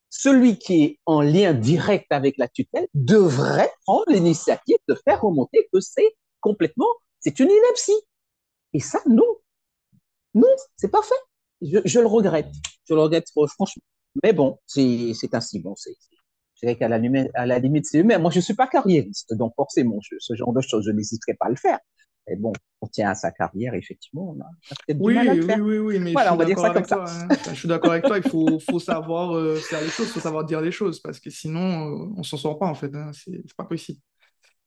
celui 0.09 0.57
qui 0.57 0.83
est 0.83 0.99
en 1.05 1.21
lien 1.21 1.53
direct 1.53 2.07
avec 2.11 2.37
la 2.37 2.47
tutelle 2.47 2.87
devrait 2.93 3.71
prendre 3.85 4.05
l'initiative 4.07 4.77
de 4.87 4.95
faire 5.05 5.21
remonter 5.21 5.67
que 5.71 5.79
c'est 5.79 6.15
complètement, 6.41 6.89
c'est 7.19 7.39
une 7.39 7.49
ineptie. 7.49 7.99
Et 8.73 8.79
ça, 8.79 8.99
non, 9.07 9.25
non, 10.33 10.47
c'est 10.77 10.91
pas 10.91 11.01
fait. 11.01 11.15
Je, 11.61 11.99
le 11.99 12.07
regrette, 12.07 12.51
je 12.87 12.93
le 12.93 13.01
regrette 13.01 13.27
franchement. 13.29 13.83
Mais 14.23 14.33
bon, 14.33 14.57
c'est 14.65 15.13
ainsi. 15.33 15.59
Bon, 15.59 15.75
c'est 15.75 15.95
je 16.61 16.67
dirais 16.67 16.77
qu'à 16.77 16.89
la, 16.89 16.99
à 17.35 17.45
la 17.45 17.59
limite, 17.59 17.85
c'est 17.85 17.99
humain. 17.99 18.17
Moi, 18.17 18.31
je 18.31 18.41
suis 18.41 18.53
pas 18.53 18.67
carriériste, 18.67 19.33
donc 19.33 19.53
forcément, 19.55 19.97
ce 20.01 20.33
genre 20.35 20.51
de 20.51 20.59
choses, 20.59 20.85
je 20.85 20.91
n'hésiterai 20.91 21.33
pas 21.35 21.45
à 21.45 21.49
le 21.49 21.55
faire. 21.55 21.79
Et 22.27 22.35
bon, 22.35 22.51
on 22.81 22.87
tient 22.87 23.09
à 23.09 23.15
sa 23.15 23.31
carrière, 23.31 23.73
effectivement, 23.73 24.35
on 24.35 24.41
a 24.41 24.45
peut-être 24.85 24.99
oui, 24.99 25.13
du 25.13 25.19
mal 25.19 25.29
à 25.29 25.33
le 25.33 25.41
faire. 25.41 25.57
Oui, 25.59 25.77
oui, 25.77 25.97
oui, 25.97 25.99
mais 25.99 26.11
voilà, 26.11 26.33
on 26.33 26.37
va 26.37 26.45
dire 26.45 26.59
ça 26.59 26.69
comme 26.71 26.85
ça. 26.85 27.05
Hein. 27.07 27.27
je 27.49 27.55
suis 27.55 27.67
d'accord 27.67 27.91
avec 27.91 28.03
toi, 28.03 28.17
il 28.17 28.29
faut, 28.29 28.59
faut 28.59 28.79
savoir 28.79 29.35
euh, 29.35 29.55
faire 29.55 29.81
les 29.81 29.87
choses, 29.87 30.07
il 30.07 30.11
faut 30.11 30.19
savoir 30.19 30.43
dire 30.43 30.61
les 30.61 30.71
choses, 30.71 30.99
parce 30.99 31.19
que 31.19 31.29
sinon, 31.29 31.87
euh, 31.87 32.13
on 32.17 32.23
s'en 32.23 32.37
sort 32.37 32.59
pas, 32.59 32.67
en 32.67 32.75
fait. 32.75 32.93
Hein. 32.93 33.11
C'est 33.13 33.55
pas 33.57 33.63
possible. 33.63 33.99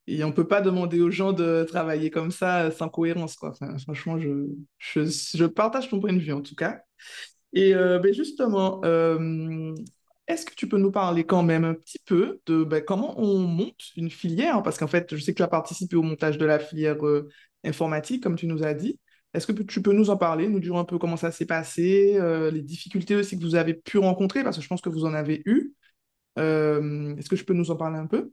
Et 0.07 0.23
on 0.23 0.31
peut 0.31 0.47
pas 0.47 0.61
demander 0.61 0.99
aux 0.99 1.11
gens 1.11 1.31
de 1.31 1.65
travailler 1.67 2.09
comme 2.09 2.31
ça 2.31 2.71
sans 2.71 2.89
cohérence, 2.89 3.35
quoi. 3.35 3.53
franchement, 3.83 4.19
je, 4.19 4.47
je, 4.77 5.01
je, 5.05 5.45
partage 5.45 5.89
ton 5.89 5.99
point 5.99 6.13
de 6.13 6.19
vue, 6.19 6.33
en 6.33 6.41
tout 6.41 6.55
cas. 6.55 6.81
Et 7.53 7.73
euh, 7.73 7.99
ben 7.99 8.13
justement, 8.13 8.81
est-ce 10.27 10.45
que 10.45 10.55
tu 10.55 10.69
peux 10.69 10.77
nous 10.77 10.91
parler 10.91 11.25
quand 11.25 11.43
même 11.43 11.65
un 11.65 11.73
petit 11.73 11.99
peu 11.99 12.39
de 12.45 12.63
ben, 12.63 12.81
comment 12.83 13.19
on 13.19 13.39
monte 13.39 13.91
une 13.97 14.09
filière? 14.09 14.63
Parce 14.63 14.77
qu'en 14.77 14.87
fait, 14.87 15.15
je 15.15 15.21
sais 15.21 15.33
que 15.33 15.37
tu 15.37 15.43
as 15.43 15.47
participé 15.47 15.95
au 15.97 16.01
montage 16.01 16.37
de 16.37 16.45
la 16.45 16.59
filière 16.59 17.05
euh, 17.05 17.29
informatique, 17.63 18.23
comme 18.23 18.37
tu 18.37 18.47
nous 18.47 18.63
as 18.63 18.73
dit. 18.73 18.99
Est-ce 19.33 19.47
que 19.47 19.63
tu 19.63 19.81
peux 19.81 19.91
nous 19.93 20.09
en 20.09 20.17
parler, 20.17 20.47
nous 20.47 20.59
dire 20.59 20.75
un 20.75 20.85
peu 20.85 20.97
comment 20.97 21.17
ça 21.17 21.31
s'est 21.31 21.45
passé, 21.45 22.15
euh, 22.19 22.51
les 22.51 22.61
difficultés 22.61 23.15
aussi 23.15 23.37
que 23.37 23.43
vous 23.43 23.55
avez 23.55 23.73
pu 23.73 23.97
rencontrer, 23.97 24.43
parce 24.43 24.57
que 24.57 24.63
je 24.63 24.67
pense 24.67 24.81
que 24.81 24.89
vous 24.89 25.05
en 25.05 25.13
avez 25.13 25.41
eu. 25.45 25.73
Euh, 26.39 27.15
est-ce 27.17 27.29
que 27.29 27.35
je 27.35 27.43
peux 27.43 27.53
nous 27.53 27.71
en 27.71 27.75
parler 27.75 27.97
un 27.97 28.07
peu? 28.07 28.31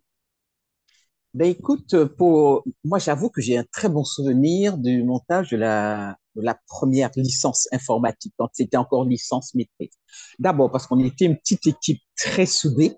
Ben 1.32 1.48
écoute, 1.48 2.04
pour 2.16 2.64
moi, 2.82 2.98
j'avoue 2.98 3.30
que 3.30 3.40
j'ai 3.40 3.56
un 3.56 3.64
très 3.72 3.88
bon 3.88 4.02
souvenir 4.04 4.76
du 4.78 5.04
montage 5.04 5.50
de 5.50 5.56
la, 5.56 6.16
de 6.34 6.42
la 6.42 6.58
première 6.66 7.10
licence 7.14 7.68
informatique, 7.72 8.34
quand 8.36 8.48
c'était 8.52 8.76
encore 8.76 9.04
licence 9.04 9.54
maîtrise. 9.54 9.96
D'abord 10.40 10.72
parce 10.72 10.88
qu'on 10.88 10.98
était 10.98 11.26
une 11.26 11.36
petite 11.38 11.68
équipe 11.68 12.02
très 12.16 12.46
soudée, 12.46 12.96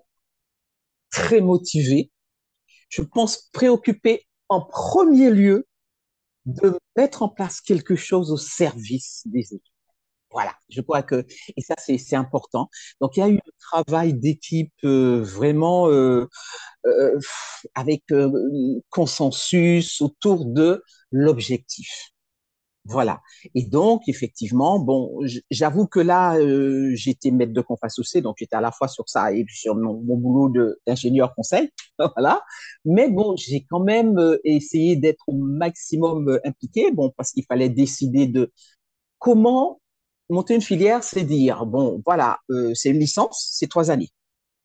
très 1.11 1.41
motivée. 1.41 2.11
Je 2.89 3.03
pense 3.03 3.49
préoccupée 3.53 4.25
en 4.49 4.61
premier 4.61 5.29
lieu 5.29 5.67
de 6.45 6.77
mettre 6.97 7.21
en 7.21 7.29
place 7.29 7.61
quelque 7.61 7.95
chose 7.95 8.31
au 8.31 8.37
service 8.37 9.21
des 9.25 9.53
études. 9.53 9.72
Voilà, 10.33 10.53
je 10.69 10.81
crois 10.81 11.03
que, 11.03 11.25
et 11.57 11.61
ça 11.61 11.75
c'est 11.77 12.15
important. 12.15 12.69
Donc 13.01 13.17
il 13.17 13.19
y 13.21 13.23
a 13.23 13.29
eu 13.29 13.37
un 13.37 13.83
travail 13.83 14.13
d'équipe 14.15 14.73
euh, 14.83 15.21
vraiment 15.23 15.87
euh, 15.89 16.27
euh, 16.87 17.19
avec 17.75 18.03
euh, 18.11 18.31
consensus 18.89 20.01
autour 20.01 20.45
de 20.45 20.83
l'objectif. 21.11 22.09
Voilà. 22.85 23.21
Et 23.55 23.63
donc, 23.65 24.01
effectivement, 24.09 24.77
bon, 24.77 25.21
j'avoue 25.49 25.87
que 25.87 26.01
là, 26.01 26.35
euh, 26.37 26.91
j'étais 26.95 27.31
maître 27.31 27.53
de 27.53 27.61
conférence 27.61 27.97
aussi, 27.99 28.21
donc 28.21 28.35
j'étais 28.39 28.57
à 28.57 28.61
la 28.61 28.73
fois 28.73 28.89
sur 28.89 29.07
ça 29.07 29.31
et 29.31 29.45
sur 29.49 29.75
mon, 29.75 30.01
mon 30.03 30.17
boulot 30.17 30.53
d'ingénieur 30.85 31.33
conseil. 31.33 31.69
voilà. 32.17 32.41
Mais 32.83 33.09
bon, 33.09 33.37
j'ai 33.37 33.65
quand 33.69 33.79
même 33.79 34.17
euh, 34.19 34.37
essayé 34.43 34.97
d'être 34.97 35.23
au 35.27 35.33
maximum 35.33 36.39
impliqué, 36.43 36.91
bon, 36.91 37.13
parce 37.15 37.31
qu'il 37.31 37.45
fallait 37.45 37.69
décider 37.69 38.27
de 38.27 38.51
comment 39.19 39.81
monter 40.33 40.55
une 40.55 40.61
filière, 40.61 41.03
c'est 41.03 41.23
dire, 41.23 41.65
bon, 41.65 42.01
voilà, 42.05 42.39
euh, 42.49 42.71
c'est 42.73 42.89
une 42.89 42.99
licence, 42.99 43.49
c'est 43.51 43.69
trois 43.69 43.91
années. 43.91 44.09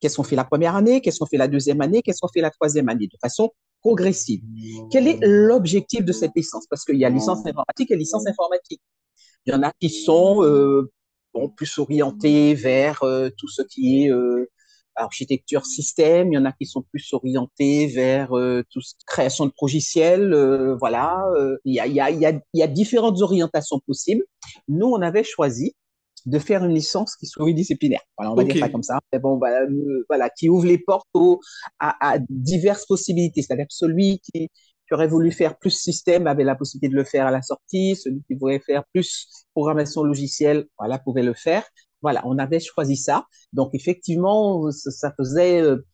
Qu'est-ce 0.00 0.16
qu'on 0.16 0.24
fait 0.24 0.36
la 0.36 0.44
première 0.44 0.76
année? 0.76 1.00
Qu'est-ce 1.00 1.18
qu'on 1.18 1.26
fait 1.26 1.36
la 1.36 1.48
deuxième 1.48 1.80
année? 1.80 2.02
Qu'est-ce 2.02 2.20
qu'on 2.20 2.28
fait 2.28 2.40
la 2.40 2.50
troisième 2.50 2.88
année? 2.88 3.06
De 3.06 3.18
façon 3.20 3.50
progressive. 3.80 4.42
Quel 4.90 5.06
est 5.06 5.18
l'objectif 5.22 6.04
de 6.04 6.12
cette 6.12 6.32
licence? 6.34 6.66
Parce 6.68 6.84
qu'il 6.84 6.96
y 6.96 7.04
a 7.04 7.08
licence 7.10 7.46
informatique 7.46 7.90
et 7.90 7.96
licence 7.96 8.26
informatique. 8.26 8.80
Il 9.46 9.52
y 9.52 9.56
en 9.56 9.62
a 9.62 9.72
qui 9.80 9.88
sont 9.88 10.44
euh, 10.44 10.90
bon, 11.32 11.48
plus 11.48 11.78
orientés 11.78 12.54
vers 12.54 13.02
euh, 13.02 13.30
tout 13.36 13.48
ce 13.48 13.62
qui 13.62 14.04
est 14.04 14.10
euh, 14.10 14.50
architecture 14.98 15.66
système. 15.66 16.32
Il 16.32 16.36
y 16.36 16.38
en 16.38 16.44
a 16.44 16.52
qui 16.52 16.66
sont 16.66 16.82
plus 16.82 17.12
orientés 17.12 17.86
vers 17.86 18.36
euh, 18.36 18.62
tout 18.70 18.80
ce, 18.80 18.94
création 19.06 19.46
de 19.46 19.52
logiciels. 19.60 20.32
Euh, 20.32 20.76
voilà, 20.76 21.24
il 21.64 21.74
y 21.74 21.80
a, 21.80 21.86
il 21.86 21.94
y, 21.94 22.00
a, 22.00 22.10
il 22.10 22.20
y, 22.20 22.26
a, 22.26 22.32
il 22.32 22.60
y 22.60 22.62
a 22.62 22.66
différentes 22.66 23.20
orientations 23.22 23.80
possibles. 23.86 24.24
Nous, 24.68 24.86
on 24.86 25.00
avait 25.02 25.24
choisi 25.24 25.74
de 26.26 26.38
faire 26.38 26.64
une 26.64 26.74
licence 26.74 27.16
qui 27.16 27.26
soit 27.26 27.50
disciplinaire. 27.52 28.02
Voilà, 28.16 28.32
on 28.32 28.34
va 28.34 28.44
dire 28.44 28.58
ça 28.58 28.68
comme 28.68 28.82
ça. 28.82 29.00
Mais 29.12 29.18
bon, 29.18 29.38
voilà, 29.38 29.62
euh, 29.62 30.04
voilà, 30.08 30.28
qui 30.30 30.48
ouvre 30.48 30.66
les 30.66 30.78
portes 30.78 31.08
aux- 31.14 31.40
à, 31.78 32.14
à 32.14 32.18
diverses 32.28 32.86
possibilités. 32.86 33.42
C'est-à-dire 33.42 33.66
celui 33.70 34.20
qui, 34.20 34.48
qui 34.50 34.94
aurait 34.94 35.06
voulu 35.06 35.30
faire 35.32 35.58
plus 35.58 35.70
système 35.70 36.26
avait 36.26 36.44
la 36.44 36.54
possibilité 36.54 36.88
de 36.90 36.96
le 36.96 37.04
faire 37.04 37.26
à 37.26 37.30
la 37.30 37.42
sortie. 37.42 37.96
Celui 37.96 38.22
qui 38.26 38.34
voulait 38.34 38.58
faire 38.60 38.84
plus 38.92 39.28
programmation 39.54 40.02
logicielle, 40.02 40.66
voilà, 40.78 40.98
pouvait 40.98 41.22
le 41.22 41.34
faire. 41.34 41.64
Voilà, 42.02 42.22
on 42.26 42.38
avait 42.38 42.60
choisi 42.60 42.96
ça. 42.96 43.26
Donc 43.52 43.74
effectivement, 43.74 44.70
ça, 44.70 45.12
faisait 45.16 45.60
euh, 45.60 45.84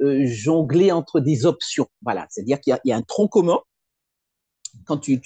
euh, 0.00 0.22
jongler 0.26 0.92
entre 0.92 1.20
des 1.20 1.46
options. 1.46 1.86
Voilà, 2.02 2.26
c'est-à-dire 2.30 2.60
qu'il 2.60 2.76
y 2.84 2.92
a, 2.92 2.96
un 2.96 3.02
tronc 3.02 3.28
commun 3.28 3.60
quand 4.86 4.98
tu, 4.98 5.20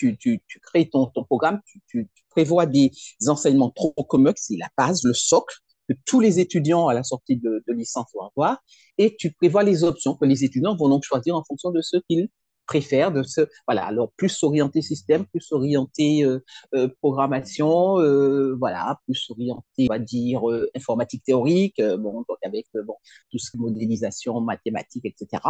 crées 0.62 0.90
ton, 0.90 1.10
programme, 1.10 1.60
tu, 1.88 2.08
prévois 2.30 2.66
des 2.66 2.92
enseignements 3.26 3.70
trop 3.70 3.92
communs, 4.08 4.34
c'est 4.36 4.56
la 4.56 4.68
base, 4.76 5.02
le 5.04 5.14
socle 5.14 5.56
que 5.88 5.94
tous 6.04 6.20
les 6.20 6.38
étudiants 6.38 6.88
à 6.88 6.94
la 6.94 7.02
sortie 7.02 7.36
de, 7.36 7.64
de 7.66 7.72
licence 7.72 8.08
vont 8.14 8.26
avoir, 8.26 8.62
et 8.98 9.16
tu 9.16 9.32
prévois 9.32 9.62
les 9.62 9.84
options 9.84 10.14
que 10.14 10.26
les 10.26 10.44
étudiants 10.44 10.76
vont 10.76 10.90
donc 10.90 11.02
choisir 11.02 11.34
en 11.34 11.42
fonction 11.42 11.70
de 11.70 11.80
ce 11.80 11.96
qu'ils 12.08 12.28
préfèrent, 12.68 13.10
de 13.10 13.24
ce, 13.24 13.40
voilà, 13.66 13.86
alors 13.86 14.12
plus 14.12 14.42
orienté 14.44 14.82
système, 14.82 15.26
plus 15.26 15.50
orienté 15.50 16.22
euh, 16.22 16.38
euh, 16.74 16.88
programmation, 17.00 17.98
euh, 17.98 18.54
voilà, 18.60 19.00
plus 19.06 19.26
orienté, 19.30 19.86
on 19.90 19.94
va 19.94 19.98
dire, 19.98 20.42
informatique 20.76 21.24
théorique, 21.24 21.82
bon, 21.82 22.24
donc 22.28 22.38
avec 22.44 22.66
bon, 22.74 22.94
tout 23.32 23.38
ce 23.38 23.50
qui 23.50 23.56
est 23.56 23.60
modélisation, 23.60 24.40
mathématiques, 24.40 25.06
etc. 25.06 25.42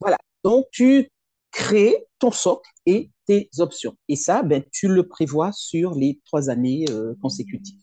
Voilà, 0.00 0.18
donc 0.44 0.66
tu 0.70 1.10
crées 1.50 2.06
ton 2.18 2.30
socle 2.30 2.70
et 2.84 3.10
tes 3.26 3.48
options. 3.58 3.96
Et 4.08 4.16
ça, 4.16 4.42
ben, 4.42 4.62
tu 4.70 4.88
le 4.88 5.08
prévois 5.08 5.50
sur 5.52 5.94
les 5.94 6.20
trois 6.26 6.50
années 6.50 6.84
consécutives. 7.22 7.80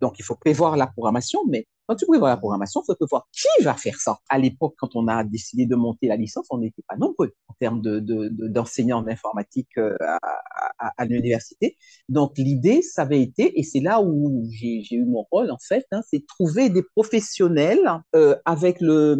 Donc, 0.00 0.18
il 0.18 0.24
faut 0.24 0.36
prévoir 0.36 0.76
la 0.76 0.86
programmation, 0.86 1.40
mais 1.48 1.66
quand 1.86 1.96
tu 1.96 2.06
prévois 2.06 2.28
la 2.28 2.36
programmation, 2.36 2.82
il 2.82 2.86
faut 2.86 2.94
prévoir 2.94 3.28
qui 3.32 3.64
va 3.64 3.74
faire 3.74 3.98
ça. 4.00 4.18
À 4.28 4.38
l'époque, 4.38 4.74
quand 4.78 4.96
on 4.96 5.08
a 5.08 5.24
décidé 5.24 5.66
de 5.66 5.76
monter 5.76 6.08
la 6.08 6.16
licence, 6.16 6.46
on 6.50 6.58
n'était 6.58 6.82
pas 6.88 6.96
nombreux 6.96 7.34
en 7.48 7.54
termes 7.60 7.80
de, 7.80 8.00
de, 8.00 8.28
de, 8.28 8.48
d'enseignants 8.48 9.02
d'informatique 9.02 9.78
euh, 9.78 9.96
à, 10.00 10.92
à, 10.96 11.04
l'université. 11.04 11.76
Donc, 12.08 12.36
l'idée, 12.38 12.82
ça 12.82 13.02
avait 13.02 13.22
été, 13.22 13.58
et 13.58 13.62
c'est 13.62 13.80
là 13.80 14.00
où 14.02 14.48
j'ai, 14.50 14.84
eu 14.90 15.04
mon 15.04 15.26
rôle, 15.30 15.50
en 15.50 15.58
fait, 15.58 15.86
hein, 15.92 16.02
c'est 16.08 16.26
trouver 16.26 16.70
des 16.70 16.82
professionnels 16.82 17.88
euh, 18.14 18.36
avec 18.44 18.80
le, 18.80 19.16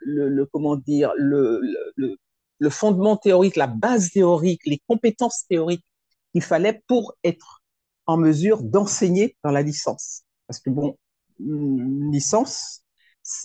le, 0.00 0.28
le, 0.28 0.46
comment 0.46 0.76
dire, 0.76 1.12
le, 1.16 1.60
le, 1.96 2.16
le 2.58 2.70
fondement 2.70 3.16
théorique, 3.16 3.56
la 3.56 3.66
base 3.66 4.10
théorique, 4.10 4.62
les 4.66 4.80
compétences 4.88 5.44
théoriques 5.48 5.84
qu'il 6.32 6.42
fallait 6.42 6.82
pour 6.86 7.14
être 7.24 7.62
en 8.06 8.16
mesure 8.16 8.62
d'enseigner 8.62 9.36
dans 9.44 9.50
la 9.50 9.62
licence. 9.62 10.22
Parce 10.46 10.60
que 10.60 10.70
bon, 10.70 10.96
licence, 11.38 12.82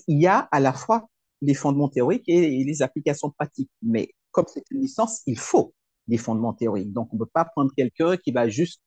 il 0.08 0.22
y 0.22 0.28
a 0.28 0.40
à 0.52 0.60
la 0.60 0.74
fois 0.74 1.10
les 1.42 1.54
fondements 1.54 1.90
théoriques 1.90 2.28
et, 2.28 2.64
les 2.64 2.82
applications 2.82 3.32
pratiques. 3.32 3.72
Mais 3.82 4.10
comme 4.32 4.46
c'est 4.48 4.64
une 4.72 4.82
licence, 4.82 5.22
il 5.26 5.40
faut 5.40 5.74
des 6.08 6.18
fondements 6.18 6.54
théoriques. 6.54 6.92
Donc, 6.94 7.10
on 7.12 7.16
ne 7.16 7.22
peut 7.22 7.30
pas 7.34 7.46
prendre 7.46 7.72
quelqu'un 7.76 8.18
qui 8.18 8.32
va 8.32 8.50
juste 8.50 8.82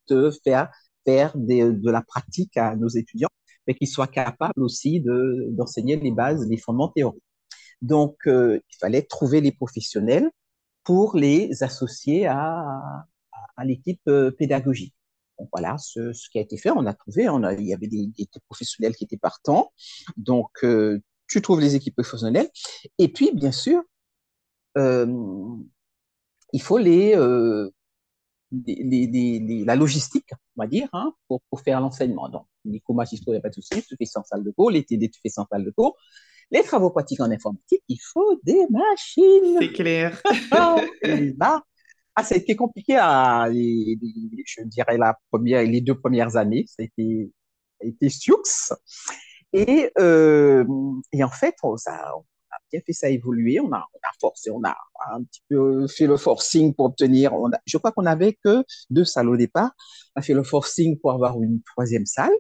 faire, 0.44 0.70
faire 1.05 1.32
de 1.36 1.90
la 1.90 2.02
pratique 2.02 2.57
à 2.57 2.76
nos 2.76 2.88
étudiants, 2.88 3.28
mais 3.66 3.74
qui 3.74 3.86
soit 3.86 4.07
capable 4.07 4.62
aussi 4.62 5.00
de, 5.00 5.48
d'enseigner 5.50 5.96
les 5.96 6.11
bases, 6.11 6.46
les 6.48 6.59
fondements 6.59 6.88
théoriques. 6.88 7.22
Donc, 7.82 8.16
euh, 8.26 8.61
il 8.70 8.76
fallait 8.78 9.02
trouver 9.02 9.40
les 9.40 9.52
professionnels 9.52 10.30
pour 10.84 11.16
les 11.16 11.62
associer 11.62 12.26
à 12.26 13.07
l'équipe 13.64 14.00
euh, 14.09 14.30
pédagogique. 14.30 14.94
Donc, 15.39 15.49
voilà 15.53 15.76
ce, 15.78 16.12
ce, 16.12 16.28
qui 16.28 16.39
a 16.39 16.41
été 16.41 16.57
fait. 16.57 16.70
On 16.70 16.87
a 16.87 16.95
trouvé, 16.95 17.28
on 17.28 17.43
a, 17.43 17.55
il 17.55 17.66
y 17.66 17.74
avait 17.74 17.89
des, 17.89 18.07
des 18.07 18.28
professionnels 18.49 18.95
qui 18.95 19.05
étaient 19.05 19.16
partants. 19.16 19.72
Donc, 20.16 20.51
euh, 20.62 21.01
tu 21.26 21.43
trouves 21.43 21.61
les 21.61 21.74
équipes 21.74 21.97
professionnelles. 21.97 22.51
Et 22.99 23.09
puis, 23.09 23.32
bien 23.32 23.53
sûr, 23.53 23.82
euh, 24.78 25.07
il 26.53 26.62
faut 26.62 26.78
les, 26.78 27.16
euh, 27.16 27.70
les, 28.66 29.07
les, 29.07 29.41
les, 29.41 29.64
la 29.64 29.76
logistique, 29.76 30.30
on 30.57 30.62
va 30.62 30.66
dire, 30.66 30.89
hein, 30.93 31.12
pour, 31.28 31.43
pour 31.51 31.61
faire 31.61 31.80
l'enseignement. 31.80 32.28
Donc, 32.28 32.47
les 32.64 32.80
cours 32.80 32.95
magistraux, 32.95 33.32
il 33.32 33.35
n'y 33.35 33.39
a 33.39 33.43
pas 33.43 33.49
de 33.51 33.55
souci, 33.55 33.82
tu 33.82 33.97
fais 33.97 34.07
sans 34.07 34.22
salle 34.24 34.45
de 34.45 34.51
cours, 34.51 34.70
les 34.70 34.85
TD, 34.85 35.11
tu 35.11 35.20
fais 35.20 35.28
sans 35.28 35.47
salle 35.51 35.64
de 35.64 35.70
cours. 35.70 35.97
Les 36.51 36.62
travaux 36.62 36.91
pratiques 36.91 37.20
en 37.20 37.30
informatique, 37.30 37.82
il 37.89 37.99
faut 38.01 38.39
des 38.45 38.66
machines. 38.70 39.59
C'est 39.59 39.72
clair. 39.72 40.22
Là, 41.39 41.62
ah, 42.16 42.22
ça 42.22 42.34
a 42.34 42.38
été 42.38 42.54
compliqué 42.54 42.96
à, 42.96 43.48
les, 43.50 43.98
je 44.46 44.62
dirais, 44.64 44.96
la 44.98 45.18
première, 45.30 45.62
les 45.62 45.80
deux 45.80 45.98
premières 45.98 46.36
années. 46.36 46.64
Ça 46.68 46.82
a 46.82 46.84
été, 46.84 47.32
ça 47.80 47.86
a 47.86 47.88
été 47.88 48.08
sioux. 48.08 48.42
Et, 49.52 49.90
euh, 49.98 50.64
et 51.12 51.24
en 51.24 51.28
fait, 51.28 51.56
on, 51.62 51.74
a 51.74 52.12
bien 52.70 52.80
fait 52.86 52.92
ça 52.92 53.08
évoluer. 53.08 53.60
On 53.60 53.72
a, 53.72 53.78
on 53.78 53.98
a 53.98 54.12
forcé, 54.20 54.50
on 54.50 54.62
a 54.64 54.76
un 55.12 55.22
petit 55.24 55.42
peu 55.48 55.86
fait 55.88 56.06
le 56.06 56.16
forcing 56.16 56.74
pour 56.74 56.86
obtenir. 56.86 57.32
On 57.34 57.50
a, 57.52 57.58
je 57.66 57.78
crois 57.78 57.92
qu'on 57.92 58.02
n'avait 58.02 58.34
que 58.44 58.64
deux 58.90 59.04
salles 59.04 59.28
au 59.28 59.36
départ. 59.36 59.72
On 60.14 60.20
a 60.20 60.22
fait 60.22 60.34
le 60.34 60.44
forcing 60.44 60.98
pour 61.00 61.12
avoir 61.12 61.40
une 61.42 61.62
troisième 61.62 62.06
salle. 62.06 62.32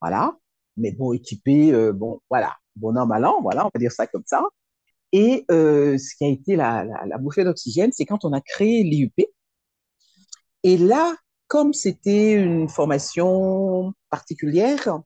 Voilà. 0.00 0.36
Mais 0.76 0.92
bon, 0.92 1.12
équipé, 1.12 1.72
euh, 1.72 1.92
bon, 1.92 2.20
voilà. 2.30 2.54
Bon 2.76 2.96
an, 2.96 3.06
voilà, 3.42 3.66
on 3.66 3.70
va 3.74 3.78
dire 3.78 3.92
ça 3.92 4.06
comme 4.06 4.22
ça. 4.24 4.42
Et 5.12 5.44
euh, 5.50 5.98
ce 5.98 6.16
qui 6.16 6.24
a 6.24 6.28
été 6.28 6.56
la, 6.56 6.84
la, 7.06 7.18
bouffée 7.18 7.44
d'oxygène, 7.44 7.90
c'est 7.92 8.06
quand 8.06 8.24
on 8.24 8.32
a 8.32 8.40
créé 8.40 8.82
l'IUP. 8.82 9.26
Et 10.62 10.78
là, 10.78 11.14
comme 11.48 11.74
c'était 11.74 12.32
une 12.32 12.68
formation 12.68 13.92
particulière, 14.08 15.00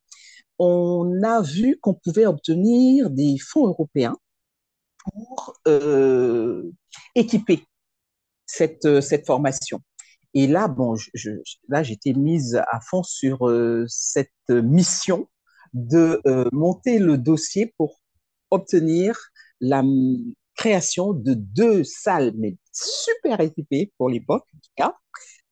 on 0.59 1.23
a 1.25 1.43
vu 1.43 1.79
qu'on 1.81 1.95
pouvait 1.95 2.27
obtenir 2.27 3.11
des 3.11 3.37
fonds 3.39 3.67
européens 3.67 4.17
pour 5.05 5.55
euh, 5.67 6.71
équiper 7.15 7.65
cette, 8.47 9.01
cette 9.01 9.27
formation. 9.27 9.81
Et 10.35 10.47
là, 10.47 10.69
bon, 10.69 10.97
là, 11.69 11.83
j'étais 11.83 12.13
mise 12.13 12.57
à 12.71 12.81
fond 12.81 13.03
sur 13.03 13.49
euh, 13.49 13.87
cette 13.89 14.31
mission 14.51 15.29
de 15.73 16.21
euh, 16.27 16.45
monter 16.53 16.99
le 16.99 17.19
dossier 17.19 17.75
pour 17.77 18.01
obtenir 18.51 19.19
la 19.61 19.83
création 20.57 21.13
de 21.13 21.35
deux 21.35 21.85
salles, 21.85 22.33
mais 22.37 22.57
super 22.73 23.41
équipées 23.41 23.93
pour 23.99 24.09
l'époque, 24.09 24.45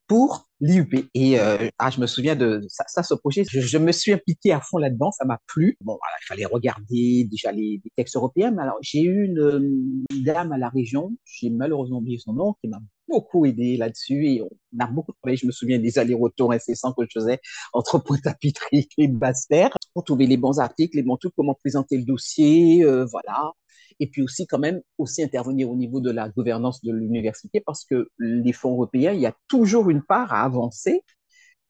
pour 0.06 0.48
l'IUP. 0.60 1.08
Et 1.14 1.40
euh, 1.40 1.68
ah, 1.78 1.90
je 1.90 2.00
me 2.00 2.06
souviens 2.06 2.36
de 2.36 2.62
ça, 2.68 3.02
ce 3.02 3.14
projet, 3.14 3.44
je, 3.48 3.78
me 3.78 3.92
suis 3.92 4.12
impliqué 4.12 4.52
à 4.52 4.60
fond 4.60 4.78
là-dedans, 4.78 5.10
ça 5.12 5.24
m'a 5.24 5.38
plu. 5.46 5.76
Bon, 5.80 5.92
voilà, 5.92 6.16
il 6.22 6.26
fallait 6.26 6.44
regarder 6.44 7.26
déjà 7.30 7.52
les, 7.52 7.80
textes 7.96 8.16
européens. 8.16 8.56
alors, 8.58 8.76
j'ai 8.82 9.02
eu 9.02 9.24
une, 9.24 10.04
une, 10.10 10.22
dame 10.22 10.52
à 10.52 10.58
la 10.58 10.68
région, 10.68 11.16
j'ai 11.24 11.50
malheureusement 11.50 11.98
oublié 11.98 12.18
son 12.18 12.34
nom, 12.34 12.54
qui 12.62 12.68
m'a 12.68 12.80
beaucoup 13.08 13.44
aidé 13.44 13.76
là-dessus 13.76 14.26
et 14.26 14.42
on 14.42 14.78
a 14.78 14.86
beaucoup 14.86 15.12
travaillé. 15.12 15.36
Je 15.36 15.46
me 15.46 15.52
souviens 15.52 15.78
des 15.78 15.98
allers-retours 15.98 16.52
incessants 16.52 16.92
que 16.92 17.04
je 17.04 17.20
faisais 17.20 17.40
entre 17.72 17.98
Pointe-à-Pitre 17.98 18.66
et 18.72 19.08
Basse-Terre 19.08 19.70
pour 19.92 20.04
trouver 20.04 20.26
les 20.26 20.36
bons 20.36 20.58
articles, 20.58 20.96
les 20.96 21.02
bons 21.02 21.16
trucs, 21.16 21.34
comment 21.36 21.54
présenter 21.54 21.96
le 21.96 22.04
dossier, 22.04 22.84
euh, 22.84 23.04
voilà 23.06 23.52
et 24.00 24.08
puis 24.08 24.22
aussi 24.22 24.46
quand 24.46 24.58
même 24.58 24.80
aussi 24.98 25.22
intervenir 25.22 25.70
au 25.70 25.76
niveau 25.76 26.00
de 26.00 26.10
la 26.10 26.28
gouvernance 26.28 26.82
de 26.82 26.92
l'université 26.92 27.60
parce 27.60 27.84
que 27.84 28.08
les 28.18 28.52
fonds 28.52 28.72
européens, 28.72 29.12
il 29.12 29.20
y 29.20 29.26
a 29.26 29.34
toujours 29.48 29.90
une 29.90 30.02
part 30.02 30.32
à 30.32 30.42
avancer, 30.44 31.02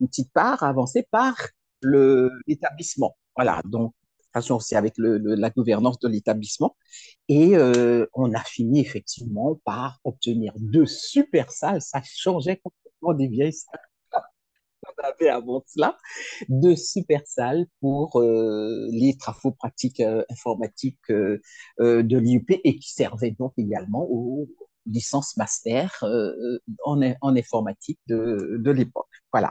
une 0.00 0.08
petite 0.08 0.32
part 0.32 0.62
à 0.62 0.68
avancer 0.68 1.06
par 1.10 1.36
l'établissement. 1.82 3.16
Voilà, 3.36 3.60
donc 3.64 3.94
aussi 4.50 4.74
avec 4.74 4.94
le, 4.96 5.18
le, 5.18 5.34
la 5.34 5.50
gouvernance 5.50 5.98
de 6.00 6.08
l'établissement. 6.08 6.76
Et 7.28 7.56
euh, 7.56 8.06
on 8.14 8.32
a 8.34 8.42
fini 8.42 8.80
effectivement 8.80 9.60
par 9.64 10.00
obtenir 10.04 10.52
deux 10.56 10.86
super 10.86 11.50
salles. 11.52 11.80
Ça 11.80 12.02
changeait 12.04 12.56
complètement 12.56 13.14
des 13.14 13.28
vieilles 13.28 13.52
salles 13.52 13.80
avait 15.02 15.28
avant 15.28 15.62
cela, 15.66 15.96
deux 16.48 16.76
super 16.76 17.22
salles 17.26 17.66
pour 17.80 18.20
euh, 18.20 18.88
les 18.90 19.16
travaux 19.16 19.52
pratiques 19.52 20.00
euh, 20.00 20.24
informatiques 20.30 21.10
euh, 21.10 21.40
de 21.78 22.18
l'IUP 22.18 22.50
et 22.50 22.76
qui 22.76 22.92
servaient 22.92 23.32
donc 23.32 23.52
également 23.56 24.06
aux 24.10 24.48
licences 24.86 25.36
master 25.38 26.04
en, 26.84 27.00
en, 27.20 27.36
informatique 27.36 27.98
de, 28.06 28.56
de 28.58 28.70
l'époque. 28.70 29.08
Voilà, 29.32 29.48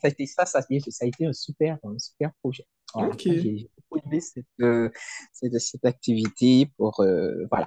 ça 0.00 0.08
a 0.08 0.08
été 0.08 0.26
ça, 0.26 0.44
ça, 0.44 0.60
ça 0.60 1.04
a 1.04 1.06
été 1.06 1.26
un 1.26 1.32
super, 1.32 1.78
un 1.82 1.98
super 1.98 2.32
projet. 2.42 2.66
Voilà. 2.92 3.08
Okay. 3.14 3.40
J'ai 3.40 3.70
beaucoup 3.76 4.06
aimé 4.06 4.20
cette, 4.20 4.44
cette, 5.32 5.58
cette, 5.58 5.84
activité 5.86 6.70
pour, 6.76 7.02
voilà. 7.50 7.66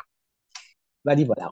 Voilà, 1.03 1.23
voilà. 1.23 1.51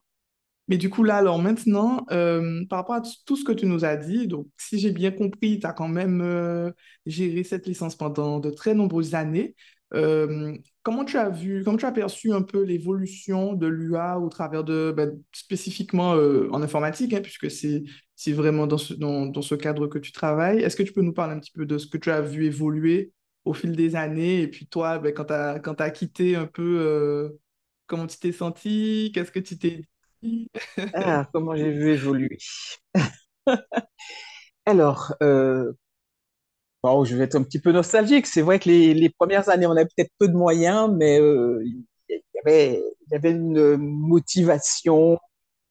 Mais 0.68 0.78
du 0.78 0.89
coup, 0.89 1.03
là, 1.03 1.18
alors 1.18 1.39
maintenant, 1.39 2.05
euh, 2.11 2.66
par 2.70 2.80
rapport 2.80 2.95
à 2.95 3.01
tout 3.26 3.36
ce 3.36 3.43
que 3.43 3.51
tu 3.51 3.68
nous 3.68 3.86
as 3.86 3.97
dit, 3.97 4.28
donc 4.28 4.47
si 4.57 4.80
j'ai 4.80 4.91
bien 4.91 5.11
compris, 5.11 5.59
tu 5.59 5.68
as 5.68 5.74
quand 5.74 5.88
même 5.88 6.22
euh, 6.22 6.72
géré 7.05 7.43
cette 7.43 7.68
licence 7.68 7.95
pendant 7.95 8.39
de 8.39 8.49
très 8.49 8.74
nombreuses 8.74 9.13
années. 9.13 9.55
Euh, 9.93 10.57
comment 10.82 11.05
tu 11.05 11.18
as 11.18 11.30
vu, 11.30 11.63
comment 11.63 11.78
tu 11.78 11.86
as 11.86 11.91
perçu 11.91 12.34
un 12.34 12.41
peu 12.41 12.63
l'évolution 12.63 13.53
de 13.53 13.68
l'UA 13.68 14.20
au 14.20 14.30
travers 14.30 14.63
de, 14.63 14.91
ben, 14.95 15.16
spécifiquement 15.32 16.11
en 16.11 16.61
informatique, 16.63 17.13
hein, 17.13 17.22
puisque 17.22 17.51
c'est, 17.51 17.84
vraiment 18.34 18.66
dans 18.66 18.80
ce, 18.80 18.93
dans, 18.95 19.28
dans, 19.28 19.41
ce 19.43 19.55
cadre 19.55 19.88
que 19.88 19.99
tu 19.99 20.11
travailles. 20.11 20.61
Est-ce 20.63 20.76
que 20.76 20.84
tu 20.84 20.93
peux 20.93 21.01
nous 21.01 21.13
parler 21.13 21.36
un 21.36 21.39
petit 21.39 21.51
peu 21.51 21.66
de 21.68 21.78
ce 21.78 21.88
que 21.88 21.97
tu 21.97 22.09
as 22.09 22.22
vu 22.22 22.45
évoluer 22.45 23.11
au 23.45 23.53
fil 23.53 23.76
des 23.76 23.95
années? 23.95 24.41
Et 24.41 24.47
puis 24.47 24.68
toi, 24.68 24.97
ben, 24.99 25.13
quand 25.13 25.26
tu 25.76 25.84
as 25.84 25.89
quitté 25.91 26.36
un 26.36 26.47
peu, 26.47 27.38
comment 27.88 28.07
tu 28.07 28.18
t'es 28.18 28.32
senti, 28.32 29.11
qu'est-ce 29.13 29.32
que 29.32 29.39
tu 29.39 29.57
t'es 29.59 29.84
ah, 30.93 31.28
comment 31.34 31.55
j'ai 31.55 31.71
vu 31.71 31.91
évoluer. 31.93 32.38
Alors, 34.65 35.13
euh, 35.23 35.73
bon, 36.84 37.03
je 37.05 37.15
vais 37.15 37.23
être 37.26 37.36
un 37.36 37.43
petit 37.43 37.59
peu 37.59 37.71
nostalgique. 37.71 38.28
C'est 38.28 38.41
vrai 38.41 38.59
que 38.59 38.69
les, 38.69 38.93
les 38.93 39.09
premières 39.09 39.49
années, 39.49 39.65
on 39.67 39.71
avait 39.71 39.86
peut-être 39.86 40.11
peu 40.17 40.28
de 40.28 40.34
moyens, 40.36 40.91
mais 40.93 41.19
euh, 41.19 41.61
il, 41.65 41.84
y 42.09 42.39
avait, 42.45 42.84
il 43.07 43.13
y 43.13 43.15
avait 43.15 43.32
une 43.32 43.78
motivation, 43.78 45.17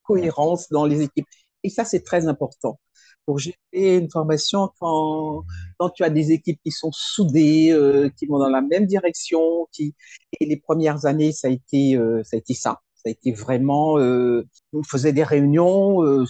cohérence 0.04 0.68
dans 0.70 0.86
les 0.86 1.02
équipes. 1.02 1.26
Et 1.64 1.70
ça, 1.70 1.84
c'est 1.84 2.02
très 2.04 2.28
important. 2.28 2.80
Pour 3.26 3.38
gérer 3.40 3.56
une 3.72 4.10
formation, 4.10 4.70
quand, 4.80 5.44
quand 5.78 5.90
tu 5.90 6.04
as 6.04 6.10
des 6.10 6.32
équipes 6.32 6.60
qui 6.64 6.70
sont 6.72 6.90
soudées, 6.92 7.72
euh, 7.72 8.10
qui 8.18 8.26
vont 8.26 8.38
dans 8.38 8.50
la 8.50 8.62
même 8.62 8.86
direction, 8.86 9.68
et 9.80 9.94
les 10.46 10.58
premières 10.58 11.06
années, 11.06 11.32
ça 11.32 11.48
a 11.48 11.50
été, 11.50 11.98
ça 12.24 12.36
a 12.36 12.38
été 12.38 12.54
ça. 12.54 12.80
Ça 13.04 13.08
a 13.08 13.10
été 13.10 13.32
vraiment, 13.32 13.98
euh, 13.98 14.46
on 14.72 14.82
faisait 14.82 15.12
des 15.12 15.24
réunions, 15.24 16.02
euh, 16.04 16.24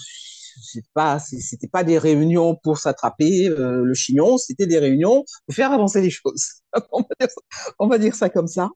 pas, 0.94 1.18
c'était 1.18 1.68
pas 1.68 1.84
des 1.84 1.98
réunions 1.98 2.56
pour 2.56 2.78
s'attraper 2.78 3.48
euh, 3.48 3.82
le 3.84 3.94
chignon, 3.94 4.38
c'était 4.38 4.66
des 4.66 4.78
réunions 4.78 5.24
pour 5.46 5.54
faire 5.54 5.72
avancer 5.72 6.00
les 6.00 6.10
choses. 6.10 6.62
on, 7.78 7.86
va 7.86 7.98
dire 7.98 8.14
ça, 8.14 8.28
comme 8.28 8.46
ça. 8.48 8.70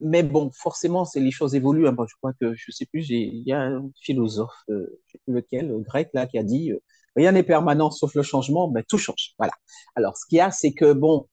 Mais 0.00 0.22
bon, 0.22 0.50
forcément, 0.52 1.04
c'est 1.04 1.20
les 1.20 1.30
choses 1.30 1.54
évoluent. 1.54 1.86
Hein. 1.86 1.96
je 2.08 2.14
crois 2.16 2.32
que 2.40 2.54
je 2.54 2.70
sais 2.70 2.86
plus, 2.86 3.08
il 3.10 3.42
y 3.46 3.52
a 3.52 3.60
un 3.60 3.90
philosophe, 4.00 4.50
euh, 4.70 5.00
je 5.06 5.12
sais 5.12 5.18
plus 5.24 5.34
lequel, 5.34 5.72
grec 5.82 6.10
là, 6.12 6.26
qui 6.26 6.38
a 6.38 6.42
dit 6.42 6.72
euh, 6.72 6.78
rien 7.16 7.32
n'est 7.32 7.42
permanent 7.42 7.90
sauf 7.90 8.14
le 8.14 8.22
changement. 8.22 8.68
Ben 8.68 8.82
tout 8.88 8.98
change. 8.98 9.34
Voilà. 9.38 9.52
Alors, 9.94 10.16
ce 10.16 10.26
qu'il 10.26 10.38
y 10.38 10.40
a, 10.40 10.50
c'est 10.50 10.72
que 10.72 10.92
bon, 10.92 11.28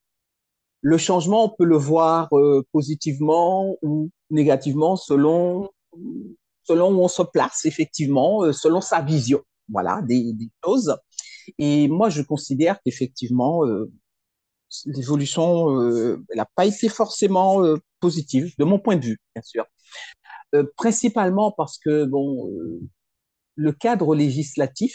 le 0.82 0.98
changement, 0.98 1.46
on 1.46 1.48
peut 1.56 1.64
le 1.64 1.76
voir 1.76 2.28
euh, 2.36 2.64
positivement 2.72 3.76
ou 3.82 4.10
négativement 4.30 4.96
selon 4.96 5.68
selon 6.64 6.94
où 6.94 7.02
on 7.02 7.08
se 7.08 7.22
place, 7.22 7.64
effectivement, 7.64 8.44
euh, 8.44 8.52
selon 8.52 8.80
sa 8.80 9.00
vision, 9.00 9.42
voilà, 9.68 10.02
des, 10.02 10.32
des 10.32 10.50
choses. 10.64 10.96
Et 11.58 11.88
moi, 11.88 12.10
je 12.10 12.22
considère 12.22 12.80
qu'effectivement, 12.84 13.66
euh, 13.66 13.90
l'évolution, 14.86 15.80
euh, 15.80 16.22
n'a 16.34 16.46
pas 16.54 16.66
été 16.66 16.88
forcément 16.88 17.64
euh, 17.64 17.76
positive, 18.00 18.54
de 18.58 18.64
mon 18.64 18.78
point 18.78 18.96
de 18.96 19.04
vue, 19.04 19.18
bien 19.34 19.42
sûr. 19.42 19.66
Euh, 20.54 20.64
principalement 20.76 21.52
parce 21.52 21.78
que, 21.78 22.04
bon, 22.04 22.48
euh, 22.50 22.80
le 23.56 23.72
cadre 23.72 24.14
législatif 24.14 24.94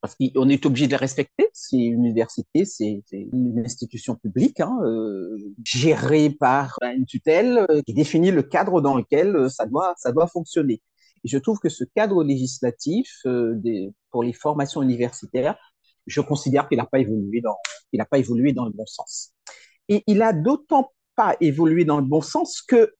parce 0.00 0.14
qu'on 0.14 0.48
est 0.48 0.64
obligé 0.64 0.86
de 0.86 0.92
la 0.92 0.98
respecter. 0.98 1.48
C'est 1.52 1.76
une 1.76 2.04
université, 2.04 2.64
c'est 2.64 3.02
une 3.10 3.62
institution 3.64 4.14
publique, 4.14 4.60
hein, 4.60 4.78
euh, 4.84 5.36
gérée 5.64 6.30
par 6.30 6.78
une 6.82 7.06
tutelle 7.06 7.66
euh, 7.70 7.82
qui 7.82 7.94
définit 7.94 8.30
le 8.30 8.42
cadre 8.42 8.80
dans 8.80 8.96
lequel 8.96 9.34
euh, 9.34 9.48
ça 9.48 9.66
doit, 9.66 10.26
fonctionner. 10.32 10.82
Et 11.24 11.28
je 11.28 11.38
trouve 11.38 11.58
que 11.58 11.68
ce 11.68 11.84
cadre 11.96 12.22
législatif 12.22 13.24
pour 14.10 14.22
les 14.22 14.32
formations 14.32 14.82
universitaires, 14.82 15.56
je 16.06 16.20
considère 16.20 16.68
qu'il 16.68 16.78
n'a 16.78 16.86
pas 16.86 17.00
évolué 17.00 17.40
dans, 17.40 17.56
le 17.92 18.72
bon 18.72 18.86
sens. 18.86 19.32
Et 19.88 20.04
il 20.06 20.22
a 20.22 20.32
d'autant 20.32 20.92
pas 21.16 21.36
évolué 21.40 21.84
dans 21.84 21.98
le 21.98 22.04
bon 22.04 22.20
sens 22.20 22.62
que 22.62 22.94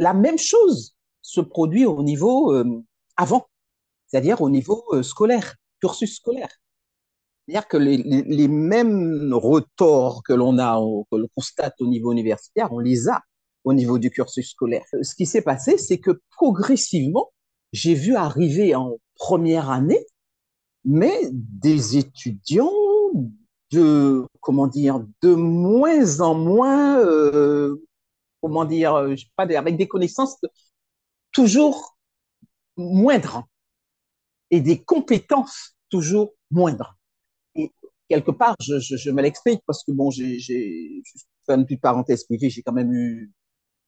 la 0.00 0.12
même 0.12 0.38
chose 0.38 0.96
se 1.20 1.40
produit 1.40 1.86
au 1.86 2.02
niveau 2.02 2.52
avant, 3.16 3.46
c'est-à-dire 4.08 4.40
au 4.40 4.50
niveau 4.50 4.84
scolaire 5.02 5.54
cursus 5.82 6.16
scolaire. 6.16 6.48
C'est-à-dire 7.46 7.66
que 7.66 7.76
les, 7.76 7.96
les, 7.96 8.48
mêmes 8.48 9.34
retors 9.34 10.22
que 10.22 10.32
l'on 10.32 10.58
a, 10.58 10.78
que 11.10 11.16
l'on 11.16 11.28
constate 11.34 11.74
au 11.80 11.86
niveau 11.86 12.12
universitaire, 12.12 12.72
on 12.72 12.78
les 12.78 13.08
a 13.08 13.20
au 13.64 13.72
niveau 13.72 13.98
du 13.98 14.10
cursus 14.10 14.50
scolaire. 14.50 14.84
Ce 15.02 15.14
qui 15.14 15.26
s'est 15.26 15.42
passé, 15.42 15.76
c'est 15.76 15.98
que 15.98 16.20
progressivement, 16.30 17.32
j'ai 17.72 17.94
vu 17.94 18.14
arriver 18.14 18.76
en 18.76 18.96
première 19.16 19.70
année, 19.70 20.06
mais 20.84 21.12
des 21.32 21.96
étudiants 21.96 22.70
de, 23.72 24.24
comment 24.40 24.68
dire, 24.68 25.04
de 25.22 25.34
moins 25.34 26.20
en 26.20 26.34
moins, 26.34 26.98
euh, 27.00 27.84
comment 28.40 28.64
dire, 28.64 29.08
sais 29.16 29.26
pas, 29.36 29.46
avec 29.58 29.76
des 29.76 29.88
connaissances 29.88 30.36
toujours 31.32 31.96
moindres 32.76 33.48
et 34.52 34.60
des 34.60 34.84
compétences 34.84 35.76
toujours 35.88 36.34
moindres. 36.52 36.96
Et 37.56 37.72
quelque 38.08 38.30
part, 38.30 38.54
je, 38.60 38.78
je, 38.78 38.96
je 38.96 39.10
me 39.10 39.22
l'explique 39.22 39.60
parce 39.66 39.82
que 39.82 39.90
bon, 39.90 40.10
j'ai, 40.10 40.38
j'ai, 40.38 41.02
une 41.48 41.64
petite 41.64 41.80
parenthèse 41.80 42.24
privée, 42.24 42.50
j'ai 42.50 42.62
quand 42.62 42.72
même 42.72 42.92
eu 42.92 43.32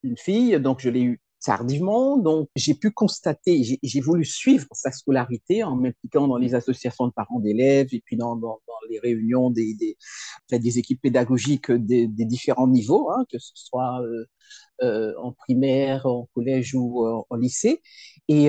une 0.03 0.17
fille, 0.17 0.59
donc 0.59 0.81
je 0.81 0.89
l'ai 0.89 1.01
eu 1.01 1.21
tardivement, 1.43 2.17
donc 2.17 2.49
j'ai 2.55 2.73
pu 2.73 2.91
constater, 2.91 3.79
j'ai, 3.81 4.01
voulu 4.01 4.25
suivre 4.25 4.67
sa 4.71 4.91
scolarité 4.91 5.63
en 5.63 5.75
m'impliquant 5.75 6.27
dans 6.27 6.37
les 6.37 6.55
associations 6.55 7.07
de 7.07 7.11
parents 7.11 7.39
d'élèves 7.39 7.89
et 7.91 8.01
puis 8.03 8.17
dans, 8.17 8.39
les 8.89 8.99
réunions 8.99 9.49
des, 9.51 9.75
des, 10.51 10.79
équipes 10.79 11.01
pédagogiques 11.01 11.71
des, 11.71 12.07
différents 12.07 12.67
niveaux, 12.67 13.11
hein, 13.11 13.25
que 13.31 13.37
ce 13.39 13.51
soit 13.55 14.01
euh, 14.01 14.25
euh, 14.81 15.13
en 15.21 15.31
primaire, 15.31 16.05
en 16.05 16.27
collège 16.33 16.73
ou 16.75 17.05
euh, 17.05 17.21
en 17.29 17.35
lycée. 17.35 17.81
Et 18.27 18.45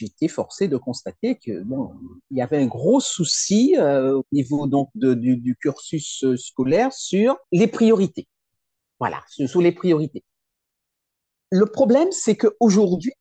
été 0.00 0.26
forcé 0.28 0.68
de 0.68 0.78
constater 0.78 1.36
que 1.36 1.62
bon, 1.64 1.90
il 2.30 2.38
y 2.38 2.40
avait 2.40 2.56
un 2.56 2.66
gros 2.66 2.98
souci 2.98 3.74
au 3.78 4.24
niveau 4.32 4.66
donc 4.66 4.88
du, 4.94 5.56
cursus 5.60 6.24
scolaire 6.36 6.94
sur 6.94 7.36
les 7.52 7.66
priorités. 7.66 8.26
Voilà, 8.98 9.22
sur 9.28 9.60
les 9.60 9.72
priorités. 9.72 10.24
Le 11.50 11.66
problème, 11.66 12.10
c'est 12.10 12.36
qu'aujourd'hui, 12.36 13.12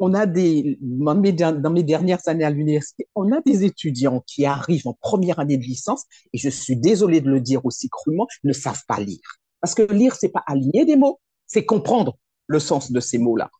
on 0.00 0.14
a 0.14 0.26
des, 0.26 0.78
dans 0.80 1.14
mes, 1.14 1.32
dans 1.32 1.70
mes 1.70 1.82
dernières 1.82 2.26
années 2.26 2.44
à 2.44 2.50
l'université, 2.50 3.08
on 3.14 3.32
a 3.32 3.40
des 3.42 3.64
étudiants 3.64 4.22
qui 4.26 4.44
arrivent 4.44 4.86
en 4.86 4.94
première 4.94 5.38
année 5.38 5.56
de 5.56 5.62
licence, 5.62 6.04
et 6.32 6.38
je 6.38 6.48
suis 6.48 6.76
désolé 6.76 7.20
de 7.20 7.30
le 7.30 7.40
dire 7.40 7.64
aussi 7.64 7.88
crûment, 7.88 8.26
ne 8.42 8.52
savent 8.52 8.84
pas 8.86 9.00
lire. 9.00 9.38
Parce 9.60 9.74
que 9.74 9.82
lire, 9.82 10.14
c'est 10.16 10.28
pas 10.28 10.42
aligner 10.46 10.84
des 10.84 10.96
mots, 10.96 11.20
c'est 11.46 11.64
comprendre. 11.64 12.18
le 12.46 12.58
sens 12.58 12.92
de 12.92 13.00
ces 13.00 13.18
mots-là. 13.18 13.50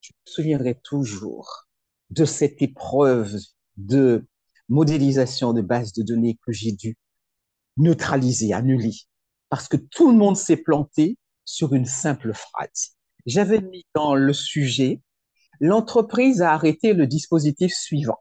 Je 0.00 0.12
me 0.12 0.32
souviendrai 0.32 0.80
toujours 0.82 1.66
de 2.08 2.24
cette 2.24 2.62
épreuve 2.62 3.36
de 3.76 4.24
modélisation 4.68 5.52
de 5.52 5.60
base 5.60 5.92
de 5.92 6.02
données 6.02 6.38
que 6.46 6.52
j'ai 6.52 6.72
dû 6.72 6.96
neutraliser, 7.76 8.52
annuler, 8.54 8.94
parce 9.50 9.68
que 9.68 9.76
tout 9.76 10.10
le 10.10 10.16
monde 10.16 10.36
s'est 10.36 10.56
planté 10.56 11.18
sur 11.44 11.74
une 11.74 11.84
simple 11.84 12.32
phrase. 12.32 12.96
J'avais 13.26 13.60
mis 13.60 13.84
dans 13.94 14.14
le 14.14 14.32
sujet, 14.32 15.00
l'entreprise 15.60 16.42
a 16.42 16.52
arrêté 16.52 16.92
le 16.92 17.06
dispositif 17.06 17.72
suivant. 17.72 18.18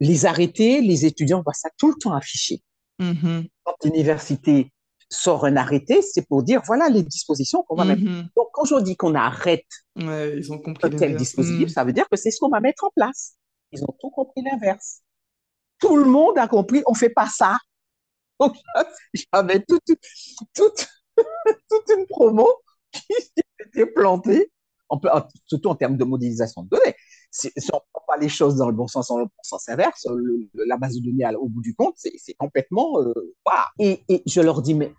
Les 0.00 0.26
arrêtés, 0.26 0.80
les 0.80 1.06
étudiants 1.06 1.42
voient 1.42 1.54
ça 1.54 1.70
tout 1.78 1.88
le 1.88 1.94
temps 1.94 2.12
affiché. 2.12 2.62
Mhm. 2.98 3.46
Quand 3.64 3.74
l'université 3.84 4.72
sort 5.10 5.46
un 5.46 5.56
arrêté, 5.56 6.02
c'est 6.02 6.26
pour 6.26 6.42
dire 6.42 6.62
voilà 6.66 6.88
les 6.88 7.02
dispositions 7.02 7.62
qu'on 7.62 7.76
va 7.76 7.84
mettre. 7.84 8.02
Mhm. 8.02 8.28
Donc, 8.36 8.48
quand 8.52 8.64
je 8.64 8.80
dis 8.82 8.96
qu'on 8.96 9.14
arrête 9.14 9.64
Ouais, 9.96 10.36
ils 10.36 10.52
ont 10.52 10.58
compris 10.58 10.88
un 10.88 10.96
tel 10.96 11.16
dispositif, 11.16 11.68
Mhm. 11.68 11.68
ça 11.68 11.84
veut 11.84 11.92
dire 11.92 12.08
que 12.10 12.16
c'est 12.16 12.30
ce 12.30 12.38
qu'on 12.40 12.48
va 12.50 12.60
mettre 12.60 12.84
en 12.84 12.90
place. 12.94 13.36
Ils 13.72 13.82
ont 13.84 13.94
tout 14.00 14.10
compris 14.10 14.42
l'inverse. 14.42 15.00
Tout 15.78 15.96
le 15.96 16.04
monde 16.04 16.36
a 16.38 16.48
compris, 16.48 16.82
on 16.86 16.94
fait 16.94 17.10
pas 17.10 17.28
ça. 17.28 17.56
J'avais 19.14 19.64
toute, 19.64 20.88
toute 21.70 21.88
une 21.98 22.06
promo 22.06 22.48
qui 22.92 23.02
était 23.66 23.86
plantée, 23.86 24.50
en 24.88 25.00
surtout 25.46 25.68
en 25.68 25.74
termes 25.74 25.96
de 25.96 26.04
modélisation 26.04 26.62
de 26.62 26.68
données. 26.70 26.94
Si, 27.30 27.50
si 27.56 27.70
on 27.72 27.76
ne 27.76 27.80
prend 27.92 28.04
pas 28.06 28.16
les 28.18 28.28
choses 28.28 28.56
dans 28.56 28.68
le 28.68 28.74
bon 28.76 28.86
sens, 28.86 29.08
dans 29.08 29.18
le 29.18 29.26
sens 29.42 29.68
inverse, 29.68 30.06
le- 30.10 30.48
la 30.66 30.76
base 30.78 30.96
de 30.96 31.00
données, 31.10 31.26
au 31.36 31.48
bout 31.48 31.62
du 31.62 31.74
compte, 31.74 31.94
c'est 31.98 32.34
complètement... 32.38 33.00
euh, 33.00 33.12
et, 33.78 34.02
et 34.08 34.22
je 34.26 34.40
leur 34.40 34.62
dis, 34.62 34.74
mais 34.74 34.94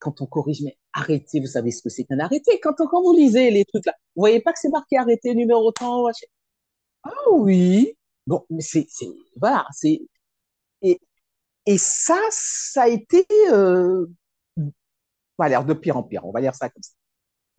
quand 0.00 0.20
on 0.22 0.26
corrige, 0.26 0.62
mais 0.62 0.78
arrêtez, 0.94 1.40
vous 1.40 1.46
savez 1.46 1.70
ce 1.72 1.82
que 1.82 1.90
c'est 1.90 2.04
qu'un 2.04 2.20
arrêté. 2.20 2.60
Quand, 2.62 2.74
on- 2.80 2.88
quand 2.88 3.02
vous 3.02 3.14
lisez 3.16 3.50
les 3.50 3.64
trucs 3.66 3.86
là, 3.86 3.94
vous 4.16 4.22
voyez 4.22 4.40
pas 4.40 4.52
que 4.52 4.60
c'est 4.60 4.70
marqué 4.70 4.98
arrêté 4.98 5.34
numéro 5.34 5.72
tant. 5.72 6.06
Ah 7.04 7.10
oui. 7.32 7.96
Bon, 8.26 8.44
mais 8.50 8.60
c'est, 8.62 8.86
voilà, 9.36 9.66
c'est, 9.72 10.00
et, 10.82 11.00
et 11.66 11.78
ça, 11.78 12.18
ça 12.30 12.82
a 12.84 12.88
été, 12.88 13.26
euh, 13.52 14.06
va 15.38 15.48
dire 15.48 15.64
de 15.64 15.74
pire 15.74 15.96
en 15.96 16.02
pire, 16.02 16.24
on 16.24 16.32
va 16.32 16.40
dire 16.40 16.54
ça 16.54 16.68
comme 16.68 16.82
ça. 16.82 16.92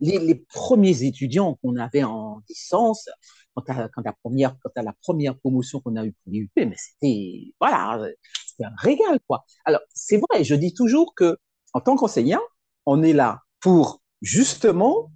Les, 0.00 0.34
premiers 0.34 1.04
étudiants 1.04 1.54
qu'on 1.62 1.76
avait 1.76 2.02
en 2.02 2.40
licence, 2.48 3.08
quand 3.54 3.68
à, 3.70 4.12
première, 4.22 4.56
quand 4.62 4.82
la 4.82 4.92
première 5.00 5.38
promotion 5.38 5.80
qu'on 5.80 5.96
a 5.96 6.04
eue 6.04 6.12
pour 6.12 6.32
l'IUP, 6.32 6.50
mais 6.56 6.74
c'était, 6.76 7.54
voilà, 7.60 8.08
c'était 8.46 8.64
un 8.64 8.74
régal, 8.76 9.20
quoi. 9.26 9.44
Alors, 9.64 9.80
c'est 9.94 10.18
vrai, 10.18 10.44
je 10.44 10.54
dis 10.54 10.74
toujours 10.74 11.14
que, 11.14 11.38
en 11.72 11.80
tant 11.80 11.96
qu'enseignant, 11.96 12.42
on 12.86 13.02
est 13.02 13.12
là 13.12 13.40
pour, 13.60 14.02
justement, 14.20 15.12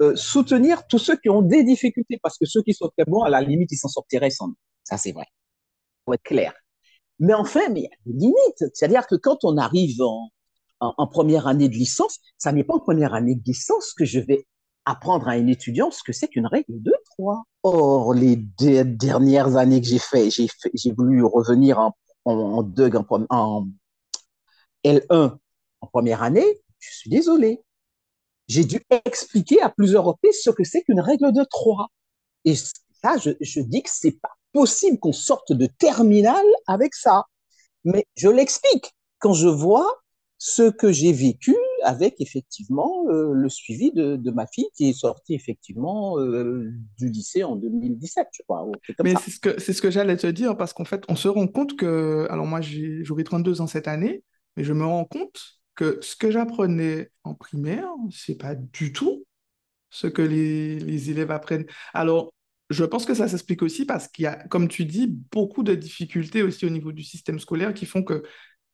euh, 0.00 0.16
soutenir 0.16 0.86
tous 0.88 0.98
ceux 0.98 1.16
qui 1.16 1.28
ont 1.28 1.42
des 1.42 1.62
difficultés, 1.62 2.18
parce 2.22 2.38
que 2.38 2.46
ceux 2.46 2.62
qui 2.62 2.74
sont 2.74 2.90
très 2.96 3.04
bons, 3.04 3.22
à 3.22 3.30
la 3.30 3.40
limite, 3.40 3.70
ils 3.70 3.76
s'en 3.76 3.88
sortiraient 3.88 4.30
sans 4.30 4.48
nous. 4.48 4.56
Ça, 4.82 4.96
c'est 4.96 5.12
vrai. 5.12 5.26
Pour 6.04 6.14
être 6.14 6.22
clair. 6.22 6.54
Mais 7.20 7.34
enfin, 7.34 7.68
mais 7.70 7.80
il 7.80 7.84
y 7.84 7.86
a 7.86 7.96
des 8.06 8.12
limites. 8.12 8.74
C'est-à-dire 8.74 9.06
que 9.06 9.14
quand 9.14 9.44
on 9.44 9.56
arrive 9.56 10.00
en, 10.02 10.30
en, 10.80 11.06
première 11.06 11.46
année 11.46 11.68
de 11.68 11.74
licence, 11.74 12.20
ça 12.38 12.52
n'est 12.52 12.64
pas 12.64 12.74
en 12.74 12.80
première 12.80 13.14
année 13.14 13.34
de 13.34 13.42
licence 13.44 13.92
que 13.92 14.04
je 14.04 14.20
vais 14.20 14.46
apprendre 14.84 15.28
à 15.28 15.32
un 15.32 15.46
étudiant 15.46 15.90
ce 15.90 16.02
que 16.02 16.12
c'est 16.12 16.28
qu'une 16.28 16.46
règle 16.46 16.82
de 16.82 16.94
3. 17.16 17.44
Or, 17.62 18.12
les 18.12 18.36
dernières 18.36 19.56
années 19.56 19.80
que 19.80 19.86
j'ai 19.86 19.98
fait, 19.98 20.28
j'ai 20.30 20.92
voulu 20.92 21.24
revenir 21.24 21.78
en, 21.78 21.96
en, 22.24 22.34
en, 22.34 22.62
deux, 22.62 22.90
en, 22.94 23.26
en 23.30 23.68
L1 24.84 25.36
en 25.80 25.86
première 25.86 26.22
année, 26.22 26.60
je 26.78 26.94
suis 26.94 27.10
désolé. 27.10 27.62
J'ai 28.48 28.64
dû 28.64 28.80
expliquer 29.06 29.62
à 29.62 29.70
plusieurs 29.70 30.04
reprises 30.04 30.42
ce 30.42 30.50
que 30.50 30.64
c'est 30.64 30.82
qu'une 30.82 31.00
règle 31.00 31.32
de 31.32 31.44
3. 31.44 31.88
Et 32.44 32.54
ça, 32.56 33.16
je, 33.16 33.30
je 33.40 33.60
dis 33.60 33.82
que 33.82 33.90
c'est 33.90 34.20
pas 34.20 34.32
possible 34.52 34.98
qu'on 34.98 35.12
sorte 35.12 35.52
de 35.52 35.66
terminale 35.66 36.44
avec 36.66 36.94
ça. 36.94 37.24
Mais 37.84 38.06
je 38.16 38.28
l'explique 38.28 38.94
quand 39.18 39.32
je 39.32 39.48
vois 39.48 40.03
ce 40.46 40.70
que 40.70 40.92
j'ai 40.92 41.14
vécu 41.14 41.56
avec 41.84 42.20
effectivement 42.20 43.06
euh, 43.08 43.32
le 43.32 43.48
suivi 43.48 43.92
de, 43.92 44.16
de, 44.16 44.30
ma 44.30 44.46
fille 44.46 44.66
qui 44.76 44.90
est 44.90 44.92
sortie 44.92 45.32
effectivement 45.32 46.18
euh, 46.18 46.70
du 46.98 47.08
lycée 47.08 47.44
en 47.44 47.56
2017, 47.56 48.28
je 48.30 48.42
crois. 48.42 48.66
Mais 49.02 49.14
c'est 49.24 49.30
ce 49.30 49.40
que, 49.40 49.58
c'est 49.58 49.72
ce 49.72 49.80
que 49.80 49.90
j'allais 49.90 50.18
te 50.18 50.26
dire 50.26 50.54
parce 50.58 50.74
qu'en 50.74 50.84
fait, 50.84 51.02
on 51.08 51.16
se 51.16 51.28
rend 51.28 51.46
compte 51.46 51.76
que, 51.76 52.26
alors 52.28 52.44
moi, 52.44 52.60
j'aurai 52.60 53.24
32 53.24 53.62
ans 53.62 53.66
cette 53.66 53.88
année, 53.88 54.22
mais 54.58 54.64
je 54.64 54.74
me 54.74 54.84
rends 54.84 55.06
compte 55.06 55.40
que 55.74 55.98
ce 56.02 56.14
que 56.14 56.30
j'apprenais 56.30 57.10
en 57.24 57.34
primaire, 57.34 57.88
c'est 58.10 58.36
pas 58.36 58.54
du 58.54 58.92
tout 58.92 59.24
ce 59.88 60.08
que 60.08 60.20
les, 60.20 60.78
les 60.78 61.10
élèves 61.10 61.30
apprennent. 61.30 61.64
Alors, 61.94 62.34
je 62.68 62.84
pense 62.84 63.06
que 63.06 63.14
ça 63.14 63.28
s'explique 63.28 63.62
aussi 63.62 63.86
parce 63.86 64.08
qu'il 64.08 64.24
y 64.24 64.26
a, 64.26 64.34
comme 64.48 64.68
tu 64.68 64.84
dis, 64.84 65.06
beaucoup 65.06 65.62
de 65.62 65.74
difficultés 65.74 66.42
aussi 66.42 66.66
au 66.66 66.70
niveau 66.70 66.92
du 66.92 67.02
système 67.02 67.38
scolaire 67.38 67.72
qui 67.72 67.86
font 67.86 68.02
que, 68.02 68.22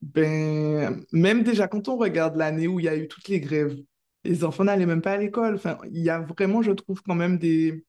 ben, 0.02 1.04
même 1.12 1.42
déjà 1.42 1.68
quand 1.68 1.88
on 1.88 1.96
regarde 1.96 2.36
l'année 2.36 2.66
où 2.66 2.80
il 2.80 2.86
y 2.86 2.88
a 2.88 2.96
eu 2.96 3.08
toutes 3.08 3.28
les 3.28 3.40
grèves, 3.40 3.76
les 4.24 4.44
enfants 4.44 4.64
n'allaient 4.64 4.86
même 4.86 5.02
pas 5.02 5.12
à 5.12 5.16
l'école. 5.18 5.54
Enfin, 5.54 5.78
il 5.90 6.02
y 6.02 6.10
a 6.10 6.20
vraiment, 6.20 6.62
je 6.62 6.72
trouve, 6.72 7.02
quand 7.02 7.14
même 7.14 7.38
des, 7.38 7.84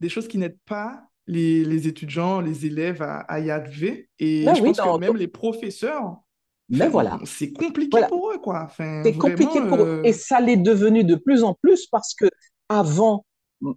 des 0.00 0.08
choses 0.08 0.28
qui 0.28 0.38
n'aident 0.38 0.58
pas 0.66 1.02
les, 1.26 1.64
les 1.64 1.88
étudiants, 1.88 2.40
les 2.40 2.66
élèves 2.66 3.02
à, 3.02 3.20
à 3.20 3.40
y 3.40 3.50
arriver. 3.50 4.08
Et 4.18 4.44
Ben 4.44 4.54
je 4.54 4.62
oui, 4.62 4.68
pense 4.68 4.76
dans- 4.78 4.94
que 4.96 5.00
même 5.00 5.16
les 5.16 5.28
professeurs, 5.28 6.16
enfin, 6.72 6.88
voilà. 6.88 7.18
c'est 7.24 7.52
compliqué 7.52 7.88
Voilà. 7.90 8.08
pour 8.08 8.30
eux, 8.30 8.38
quoi. 8.38 8.62
Enfin, 8.64 9.02
C'est 9.04 9.12
compliqué 9.14 9.60
pour 9.68 9.78
eux. 9.80 10.00
euh, 10.00 10.02
Et 10.04 10.12
ça 10.12 10.40
l'est 10.40 10.56
devenu 10.56 11.04
de 11.04 11.14
plus 11.16 11.42
en 11.42 11.54
plus 11.54 11.86
parce 11.86 12.14
que 12.14 12.26
avant, 12.68 13.24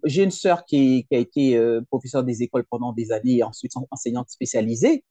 j'ai 0.03 0.23
une 0.23 0.31
sœur 0.31 0.65
qui, 0.65 1.05
qui 1.09 1.15
a 1.15 1.19
été 1.19 1.57
euh, 1.57 1.81
professeure 1.89 2.23
des 2.23 2.43
écoles 2.43 2.65
pendant 2.69 2.91
des 2.93 3.11
années 3.11 3.37
et 3.37 3.43
ensuite 3.43 3.75
en- 3.77 3.87
enseignante 3.91 4.29
spécialisée. 4.29 5.03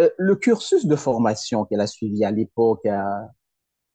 Euh, 0.00 0.10
le 0.16 0.36
cursus 0.36 0.86
de 0.86 0.96
formation 0.96 1.64
qu'elle 1.64 1.80
a 1.80 1.86
suivi 1.86 2.24
à 2.24 2.30
l'époque 2.30 2.86
à, 2.86 3.30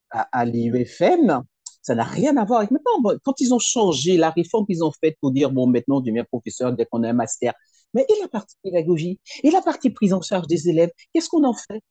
à, 0.09 0.45
l'IUFM, 0.45 1.43
ça 1.81 1.95
n'a 1.95 2.03
rien 2.03 2.35
à 2.37 2.45
voir 2.45 2.59
avec 2.59 2.71
maintenant. 2.71 3.17
Quand 3.23 3.39
ils 3.39 3.53
ont 3.53 3.59
changé 3.59 4.17
la 4.17 4.29
réforme 4.29 4.65
qu'ils 4.65 4.83
ont 4.83 4.91
faite 4.91 5.17
pour 5.21 5.31
dire, 5.31 5.51
bon, 5.51 5.67
maintenant, 5.67 5.97
on 5.97 6.01
devient 6.01 6.25
professeur 6.27 6.73
dès 6.73 6.85
qu'on 6.85 7.03
a 7.03 7.09
un 7.09 7.13
master. 7.13 7.53
Mais 7.93 8.05
et 8.09 8.21
la 8.21 8.27
partie 8.27 8.55
pédagogie? 8.63 9.19
Et 9.43 9.51
la 9.51 9.61
partie 9.61 9.89
prise 9.91 10.13
en 10.13 10.21
charge 10.21 10.47
des 10.47 10.69
élèves? 10.69 10.89
Qu'est-ce 11.13 11.29
qu'on 11.29 11.43
en 11.43 11.53
fait? 11.53 11.81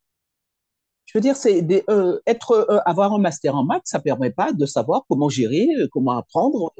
Je 1.07 1.19
veux 1.19 1.23
dire, 1.23 1.37
c'est 1.37 1.67
euh, 1.91 2.21
être, 2.27 2.53
euh, 2.53 2.79
avoir 2.87 3.13
un 3.13 3.19
master 3.19 3.55
en 3.57 3.65
maths, 3.65 3.83
ça 3.85 4.01
permet 4.01 4.31
pas 4.31 4.53
de 4.53 4.67
savoir 4.67 5.05
comment 5.09 5.29
gérer, 5.29 5.69
comment 5.91 6.13
apprendre 6.13 6.73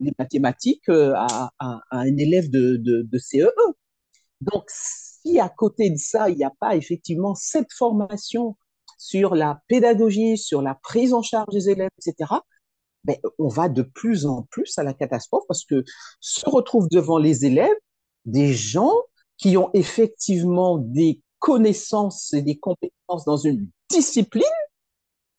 les 0.00 0.12
mathématiques 0.18 0.88
à, 0.88 1.50
un 1.90 2.16
élève 2.16 2.50
de, 2.50 2.76
de, 2.76 3.02
de 3.02 3.18
CE1. 3.18 3.50
Donc, 4.40 4.64
si 5.22 5.38
à 5.40 5.48
côté 5.48 5.90
de 5.90 5.98
ça, 5.98 6.30
il 6.30 6.36
n'y 6.36 6.44
a 6.44 6.52
pas 6.60 6.76
effectivement 6.76 7.34
cette 7.34 7.72
formation 7.72 8.56
sur 8.98 9.34
la 9.34 9.62
pédagogie, 9.68 10.36
sur 10.36 10.62
la 10.62 10.74
prise 10.74 11.14
en 11.14 11.22
charge 11.22 11.52
des 11.52 11.70
élèves, 11.70 11.90
etc., 11.98 12.34
ben, 13.04 13.16
on 13.38 13.48
va 13.48 13.70
de 13.70 13.82
plus 13.82 14.26
en 14.26 14.42
plus 14.50 14.76
à 14.76 14.82
la 14.82 14.92
catastrophe 14.92 15.44
parce 15.48 15.64
que 15.64 15.84
se 16.20 16.48
retrouvent 16.48 16.88
devant 16.90 17.16
les 17.16 17.46
élèves 17.46 17.76
des 18.26 18.52
gens 18.52 18.94
qui 19.38 19.56
ont 19.56 19.70
effectivement 19.72 20.76
des 20.76 21.22
connaissances 21.38 22.34
et 22.34 22.42
des 22.42 22.58
compétences 22.58 23.24
dans 23.24 23.38
une 23.38 23.66
discipline, 23.88 24.44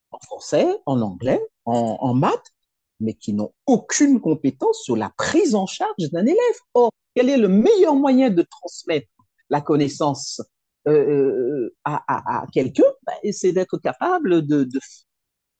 en 0.09 0.17
français, 0.19 0.67
en 0.87 1.01
anglais, 1.01 1.39
en, 1.65 1.97
en 2.01 2.13
maths, 2.15 2.51
mais 2.99 3.13
qui 3.13 3.33
n'ont 3.33 3.53
aucune 3.67 4.19
compétence 4.19 4.81
sur 4.81 4.95
la 4.95 5.11
prise 5.15 5.53
en 5.53 5.67
charge 5.67 6.09
d'un 6.11 6.25
élève. 6.25 6.59
Or, 6.73 6.91
quel 7.15 7.29
est 7.29 7.37
le 7.37 7.47
meilleur 7.47 7.93
moyen 7.95 8.29
de 8.29 8.41
transmettre 8.41 9.07
la 9.51 9.61
connaissance 9.61 10.41
euh, 10.87 10.91
euh, 10.91 11.75
à, 11.85 12.45
quelqu'un? 12.51 12.91
Ben, 13.05 13.31
c'est 13.31 13.51
d'être 13.51 13.77
capable 13.77 14.41
de, 14.47 14.67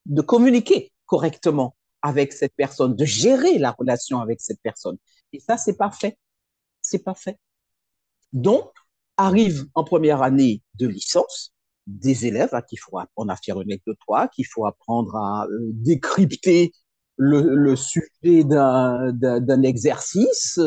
de, 0.08 0.22
communiquer 0.22 0.92
correctement 1.06 1.76
avec 2.02 2.34
cette 2.34 2.56
personne, 2.56 2.96
de 2.96 3.06
gérer 3.06 3.60
la 3.60 3.72
relation 3.72 4.20
avec 4.20 4.42
cette 4.42 4.60
personne. 4.64 4.98
Et 5.34 5.40
ça, 5.40 5.58
c'est 5.58 5.78
pas 5.78 5.92
fait. 5.92 6.18
C'est 6.82 7.04
pas 7.04 7.14
fait. 7.14 7.38
Donc, 8.34 8.72
arrive 9.18 9.68
en 9.76 9.84
première 9.84 10.24
année 10.24 10.64
de 10.76 10.88
licence 10.88 11.54
des 11.86 12.26
élèves 12.26 12.54
à 12.54 12.62
qui 12.62 12.76
il 12.76 12.80
faut 12.80 12.98
apprendre 12.98 13.32
à 13.32 13.36
faire 13.36 13.60
une 13.62 13.78
trois, 14.00 14.28
qu'il 14.30 14.48
faut 14.48 14.66
apprendre 14.66 15.16
à 15.16 15.46
euh, 15.46 15.70
décrypter 15.74 16.72
le, 17.18 17.76
sujet 17.76 18.44
d'un 18.44 19.62
exercice. 19.62 20.60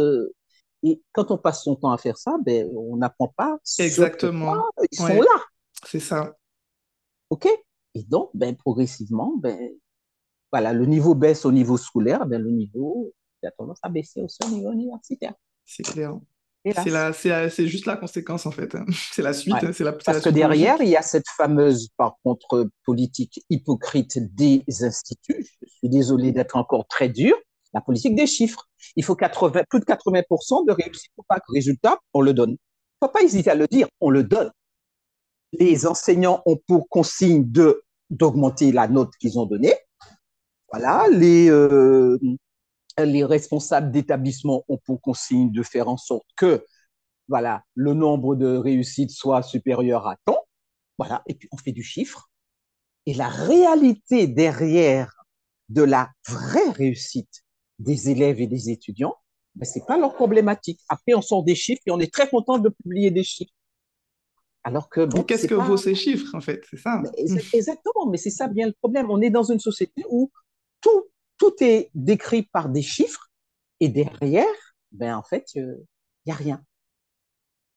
Et 0.85 1.03
quand 1.13 1.31
on 1.31 1.39
passe 1.39 1.65
son 1.65 1.77
temps 1.77 1.91
à 1.91 1.99
faire 1.99 2.19
ça, 2.19 2.37
ben, 2.45 2.69
on 2.77 2.97
n'apprend 2.99 3.33
pas 3.37 3.59
ce 3.65 3.83
exactement. 3.83 4.63
ils 4.93 4.97
sont 4.97 5.05
Ouais, 5.05 5.19
là. 5.19 5.43
c'est 5.87 6.01
ça. 6.01 6.37
OK? 7.31 7.49
Et 7.95 8.03
donc, 8.05 8.31
ben, 8.35 8.55
progressivement, 8.55 9.35
ben, 9.39 9.59
voilà, 10.53 10.73
le 10.75 10.85
niveau 10.85 11.15
baisse 11.15 11.47
au 11.47 11.53
niveau 11.53 11.79
scolaire, 11.79 12.27
ben, 12.27 12.41
le 12.41 12.51
niveau 12.51 13.13
a 13.43 13.51
tendance 13.51 13.79
à 13.83 13.89
baisser 13.89 14.23
aussi 14.23 14.39
au 14.47 14.51
niveau 14.51 14.73
universitaire. 14.73 15.35
C'est 15.65 15.83
clair. 15.83 16.19
C'est 16.73 17.67
juste 17.67 17.87
la 17.87 17.97
conséquence, 17.97 18.47
en 18.47 18.51
fait. 18.51 18.75
C'est 19.13 19.23
la 19.23 19.33
suite. 19.33 19.55
c'est 19.73 19.85
La, 19.85 19.93
Parce 19.93 20.21
que 20.21 20.31
derrière, 20.31 20.81
il 20.81 20.89
y 20.89 20.97
a 20.97 21.03
cette 21.03 21.29
fameuse, 21.37 21.89
par 21.97 22.17
contre, 22.23 22.69
politique 22.85 23.45
hypocrite 23.51 24.19
des 24.35 24.65
instituts. 24.81 25.47
Je 25.63 25.69
suis 25.69 25.89
désolé 25.89 26.33
d'être 26.33 26.57
encore 26.57 26.87
très 26.87 27.09
dur. 27.09 27.37
La 27.75 27.81
politique 27.81 28.15
des 28.15 28.27
chiffres. 28.27 28.69
Il 28.97 29.05
faut 29.05 29.17
80, 29.17 29.65
plus 29.69 29.81
de 29.81 29.85
80% 29.85 30.67
de 30.67 30.73
réussite 30.73 31.11
pas 31.29 31.41
que 31.41 31.53
résultat, 31.53 31.99
on 32.15 32.21
le 32.21 32.33
donne. 32.33 32.51
Il 32.51 33.03
ne 33.03 33.09
faut 33.09 33.13
pas 33.13 33.23
hésiter 33.23 33.51
à 33.51 33.55
le 33.55 33.67
dire, 33.67 33.89
on 34.01 34.11
le 34.11 34.23
donne. 34.23 34.51
Les 35.53 35.87
enseignants 35.87 36.43
ont 36.47 36.57
pour 36.67 36.89
consigne 36.89 37.51
de 37.51 37.83
d'augmenter 38.11 38.71
la 38.71 38.87
note 38.87 39.11
qu'ils 39.19 39.39
ont 39.39 39.47
donnée. 39.47 39.75
Voilà, 40.71 41.07
les, 41.11 41.49
euh, 41.49 42.19
les 42.99 43.25
responsables 43.25 43.91
d'établissement 43.91 44.65
ont 44.69 44.79
pour 44.85 45.01
consigne 45.01 45.51
de 45.51 45.63
faire 45.63 45.89
en 45.89 45.97
sorte 45.97 46.27
que 46.37 46.65
voilà, 47.29 47.63
le 47.75 47.95
nombre 47.95 48.37
de 48.37 48.57
réussites 48.57 49.11
soit 49.11 49.43
supérieur 49.43 50.07
à 50.07 50.17
tant. 50.25 50.45
Voilà, 50.99 51.23
et 51.27 51.35
puis 51.35 51.49
on 51.53 51.57
fait 51.57 51.73
du 51.73 51.83
chiffre. 51.83 52.31
Et 53.07 53.15
la 53.15 53.29
réalité 53.29 54.27
derrière 54.27 55.13
de 55.69 55.83
la 55.83 56.11
vraie 56.29 56.71
réussite 56.71 57.44
des 57.79 58.11
élèves 58.11 58.41
et 58.41 58.47
des 58.47 58.71
étudiants, 58.71 59.17
ben, 59.55 59.65
c'est 59.65 59.85
pas 59.87 59.99
leur 59.99 60.15
problématique. 60.15 60.81
Après, 60.89 61.15
on 61.15 61.23
sort 61.23 61.45
des 61.45 61.55
chiffres 61.55 61.83
et 61.87 61.91
on 61.91 62.01
est 62.01 62.13
très 62.13 62.29
content 62.29 62.59
de 62.59 62.69
publier 62.69 63.11
des 63.11 63.25
chiffres. 63.25 63.53
Alors 64.65 64.89
que 64.89 65.05
bon, 65.05 65.23
qu'est-ce 65.23 65.47
que 65.47 65.55
vaut 65.55 65.77
ces 65.77 65.95
chiffres 65.95 66.35
en 66.35 66.41
fait? 66.41 66.65
C'est 66.71 66.79
ça. 66.79 67.03
exactement, 67.53 68.07
mais 68.11 68.17
c'est 68.17 68.31
ça 68.31 68.49
bien 68.49 68.67
le 68.67 68.73
problème. 68.73 69.11
On 69.11 69.21
est 69.21 69.31
dans 69.31 69.43
une 69.43 69.61
société 69.61 70.05
où 70.09 70.31
tout 70.81 71.05
tout 71.37 71.55
est 71.61 71.91
décrit 71.95 72.45
par 72.45 72.71
des 72.71 72.81
chiffres 72.81 73.31
et 73.81 73.89
derrière, 73.89 74.47
ben 74.93 75.17
en 75.17 75.23
fait, 75.23 75.55
il 75.55 75.63
euh, 75.63 75.87
n'y 76.25 76.33
a 76.33 76.37
rien. 76.37 76.65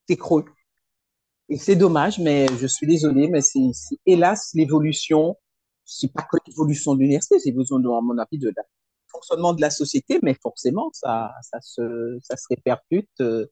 C'est 0.07 0.15
creux. 0.15 0.45
Et 1.49 1.57
c'est 1.57 1.75
dommage, 1.75 2.19
mais 2.19 2.47
je 2.59 2.67
suis 2.67 2.87
désolé, 2.87 3.27
mais 3.27 3.41
c'est 3.41 3.59
hélas 4.05 4.51
l'évolution. 4.53 5.35
C'est 5.83 6.11
pas 6.11 6.23
que 6.23 6.37
l'évolution 6.47 6.95
de 6.95 6.99
l'université, 6.99 7.39
c'est 7.39 7.49
l'évolution, 7.49 7.77
à 7.77 8.01
mon 8.01 8.17
avis, 8.17 8.37
de 8.37 8.51
la 8.55 8.63
fonctionnement 9.17 9.53
de 9.53 9.61
la 9.61 9.69
société, 9.69 10.19
mais 10.23 10.35
forcément, 10.41 10.89
ça, 10.93 11.31
ça 11.41 11.59
se, 11.61 12.17
ça 12.21 12.37
se 12.37 12.45
répercute, 12.49 13.09
euh, 13.21 13.47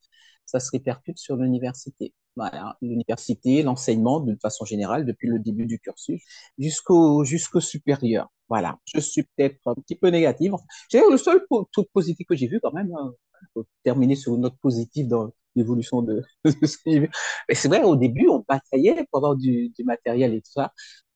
ça 0.46 0.60
se 0.60 0.70
répercute 0.72 1.18
sur 1.18 1.36
l'université. 1.38 2.14
L'université, 2.82 3.64
l'enseignement, 3.64 4.20
de 4.20 4.36
façon 4.42 4.66
générale, 4.66 5.06
depuis 5.06 5.28
le 5.30 5.40
début 5.40 5.66
du 5.66 5.80
cursus 5.80 6.22
jusqu'au 6.58 7.24
jusqu'au 7.24 7.62
supérieur. 7.62 8.30
Voilà, 8.50 8.78
je 8.86 9.00
suis 9.00 9.24
peut-être 9.24 9.60
un 9.66 9.76
petit 9.76 9.96
peu 9.96 10.10
négative. 10.10 10.54
Le 10.94 11.18
seul 11.18 11.42
truc 11.72 11.88
positif 11.94 12.28
que 12.28 12.36
j'ai 12.36 12.48
vu 12.48 12.60
quand 12.62 12.74
même, 12.74 12.94
hein, 12.94 13.14
pour 13.54 13.64
terminer 13.84 14.16
sur 14.16 14.36
une 14.36 14.42
note 14.42 14.58
positive 14.62 15.08
dans 15.08 15.32
l'évolution 15.56 16.02
de, 16.04 16.24
ce 16.46 16.78
que 16.78 16.84
j'ai 16.92 17.00
vu. 17.00 17.10
Mais 17.50 17.56
c'est 17.56 17.70
vrai, 17.70 17.84
au 17.84 17.96
début, 17.96 18.28
on 18.28 18.44
bataillait 18.48 19.06
pour 19.10 19.20
avoir 19.20 19.36
du 19.36 19.72
matériel 19.86 20.34
et 20.34 20.42
tout 20.42 20.52
ça. 20.52 20.74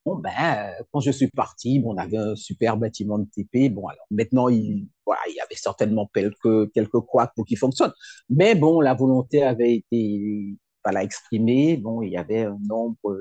Bon, 0.10 0.16
ben, 0.16 0.74
quand 0.92 1.02
je 1.02 1.12
suis 1.12 1.28
parti, 1.28 1.80
bon, 1.80 1.94
on 1.94 1.98
avait 1.98 2.18
un 2.18 2.36
super 2.36 2.78
bâtiment 2.78 3.20
de 3.20 3.26
TP. 3.26 3.72
Bon, 3.72 3.86
alors 3.88 4.06
maintenant, 4.10 4.50
il, 4.50 4.88
voilà, 5.06 5.22
il 5.30 5.36
y 5.36 5.40
avait 5.40 5.54
certainement 5.54 6.10
quelques, 6.12 6.72
quelques 6.72 7.00
couacs 7.02 7.32
pour 7.36 7.46
qu'il 7.46 7.60
fonctionne. 7.60 7.94
Mais 8.28 8.56
bon, 8.56 8.82
la 8.82 8.96
volonté 8.96 9.44
avait 9.44 9.76
été 9.76 10.58
voilà, 10.84 11.04
exprimée. 11.04 11.78
Bon, 11.78 12.02
il 12.02 12.10
y 12.10 12.18
avait 12.18 12.46
un 12.46 12.58
nombre 12.68 13.20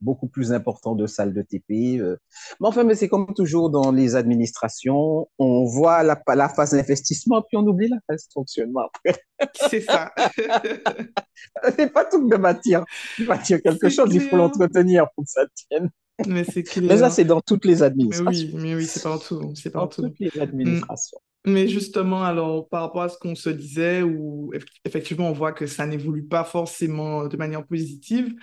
beaucoup 0.00 0.28
plus 0.28 0.50
important 0.52 0.94
de 0.94 1.06
salles 1.06 1.34
de 1.34 1.42
TP. 1.42 2.00
Euh. 2.00 2.16
Mais 2.58 2.68
enfin, 2.68 2.84
mais 2.84 2.94
c'est 2.94 3.08
comme 3.08 3.34
toujours 3.34 3.68
dans 3.68 3.92
les 3.92 4.16
administrations, 4.16 5.28
on 5.38 5.64
voit 5.66 6.02
la, 6.02 6.18
la 6.26 6.48
phase 6.48 6.70
d'investissement, 6.70 7.42
puis 7.42 7.58
on 7.58 7.66
oublie 7.66 7.88
la 7.88 7.98
phase 8.06 8.26
de 8.26 8.32
fonctionnement 8.32 8.88
après. 8.94 9.20
C'est 9.68 9.82
ça. 9.82 10.10
c'est 11.76 11.92
pas 11.92 12.06
tout 12.06 12.26
de 12.26 12.36
bâtir, 12.36 12.82
bâtir 13.26 13.60
quelque 13.60 13.90
chose, 13.90 14.14
il 14.14 14.22
faut 14.22 14.38
l'entretenir 14.38 15.06
pour 15.14 15.24
que 15.24 15.30
ça 15.30 15.42
tienne. 15.54 15.90
Mais 16.28 16.44
ça, 16.44 17.10
c'est 17.10 17.24
dans 17.24 17.40
toutes 17.40 17.64
les 17.64 17.82
administrations. 17.82 18.48
Mais 18.48 18.54
oui, 18.54 18.62
mais 18.62 18.74
oui, 18.74 18.86
c'est 18.86 19.02
partout. 19.02 19.52
C'est 19.54 19.70
partout. 19.70 20.02
Dans 20.02 20.08
toutes 20.08 20.20
les 20.20 20.40
administrations. 20.40 21.18
Mais 21.46 21.68
justement, 21.68 22.22
alors, 22.22 22.68
par 22.68 22.82
rapport 22.82 23.02
à 23.02 23.08
ce 23.08 23.16
qu'on 23.16 23.34
se 23.34 23.48
disait, 23.48 24.02
où 24.02 24.52
effectivement, 24.84 25.28
on 25.28 25.32
voit 25.32 25.52
que 25.52 25.66
ça 25.66 25.86
n'évolue 25.86 26.24
pas 26.24 26.44
forcément 26.44 27.26
de 27.26 27.36
manière 27.36 27.66
positive, 27.66 28.34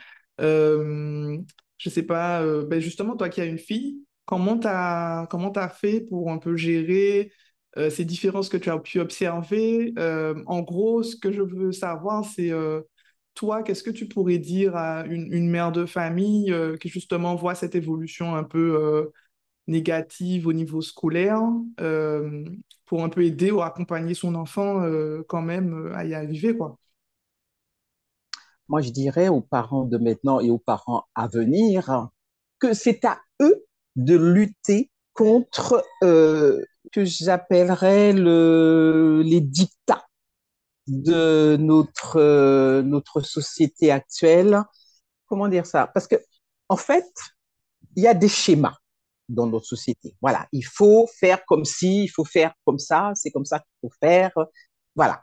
euh, 0.41 1.37
je 1.77 1.89
sais 1.89 2.03
pas, 2.03 2.41
euh, 2.41 2.65
ben 2.65 2.79
justement, 2.79 3.15
toi 3.15 3.29
qui 3.29 3.41
as 3.41 3.45
une 3.45 3.59
fille, 3.59 3.99
comment 4.25 4.57
tu 4.57 4.67
as, 4.67 5.27
comment 5.29 5.51
as 5.51 5.69
fait 5.69 6.01
pour 6.01 6.31
un 6.31 6.39
peu 6.39 6.55
gérer 6.55 7.31
euh, 7.77 7.91
ces 7.91 8.03
différences 8.03 8.49
que 8.49 8.57
tu 8.57 8.71
as 8.71 8.79
pu 8.79 8.99
observer? 8.99 9.93
En 10.47 10.61
gros, 10.61 11.03
ce 11.03 11.15
que 11.15 11.31
je 11.31 11.43
veux 11.43 11.71
savoir, 11.71 12.25
c'est 12.25 12.51
toi, 13.37 13.63
qu'est-ce 13.63 13.83
que 13.83 13.91
tu 13.91 14.07
pourrais 14.07 14.39
dire 14.39 14.75
à 14.75 15.05
une, 15.05 15.49
mère 15.49 15.71
de 15.71 15.85
famille 15.85 16.53
qui 16.81 16.89
justement 16.89 17.35
voit 17.35 17.55
cette 17.55 17.75
évolution 17.75 18.35
un 18.35 18.43
peu 18.43 19.11
négative 19.67 20.47
au 20.47 20.53
niveau 20.53 20.81
scolaire 20.81 21.39
pour 22.85 23.03
un 23.03 23.09
peu 23.09 23.23
aider 23.23 23.51
ou 23.51 23.61
accompagner 23.61 24.13
son 24.13 24.35
enfant 24.35 24.83
quand 25.27 25.41
même 25.41 25.91
à 25.93 26.05
y 26.05 26.13
arriver, 26.13 26.57
quoi? 26.57 26.77
Moi 28.69 28.81
je 28.81 28.89
dirais 28.89 29.29
aux 29.29 29.41
parents 29.41 29.85
de 29.85 29.97
maintenant 29.97 30.39
et 30.39 30.49
aux 30.49 30.57
parents 30.57 31.05
à 31.15 31.27
venir 31.27 32.09
que 32.59 32.73
c'est 32.73 33.05
à 33.05 33.19
eux 33.41 33.65
de 33.95 34.15
lutter 34.15 34.91
contre 35.13 35.83
euh, 36.03 36.61
que 36.91 37.05
j'appellerais 37.05 38.13
le, 38.13 39.21
les 39.23 39.41
dictats 39.41 40.06
de 40.87 41.57
notre, 41.59 42.17
euh, 42.17 42.81
notre 42.81 43.21
société 43.21 43.91
actuelle. 43.91 44.61
Comment 45.27 45.47
dire 45.47 45.65
ça? 45.65 45.87
Parce 45.87 46.07
que, 46.07 46.15
en 46.69 46.77
fait, 46.77 47.07
il 47.95 48.03
y 48.03 48.07
a 48.07 48.13
des 48.13 48.29
schémas 48.29 48.77
dans 49.29 49.47
notre 49.47 49.65
société. 49.65 50.15
Voilà, 50.21 50.47
il 50.51 50.65
faut 50.65 51.07
faire 51.19 51.45
comme 51.45 51.65
si, 51.65 52.05
il 52.05 52.07
faut 52.07 52.25
faire 52.25 52.53
comme 52.65 52.79
ça, 52.79 53.11
c'est 53.15 53.31
comme 53.31 53.45
ça 53.45 53.59
qu'il 53.59 53.75
faut 53.81 53.93
faire. 53.99 54.31
Voilà 54.95 55.21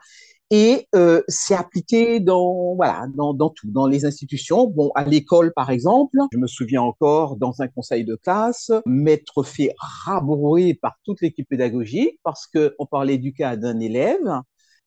et 0.51 0.87
euh, 0.95 1.23
c'est 1.27 1.55
appliqué 1.55 2.21
dans 2.21 2.75
voilà 2.77 3.07
dans, 3.15 3.33
dans, 3.33 3.51
tout 3.51 3.71
dans 3.71 3.87
les 3.87 4.05
institutions 4.05 4.69
bon 4.69 4.91
à 4.95 5.05
l'école 5.05 5.53
par 5.55 5.71
exemple 5.71 6.19
je 6.33 6.39
me 6.39 6.47
souviens 6.47 6.83
encore 6.83 7.37
dans 7.37 7.61
un 7.62 7.69
conseil 7.69 8.05
de 8.05 8.15
classe 8.15 8.71
m'être 8.85 9.43
fait 9.43 9.75
rabrouer 9.79 10.75
par 10.75 10.97
toute 11.03 11.23
l'équipe 11.23 11.49
pédagogique 11.49 12.21
parce 12.23 12.47
que 12.47 12.75
on 12.79 12.87
parlait 12.87 13.19
du 13.19 13.33
cas 13.33 13.57
d'un 13.57 13.81
élève 13.81 14.43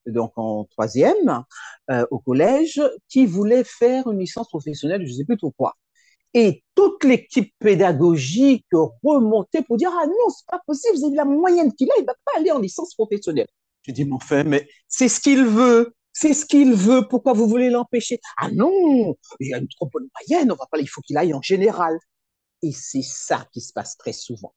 donc 0.08 0.34
en 0.38 0.66
troisième 0.66 1.44
euh, 1.90 2.06
au 2.12 2.20
collège 2.20 2.82
qui 3.10 3.26
voulait 3.26 3.64
faire 3.64 4.10
une 4.12 4.20
licence 4.20 4.48
professionnelle 4.50 5.06
je 5.06 5.14
sais 5.14 5.26
plus 5.26 5.38
trop 5.38 5.52
quoi 5.52 5.76
et 6.34 6.64
toute 6.76 7.04
l'équipe 7.04 7.54
pédagogique 7.60 8.66
remontait 9.04 9.64
pour 9.64 9.78
dire 9.78 9.92
ah 9.94 10.06
non 10.06 10.30
c'est 10.30 10.48
pas 10.48 10.62
possible 10.66 10.98
vous 10.98 11.06
avez 11.06 11.16
la 11.16 11.26
moyenne 11.26 11.74
qu'il 11.74 11.90
a 11.92 11.94
il 12.00 12.06
va 12.06 12.16
pas 12.26 12.40
aller 12.40 12.52
en 12.52 12.60
licence 12.60 12.94
professionnelle 12.96 13.48
je 13.88 13.94
dis, 13.94 14.06
mais 14.06 14.14
enfin, 14.14 14.44
mais 14.44 14.68
c'est 14.88 15.08
ce 15.08 15.20
qu'il 15.20 15.46
veut. 15.46 15.96
C'est 16.12 16.34
ce 16.34 16.46
qu'il 16.46 16.74
veut. 16.74 17.08
Pourquoi 17.08 17.34
vous 17.34 17.48
voulez 17.48 17.70
l'empêcher 17.70 18.20
Ah 18.38 18.50
non, 18.52 19.16
il 19.40 19.50
y 19.50 19.54
a 19.54 19.60
une 19.60 19.68
trop 19.68 19.88
bonne 19.88 20.08
moyenne. 20.14 20.52
On 20.52 20.56
va 20.56 20.66
pas. 20.70 20.80
Il 20.80 20.88
faut 20.88 21.02
qu'il 21.02 21.18
aille 21.18 21.34
en 21.34 21.42
général. 21.42 21.98
Et 22.64 22.72
c'est 22.72 23.04
ça 23.04 23.48
qui 23.54 23.62
se 23.62 23.72
passe 23.72 23.98
très 23.98 24.14
souvent. 24.14 24.54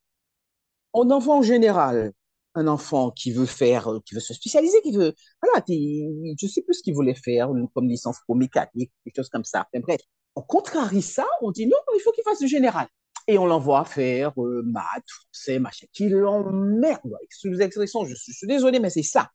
On 0.92 1.10
envoie 1.10 1.36
en 1.36 1.42
général 1.42 2.12
un 2.54 2.66
enfant 2.66 3.10
qui 3.10 3.32
veut 3.32 3.46
faire, 3.46 3.88
qui 4.04 4.14
veut 4.14 4.20
se 4.20 4.34
spécialiser, 4.34 4.80
qui 4.82 4.92
veut, 4.92 5.14
voilà, 5.42 5.64
je 5.66 6.46
sais 6.46 6.62
plus 6.62 6.74
ce 6.74 6.82
qu'il 6.82 6.94
voulait 6.94 7.14
faire, 7.14 7.50
comme 7.74 7.88
licence 7.88 8.18
pro 8.26 8.34
mécanique, 8.34 8.92
des 9.06 9.12
choses 9.14 9.28
comme 9.28 9.44
ça. 9.44 9.66
Enfin, 9.72 9.82
bref, 9.82 10.00
on 10.36 10.42
contrarie 10.42 11.02
ça, 11.02 11.26
on 11.42 11.50
dit 11.50 11.66
non, 11.66 11.76
il 11.94 12.00
faut 12.00 12.12
qu'il 12.12 12.24
fasse 12.24 12.40
du 12.40 12.48
général 12.48 12.88
et 13.26 13.38
on 13.38 13.46
l'envoie 13.46 13.84
faire 13.84 14.32
euh, 14.42 14.62
maths, 14.64 15.04
français, 15.06 15.58
machin, 15.58 15.86
qui 15.92 16.08
l'emmerde. 16.08 17.00
Sous 17.30 17.50
l'expression, 17.50 18.04
je, 18.04 18.14
suis 18.14 18.46
désolé, 18.46 18.80
mais 18.80 18.90
c'est 18.90 19.02
ça. 19.02 19.30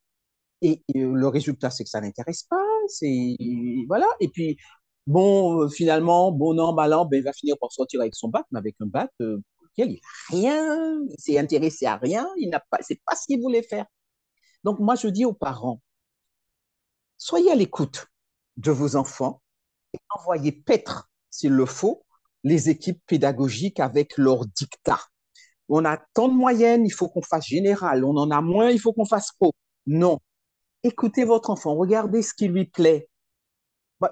Et, 0.61 0.81
euh, 0.95 1.13
le 1.13 1.27
résultat, 1.27 1.69
c'est 1.69 1.83
que 1.83 1.89
ça 1.89 2.01
n'intéresse 2.01 2.43
pas. 2.43 2.63
C'est 2.87 3.37
voilà. 3.87 4.07
Et 4.19 4.27
puis 4.27 4.57
bon, 5.07 5.61
euh, 5.61 5.69
finalement, 5.69 6.31
bon 6.31 6.59
an, 6.59 6.73
mal 6.73 6.93
an, 6.93 7.05
ben, 7.05 7.17
il 7.17 7.23
va 7.23 7.33
finir 7.33 7.55
par 7.59 7.71
sortir 7.71 8.01
avec 8.01 8.15
son 8.15 8.29
bac, 8.29 8.45
mais 8.51 8.59
avec 8.59 8.75
un 8.81 8.87
bac 8.87 9.11
il 9.77 9.93
n'a 9.93 9.99
rien, 10.29 10.99
il 11.09 11.15
s'est 11.17 11.37
intéressé 11.37 11.85
à 11.85 11.97
rien, 11.97 12.27
il 12.37 12.49
n'a 12.49 12.59
pas, 12.59 12.77
c'est 12.81 13.01
pas 13.05 13.15
ce 13.15 13.25
qu'il 13.25 13.41
voulait 13.41 13.63
faire. 13.63 13.85
Donc 14.63 14.79
moi, 14.79 14.95
je 14.95 15.07
dis 15.07 15.25
aux 15.25 15.33
parents, 15.33 15.81
soyez 17.17 17.51
à 17.51 17.55
l'écoute 17.55 18.07
de 18.57 18.71
vos 18.71 18.95
enfants 18.95 19.41
et 19.93 19.99
envoyez 20.17 20.51
paître, 20.51 21.09
s'il 21.29 21.51
le 21.51 21.65
faut, 21.65 22.05
les 22.43 22.69
équipes 22.69 23.01
pédagogiques 23.05 23.79
avec 23.79 24.17
leurs 24.17 24.45
dictats. 24.45 25.01
On 25.67 25.83
a 25.83 25.97
tant 26.13 26.27
de 26.27 26.33
moyennes, 26.33 26.85
il 26.85 26.91
faut 26.91 27.09
qu'on 27.09 27.21
fasse 27.21 27.47
général. 27.47 28.05
On 28.05 28.15
en 28.17 28.29
a 28.31 28.41
moins, 28.41 28.69
il 28.69 28.79
faut 28.79 28.93
qu'on 28.93 29.05
fasse 29.05 29.31
pro. 29.39 29.51
Non. 29.87 30.19
Écoutez 30.83 31.25
votre 31.25 31.49
enfant, 31.49 31.75
regardez 31.75 32.21
ce 32.21 32.33
qui 32.33 32.47
lui 32.47 32.65
plaît. 32.65 33.09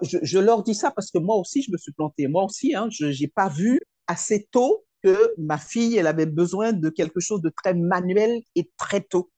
Je, 0.02 0.40
leur 0.40 0.64
dis 0.64 0.74
ça 0.74 0.90
parce 0.90 1.12
que 1.12 1.20
moi 1.20 1.36
aussi, 1.36 1.62
je 1.62 1.72
me 1.72 1.78
suis 1.78 1.92
planté. 1.92 2.28
Moi 2.28 2.44
aussi, 2.44 2.74
hein, 2.74 2.88
je 2.90 3.06
n'ai 3.06 3.28
pas 3.28 3.50
vu 3.50 3.80
assez 4.08 4.48
tôt 4.50 4.84
que 5.04 5.34
ma 5.38 5.58
fille, 5.58 5.98
elle 5.98 6.08
avait 6.08 6.26
besoin 6.26 6.74
de 6.74 6.90
quelque 6.90 7.20
chose 7.20 7.42
de 7.42 7.50
très 7.50 7.74
manuel 7.74 8.42
et 8.56 8.72
très 8.78 9.02
tôt. 9.02 9.32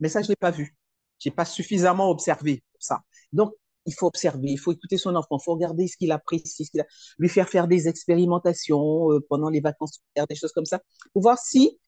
Mais 0.00 0.08
ça, 0.08 0.20
je 0.20 0.26
ne 0.26 0.30
l'ai 0.30 0.36
pas 0.36 0.50
vu. 0.50 0.76
Je 1.18 1.28
n'ai 1.28 1.34
pas 1.34 1.44
suffisamment 1.44 2.10
observé 2.10 2.62
ça. 2.78 3.02
Donc, 3.32 3.54
il 3.86 3.94
faut 3.94 4.06
observer, 4.06 4.50
il 4.50 4.58
faut 4.58 4.72
écouter 4.72 4.96
son 4.96 5.14
enfant, 5.16 5.38
il 5.40 5.44
faut 5.44 5.54
regarder 5.54 5.88
ce 5.88 5.96
qu'il 5.96 6.12
apprécie, 6.12 6.64
ce 6.64 6.70
qu'il 6.70 6.80
a, 6.80 6.86
lui 7.18 7.28
faire 7.28 7.48
faire 7.48 7.66
des 7.66 7.88
expérimentations 7.88 9.10
euh, 9.12 9.20
pendant 9.28 9.48
les 9.48 9.60
vacances, 9.60 10.00
des 10.28 10.34
choses 10.36 10.52
comme 10.52 10.64
ça, 10.66 10.80
pour 11.12 11.22
voir 11.22 11.38
si 11.38 11.78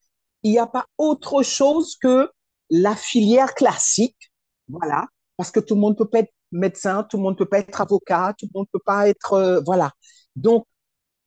il 0.43 0.51
n'y 0.51 0.59
a 0.59 0.67
pas 0.67 0.87
autre 0.99 1.43
chose 1.43 1.97
que 1.97 2.31
la 2.71 2.97
filière 2.97 3.55
classique, 3.55 4.33
voilà, 4.69 5.07
parce 5.37 5.51
que 5.51 5.61
tout 5.61 5.75
le 5.75 5.81
monde 5.81 5.97
peut 5.97 6.09
pas 6.09 6.21
être 6.21 6.33
médecin, 6.53 7.05
tout 7.05 7.17
le 7.17 7.23
monde 7.23 7.39
peut 7.39 7.47
pas 7.47 7.59
être 7.61 7.81
avocat, 7.81 8.35
tout 8.39 8.47
le 8.53 8.59
monde 8.59 8.67
peut 8.73 8.83
pas 8.85 9.09
être, 9.09 9.35
euh, 9.35 9.61
voilà. 9.65 9.93
Donc, 10.37 10.67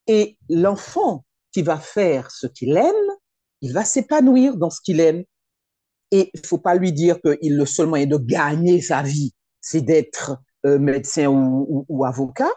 et 0.08 0.38
l'enfant 0.50 1.26
va 1.64 1.78
faire 1.78 2.32
ce 2.32 2.48
qu'il 2.48 2.76
aime, 2.78 3.16
il 3.62 3.74
va 3.74 3.84
s'épanouir 3.84 4.58
dans 4.58 4.70
ce 4.70 4.82
qu'il 4.82 5.00
aime. 5.00 5.24
Et 6.12 6.30
il 6.34 6.46
faut 6.46 6.58
pas 6.58 6.76
lui 6.76 6.94
dire 6.94 7.20
qu'il 7.22 7.58
le 7.58 7.66
seul 7.66 7.88
moyen 7.88 8.06
de 8.06 8.18
gagner 8.18 8.82
sa 8.82 9.02
vie, 9.02 9.34
c'est 9.60 9.82
d'être 9.82 10.38
euh, 10.66 10.80
médecin 10.80 11.28
ou, 11.28 12.06
avocat, 12.06 12.52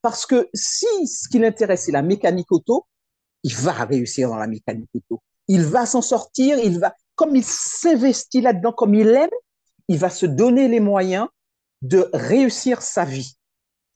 parce 0.00 0.24
que 0.24 0.48
si 0.54 0.86
ce 1.06 1.28
qui 1.28 1.38
l'intéresse, 1.38 1.84
c'est 1.84 1.92
la 1.92 2.02
mécanique 2.02 2.50
auto, 2.50 2.86
il 3.42 3.54
va 3.54 3.72
réussir 3.72 4.28
dans 4.28 4.36
la 4.36 4.46
mécanique 4.46 4.88
auto. 4.94 5.22
Il 5.48 5.62
va 5.62 5.84
s'en 5.84 6.02
sortir, 6.02 6.58
il 6.58 6.78
va, 6.78 6.94
comme 7.14 7.36
il 7.36 7.44
s'investit 7.44 8.40
là-dedans, 8.40 8.72
comme 8.72 8.94
il 8.94 9.08
aime, 9.08 9.30
il 9.88 9.98
va 9.98 10.10
se 10.10 10.26
donner 10.26 10.68
les 10.68 10.80
moyens 10.80 11.28
de 11.82 12.08
réussir 12.12 12.82
sa 12.82 13.04
vie 13.04 13.36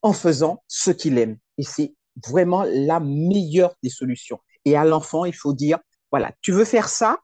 en 0.02 0.12
faisant 0.12 0.62
ce 0.68 0.90
qu'il 0.90 1.18
aime. 1.18 1.38
Et 1.58 1.62
c'est 1.62 1.94
vraiment 2.26 2.64
la 2.64 3.00
meilleure 3.00 3.74
des 3.82 3.90
solutions. 3.90 4.38
Et 4.64 4.76
à 4.76 4.84
l'enfant, 4.84 5.24
il 5.24 5.34
faut 5.34 5.52
dire, 5.52 5.78
voilà, 6.10 6.32
tu 6.42 6.52
veux 6.52 6.64
faire 6.64 6.88
ça, 6.88 7.18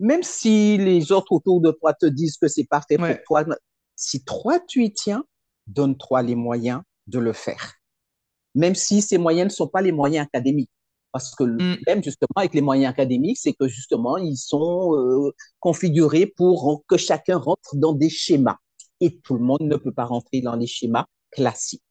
même 0.00 0.22
si 0.22 0.76
les 0.78 1.12
autres 1.12 1.32
autour 1.32 1.60
de 1.60 1.70
toi 1.72 1.94
te 1.94 2.06
disent 2.06 2.36
que 2.36 2.48
c'est 2.48 2.64
parfait 2.64 2.96
pour 2.98 3.16
toi, 3.26 3.44
si 3.96 4.24
toi 4.24 4.60
tu 4.60 4.84
y 4.84 4.92
tiens, 4.92 5.24
donne-toi 5.66 6.22
les 6.22 6.34
moyens 6.34 6.82
de 7.06 7.18
le 7.18 7.32
faire. 7.32 7.74
Même 8.54 8.74
si 8.74 9.02
ces 9.02 9.18
moyens 9.18 9.52
ne 9.52 9.54
sont 9.54 9.68
pas 9.68 9.82
les 9.82 9.92
moyens 9.92 10.26
académiques. 10.26 10.70
Parce 11.12 11.34
que 11.34 11.44
le 11.44 11.54
mm. 11.54 11.76
problème, 11.76 12.04
justement, 12.04 12.36
avec 12.36 12.54
les 12.54 12.60
moyens 12.60 12.90
académiques, 12.90 13.38
c'est 13.38 13.54
que, 13.54 13.66
justement, 13.66 14.18
ils 14.18 14.36
sont 14.36 14.94
euh, 14.94 15.32
configurés 15.58 16.26
pour 16.26 16.84
que 16.86 16.96
chacun 16.96 17.38
rentre 17.38 17.76
dans 17.76 17.92
des 17.92 18.10
schémas. 18.10 18.56
Et 19.00 19.18
tout 19.20 19.34
le 19.34 19.44
monde 19.44 19.62
ne 19.62 19.76
peut 19.76 19.92
pas 19.92 20.04
rentrer 20.04 20.40
dans 20.40 20.56
les 20.56 20.66
schémas 20.66 21.06
classiques. 21.30 21.82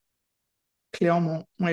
Clairement. 0.92 1.48
Oui, 1.60 1.72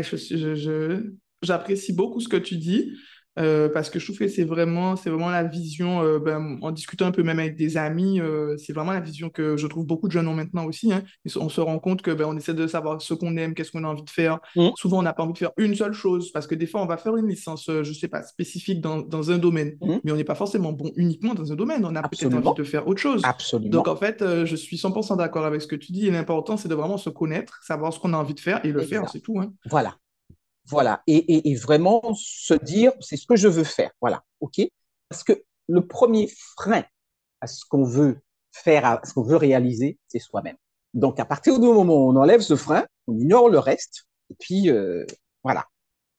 j'apprécie 1.42 1.92
beaucoup 1.92 2.20
ce 2.20 2.28
que 2.28 2.36
tu 2.36 2.56
dis. 2.56 2.92
Euh, 3.38 3.68
parce 3.68 3.90
que 3.90 3.98
je 3.98 4.04
trouve 4.04 4.18
que 4.18 4.28
c'est 4.28 4.44
vraiment, 4.44 4.96
c'est 4.96 5.10
vraiment 5.10 5.30
la 5.30 5.42
vision, 5.42 6.02
euh, 6.02 6.18
ben, 6.18 6.58
en 6.62 6.70
discutant 6.70 7.06
un 7.06 7.10
peu 7.10 7.22
même 7.22 7.38
avec 7.38 7.56
des 7.56 7.76
amis, 7.76 8.20
euh, 8.20 8.56
c'est 8.58 8.72
vraiment 8.72 8.92
la 8.92 9.00
vision 9.00 9.28
que 9.28 9.56
je 9.56 9.66
trouve 9.66 9.86
beaucoup 9.86 10.06
de 10.06 10.12
jeunes 10.12 10.28
ont 10.28 10.34
maintenant 10.34 10.66
aussi. 10.66 10.92
Hein. 10.92 11.02
On 11.36 11.48
se 11.48 11.60
rend 11.60 11.78
compte 11.78 12.02
que 12.02 12.12
ben, 12.12 12.26
on 12.26 12.36
essaie 12.36 12.54
de 12.54 12.66
savoir 12.66 13.02
ce 13.02 13.14
qu'on 13.14 13.36
aime, 13.36 13.54
qu'est-ce 13.54 13.72
qu'on 13.72 13.84
a 13.84 13.88
envie 13.88 14.04
de 14.04 14.10
faire. 14.10 14.38
Mmh. 14.54 14.68
Souvent, 14.76 15.00
on 15.00 15.02
n'a 15.02 15.12
pas 15.12 15.24
envie 15.24 15.32
de 15.32 15.38
faire 15.38 15.52
une 15.56 15.74
seule 15.74 15.92
chose, 15.92 16.30
parce 16.30 16.46
que 16.46 16.54
des 16.54 16.66
fois, 16.66 16.82
on 16.82 16.86
va 16.86 16.96
faire 16.96 17.16
une 17.16 17.28
licence, 17.28 17.68
je 17.68 17.92
sais 17.92 18.08
pas, 18.08 18.22
spécifique 18.22 18.80
dans, 18.80 18.98
dans 18.98 19.30
un 19.30 19.38
domaine, 19.38 19.76
mmh. 19.80 19.96
mais 20.04 20.12
on 20.12 20.16
n'est 20.16 20.24
pas 20.24 20.34
forcément 20.34 20.72
bon 20.72 20.92
uniquement 20.96 21.34
dans 21.34 21.52
un 21.52 21.56
domaine. 21.56 21.84
On 21.84 21.94
a 21.96 22.02
peut-être 22.02 22.34
envie 22.34 22.54
de 22.56 22.64
faire 22.64 22.86
autre 22.86 23.00
chose. 23.00 23.22
Absolument. 23.24 23.70
Donc, 23.70 23.88
en 23.88 23.96
fait, 23.96 24.24
je 24.44 24.56
suis 24.56 24.76
100% 24.76 25.16
d'accord 25.16 25.44
avec 25.44 25.60
ce 25.62 25.66
que 25.66 25.76
tu 25.76 25.92
dis. 25.92 26.06
Et 26.06 26.10
l'important, 26.10 26.56
c'est 26.56 26.68
de 26.68 26.74
vraiment 26.74 26.98
se 26.98 27.10
connaître, 27.10 27.60
savoir 27.62 27.92
ce 27.92 27.98
qu'on 27.98 28.12
a 28.12 28.16
envie 28.16 28.34
de 28.34 28.40
faire 28.40 28.64
et 28.64 28.70
le 28.70 28.82
faire, 28.82 29.08
c'est 29.08 29.20
tout. 29.20 29.40
Hein. 29.40 29.52
Voilà. 29.66 29.96
Voilà. 30.66 31.02
Et, 31.06 31.54
vraiment 31.56 32.02
se 32.14 32.54
dire, 32.54 32.92
c'est 33.00 33.16
ce 33.16 33.26
que 33.26 33.36
je 33.36 33.48
veux 33.48 33.64
faire. 33.64 33.90
Voilà. 34.00 34.22
OK? 34.40 34.60
Parce 35.08 35.22
que 35.24 35.44
le 35.68 35.86
premier 35.86 36.30
frein 36.56 36.84
à 37.40 37.46
ce 37.46 37.64
qu'on 37.68 37.84
veut 37.84 38.20
faire, 38.52 38.84
à 38.84 39.00
ce 39.04 39.12
qu'on 39.12 39.22
veut 39.22 39.36
réaliser, 39.36 39.98
c'est 40.08 40.18
soi-même. 40.18 40.56
Donc, 40.94 41.18
à 41.20 41.24
partir 41.24 41.58
du 41.58 41.66
moment 41.66 42.06
où 42.06 42.10
on 42.10 42.16
enlève 42.16 42.40
ce 42.40 42.56
frein, 42.56 42.86
on 43.06 43.18
ignore 43.18 43.48
le 43.48 43.58
reste. 43.58 44.06
Et 44.30 44.34
puis, 44.38 44.70
euh, 44.70 45.04
voilà. 45.42 45.66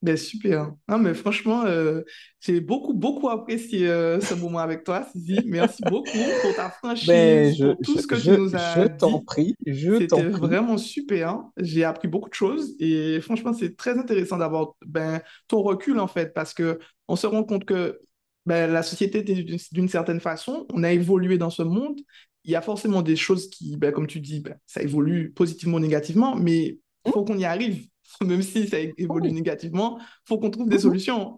Ben, 0.06 0.18
super. 0.18 0.72
Non, 0.88 1.00
mais 1.00 1.16
franchement, 1.16 1.66
euh, 1.66 2.04
j'ai 2.40 2.62
beaucoup, 2.62 2.94
beaucoup 2.94 3.28
apprécié 3.28 3.88
euh, 3.88 4.22
ce 4.22 4.36
moment 4.36 4.60
avec 4.60 4.84
toi, 4.84 5.04
Sisi. 5.12 5.40
Merci 5.48 5.82
beaucoup 5.82 6.20
pour 6.44 6.56
ta 6.56 6.70
franchise, 6.70 7.08
ben, 7.08 7.56
pour 7.58 7.78
tout 7.84 7.98
ce 7.98 8.06
que 8.06 8.14
tu 8.14 8.30
nous 8.30 8.56
as 8.56 8.84
Je 8.84 8.88
t'en 8.88 9.20
prie, 9.22 9.56
je 9.66 10.06
t'en 10.06 10.18
prie. 10.18 10.26
C'était 10.26 10.30
vraiment 10.30 10.78
super. 10.78 11.42
J'ai 11.58 11.84
appris 11.84 12.08
beaucoup 12.08 12.30
de 12.30 12.36
choses 12.36 12.76
et 12.80 13.20
franchement, 13.20 13.52
c'est 13.52 13.76
très 13.76 13.98
intéressant 13.98 14.38
d'avoir 14.38 14.76
ben, 14.86 15.22
ton 15.48 15.64
recul, 15.64 16.00
en 16.00 16.08
fait, 16.08 16.36
parce 16.36 16.54
que 16.54 16.78
on 17.08 17.16
se 17.16 17.26
rend 17.26 17.44
compte 17.44 17.66
que 17.66 18.00
ben, 18.46 18.72
la 18.72 18.84
société 18.84 19.24
d'une 19.24 19.90
certaine 19.90 20.20
façon, 20.20 20.68
on 20.72 20.84
a 20.84 20.92
évolué 20.92 21.40
dans 21.40 21.50
ce 21.50 21.64
monde. 21.64 22.00
Il 22.44 22.52
y 22.52 22.56
a 22.56 22.62
forcément 22.62 23.02
des 23.02 23.16
choses 23.16 23.50
qui, 23.50 23.76
ben, 23.76 23.92
comme 23.92 24.06
tu 24.06 24.20
dis, 24.20 24.42
ben, 24.42 24.56
ça 24.68 24.84
évolue 24.84 25.32
positivement 25.32 25.78
ou 25.78 25.80
négativement, 25.80 26.36
mais 26.36 26.78
il 27.08 27.12
faut 27.12 27.24
qu'on 27.24 27.40
y 27.40 27.46
arrive 27.46 27.88
même 28.22 28.42
si 28.42 28.68
ça 28.68 28.78
évolue 28.80 29.32
négativement, 29.32 29.98
il 30.00 30.28
faut 30.28 30.40
qu'on 30.40 30.50
trouve 30.50 30.70
des 30.70 30.78
mhm. 30.78 30.82
solutions. 30.82 31.38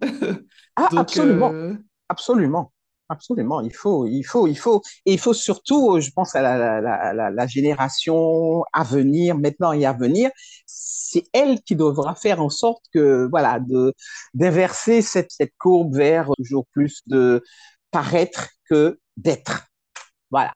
ah, 0.75 0.89
absolument. 0.97 1.51
Euh, 1.51 1.73
absolument. 2.09 2.71
Absolument, 3.09 3.61
il 3.61 3.73
faut, 3.73 4.05
il 4.05 4.23
faut, 4.23 4.47
il 4.47 4.57
faut, 4.57 4.81
et 5.05 5.13
il 5.13 5.17
faut 5.17 5.33
surtout, 5.33 5.97
je 6.01 6.09
pense 6.11 6.35
à 6.35 6.41
la, 6.41 6.81
la, 6.81 7.31
la, 7.31 7.47
génération 7.47 8.65
à 8.73 8.83
venir, 8.83 9.37
maintenant 9.37 9.71
et 9.71 9.85
à 9.85 9.93
venir, 9.93 10.29
c'est 10.65 11.23
elle 11.31 11.61
qui 11.61 11.77
devra 11.77 12.15
faire 12.15 12.41
en 12.41 12.49
sorte 12.49 12.83
que, 12.93 13.25
voilà, 13.29 13.61
de 13.61 13.93
d'inverser 14.33 15.01
cette, 15.01 15.31
cette 15.31 15.53
courbe 15.57 15.95
vers 15.95 16.29
toujours 16.35 16.67
plus 16.73 17.01
de 17.07 17.41
paraître 17.91 18.49
que 18.69 18.99
d'être. 19.15 19.67
Voilà. 20.29 20.53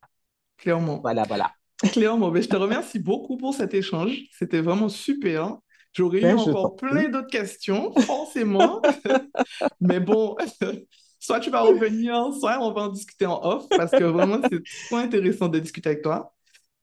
Clairement. 0.58 1.00
Voilà, 1.02 1.24
voilà. 1.24 1.54
Clairement, 1.94 2.32
mais 2.32 2.42
je 2.42 2.50
te 2.50 2.56
remercie 2.56 3.00
beaucoup 3.00 3.38
pour 3.38 3.54
cet 3.54 3.74
échange. 3.74 4.16
C'était 4.38 4.62
vraiment 4.62 4.90
super. 4.90 5.58
J'aurais 5.94 6.20
eu 6.20 6.22
ben, 6.22 6.38
encore 6.38 6.76
plein 6.76 7.10
d'autres 7.10 7.28
questions, 7.28 7.92
forcément. 8.02 8.82
Mais 9.82 10.00
bon, 10.00 10.36
soit 11.20 11.40
tu 11.40 11.50
vas 11.50 11.62
revenir, 11.62 12.30
soit 12.40 12.60
on 12.62 12.72
va 12.72 12.84
en 12.84 12.90
discuter 12.90 13.26
en 13.26 13.42
off, 13.44 13.66
parce 13.70 13.92
que 13.92 14.04
vraiment, 14.04 14.40
c'est 14.50 14.62
trop 14.88 14.98
intéressant 14.98 15.50
de 15.50 15.60
discuter 15.60 15.90
avec 15.90 16.02
toi. 16.02 16.34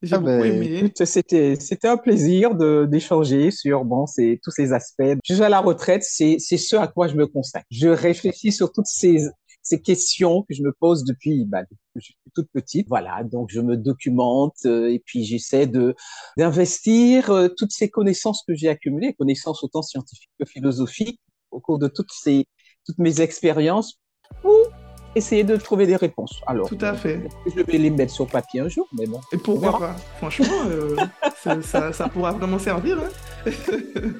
J'ai 0.02 0.14
ah 0.14 0.18
beaucoup 0.18 0.42
ben, 0.42 0.62
aimé. 0.62 0.92
C'était, 0.94 1.56
c'était 1.56 1.88
un 1.88 1.96
plaisir 1.96 2.54
de, 2.54 2.86
d'échanger 2.88 3.50
sur 3.50 3.84
bon, 3.84 4.06
c'est, 4.06 4.38
tous 4.42 4.52
ces 4.52 4.72
aspects. 4.72 5.02
Je 5.24 5.34
suis 5.34 5.42
à 5.42 5.48
la 5.48 5.60
retraite, 5.60 6.04
c'est, 6.04 6.36
c'est 6.38 6.58
ce 6.58 6.76
à 6.76 6.86
quoi 6.86 7.08
je 7.08 7.14
me 7.14 7.26
consacre. 7.26 7.66
Je 7.70 7.88
réfléchis 7.88 8.52
sur 8.52 8.70
toutes 8.72 8.86
ces 8.86 9.26
ces 9.68 9.80
questions 9.80 10.42
que 10.48 10.54
je 10.54 10.62
me 10.62 10.72
pose 10.72 11.04
depuis, 11.04 11.44
bah, 11.44 11.62
depuis 11.62 11.76
que 11.98 12.04
je 12.04 12.12
suis 12.12 12.16
toute 12.34 12.48
petite. 12.52 12.88
Voilà, 12.88 13.22
donc 13.24 13.48
je 13.50 13.60
me 13.60 13.76
documente 13.76 14.56
euh, 14.66 14.90
et 14.90 15.00
puis 15.04 15.24
j'essaie 15.24 15.66
de 15.66 15.94
d'investir 16.36 17.30
euh, 17.30 17.48
toutes 17.48 17.72
ces 17.72 17.88
connaissances 17.90 18.42
que 18.46 18.54
j'ai 18.54 18.68
accumulées, 18.68 19.14
connaissances 19.14 19.62
autant 19.64 19.82
scientifiques 19.82 20.30
que 20.38 20.46
philosophiques, 20.46 21.20
au 21.50 21.60
cours 21.60 21.78
de 21.78 21.88
toutes 21.88 22.12
ces 22.12 22.46
toutes 22.84 22.98
mes 22.98 23.20
expériences 23.20 24.00
pour 24.42 24.70
essayer 25.14 25.44
de 25.44 25.56
trouver 25.56 25.86
des 25.86 25.96
réponses. 25.96 26.40
Alors, 26.46 26.68
tout 26.68 26.78
à 26.80 26.94
fait. 26.94 27.20
Je 27.46 27.60
vais 27.60 27.78
les 27.78 27.90
mettre 27.90 28.12
sur 28.12 28.26
papier 28.26 28.60
un 28.60 28.68
jour, 28.68 28.88
mais 28.92 29.06
bon. 29.06 29.20
Et 29.32 29.38
pourquoi 29.38 29.78
pas? 29.78 29.96
Franchement, 30.18 30.46
euh, 30.66 30.96
ça, 31.62 31.92
ça, 31.92 32.08
pourra 32.08 32.32
vraiment 32.32 32.58
servir. 32.58 32.98
Hein 32.98 33.50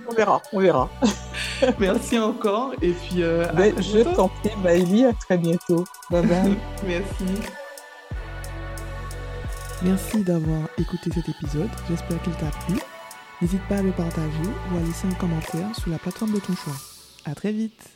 on 0.09 0.15
verra, 0.15 0.43
on 0.53 0.61
verra. 0.61 0.91
Merci 1.79 2.19
encore. 2.19 2.73
Et 2.83 2.93
puis, 2.93 3.23
euh, 3.23 3.47
ben, 3.55 3.75
je 3.81 4.01
t'en 4.15 4.29
prie, 4.29 4.51
Maëlie, 4.63 5.05
à 5.05 5.13
très 5.13 5.39
bientôt. 5.39 5.85
Bye 6.11 6.27
bye. 6.27 6.57
Merci. 6.87 7.25
Merci 9.83 10.25
d'avoir 10.25 10.69
écouté 10.77 11.11
cet 11.15 11.29
épisode. 11.29 11.71
J'espère 11.89 12.21
qu'il 12.23 12.33
t'a 12.35 12.51
plu. 12.67 12.79
N'hésite 13.41 13.63
pas 13.69 13.77
à 13.77 13.83
le 13.83 13.93
partager 13.93 14.51
ou 14.73 14.77
à 14.77 14.81
laisser 14.81 15.07
un 15.07 15.15
commentaire 15.15 15.75
sur 15.77 15.91
la 15.91 15.99
plateforme 15.99 16.33
de 16.33 16.41
ton 16.41 16.55
choix. 16.57 16.75
À 17.25 17.35
très 17.37 17.53
vite. 17.53 17.89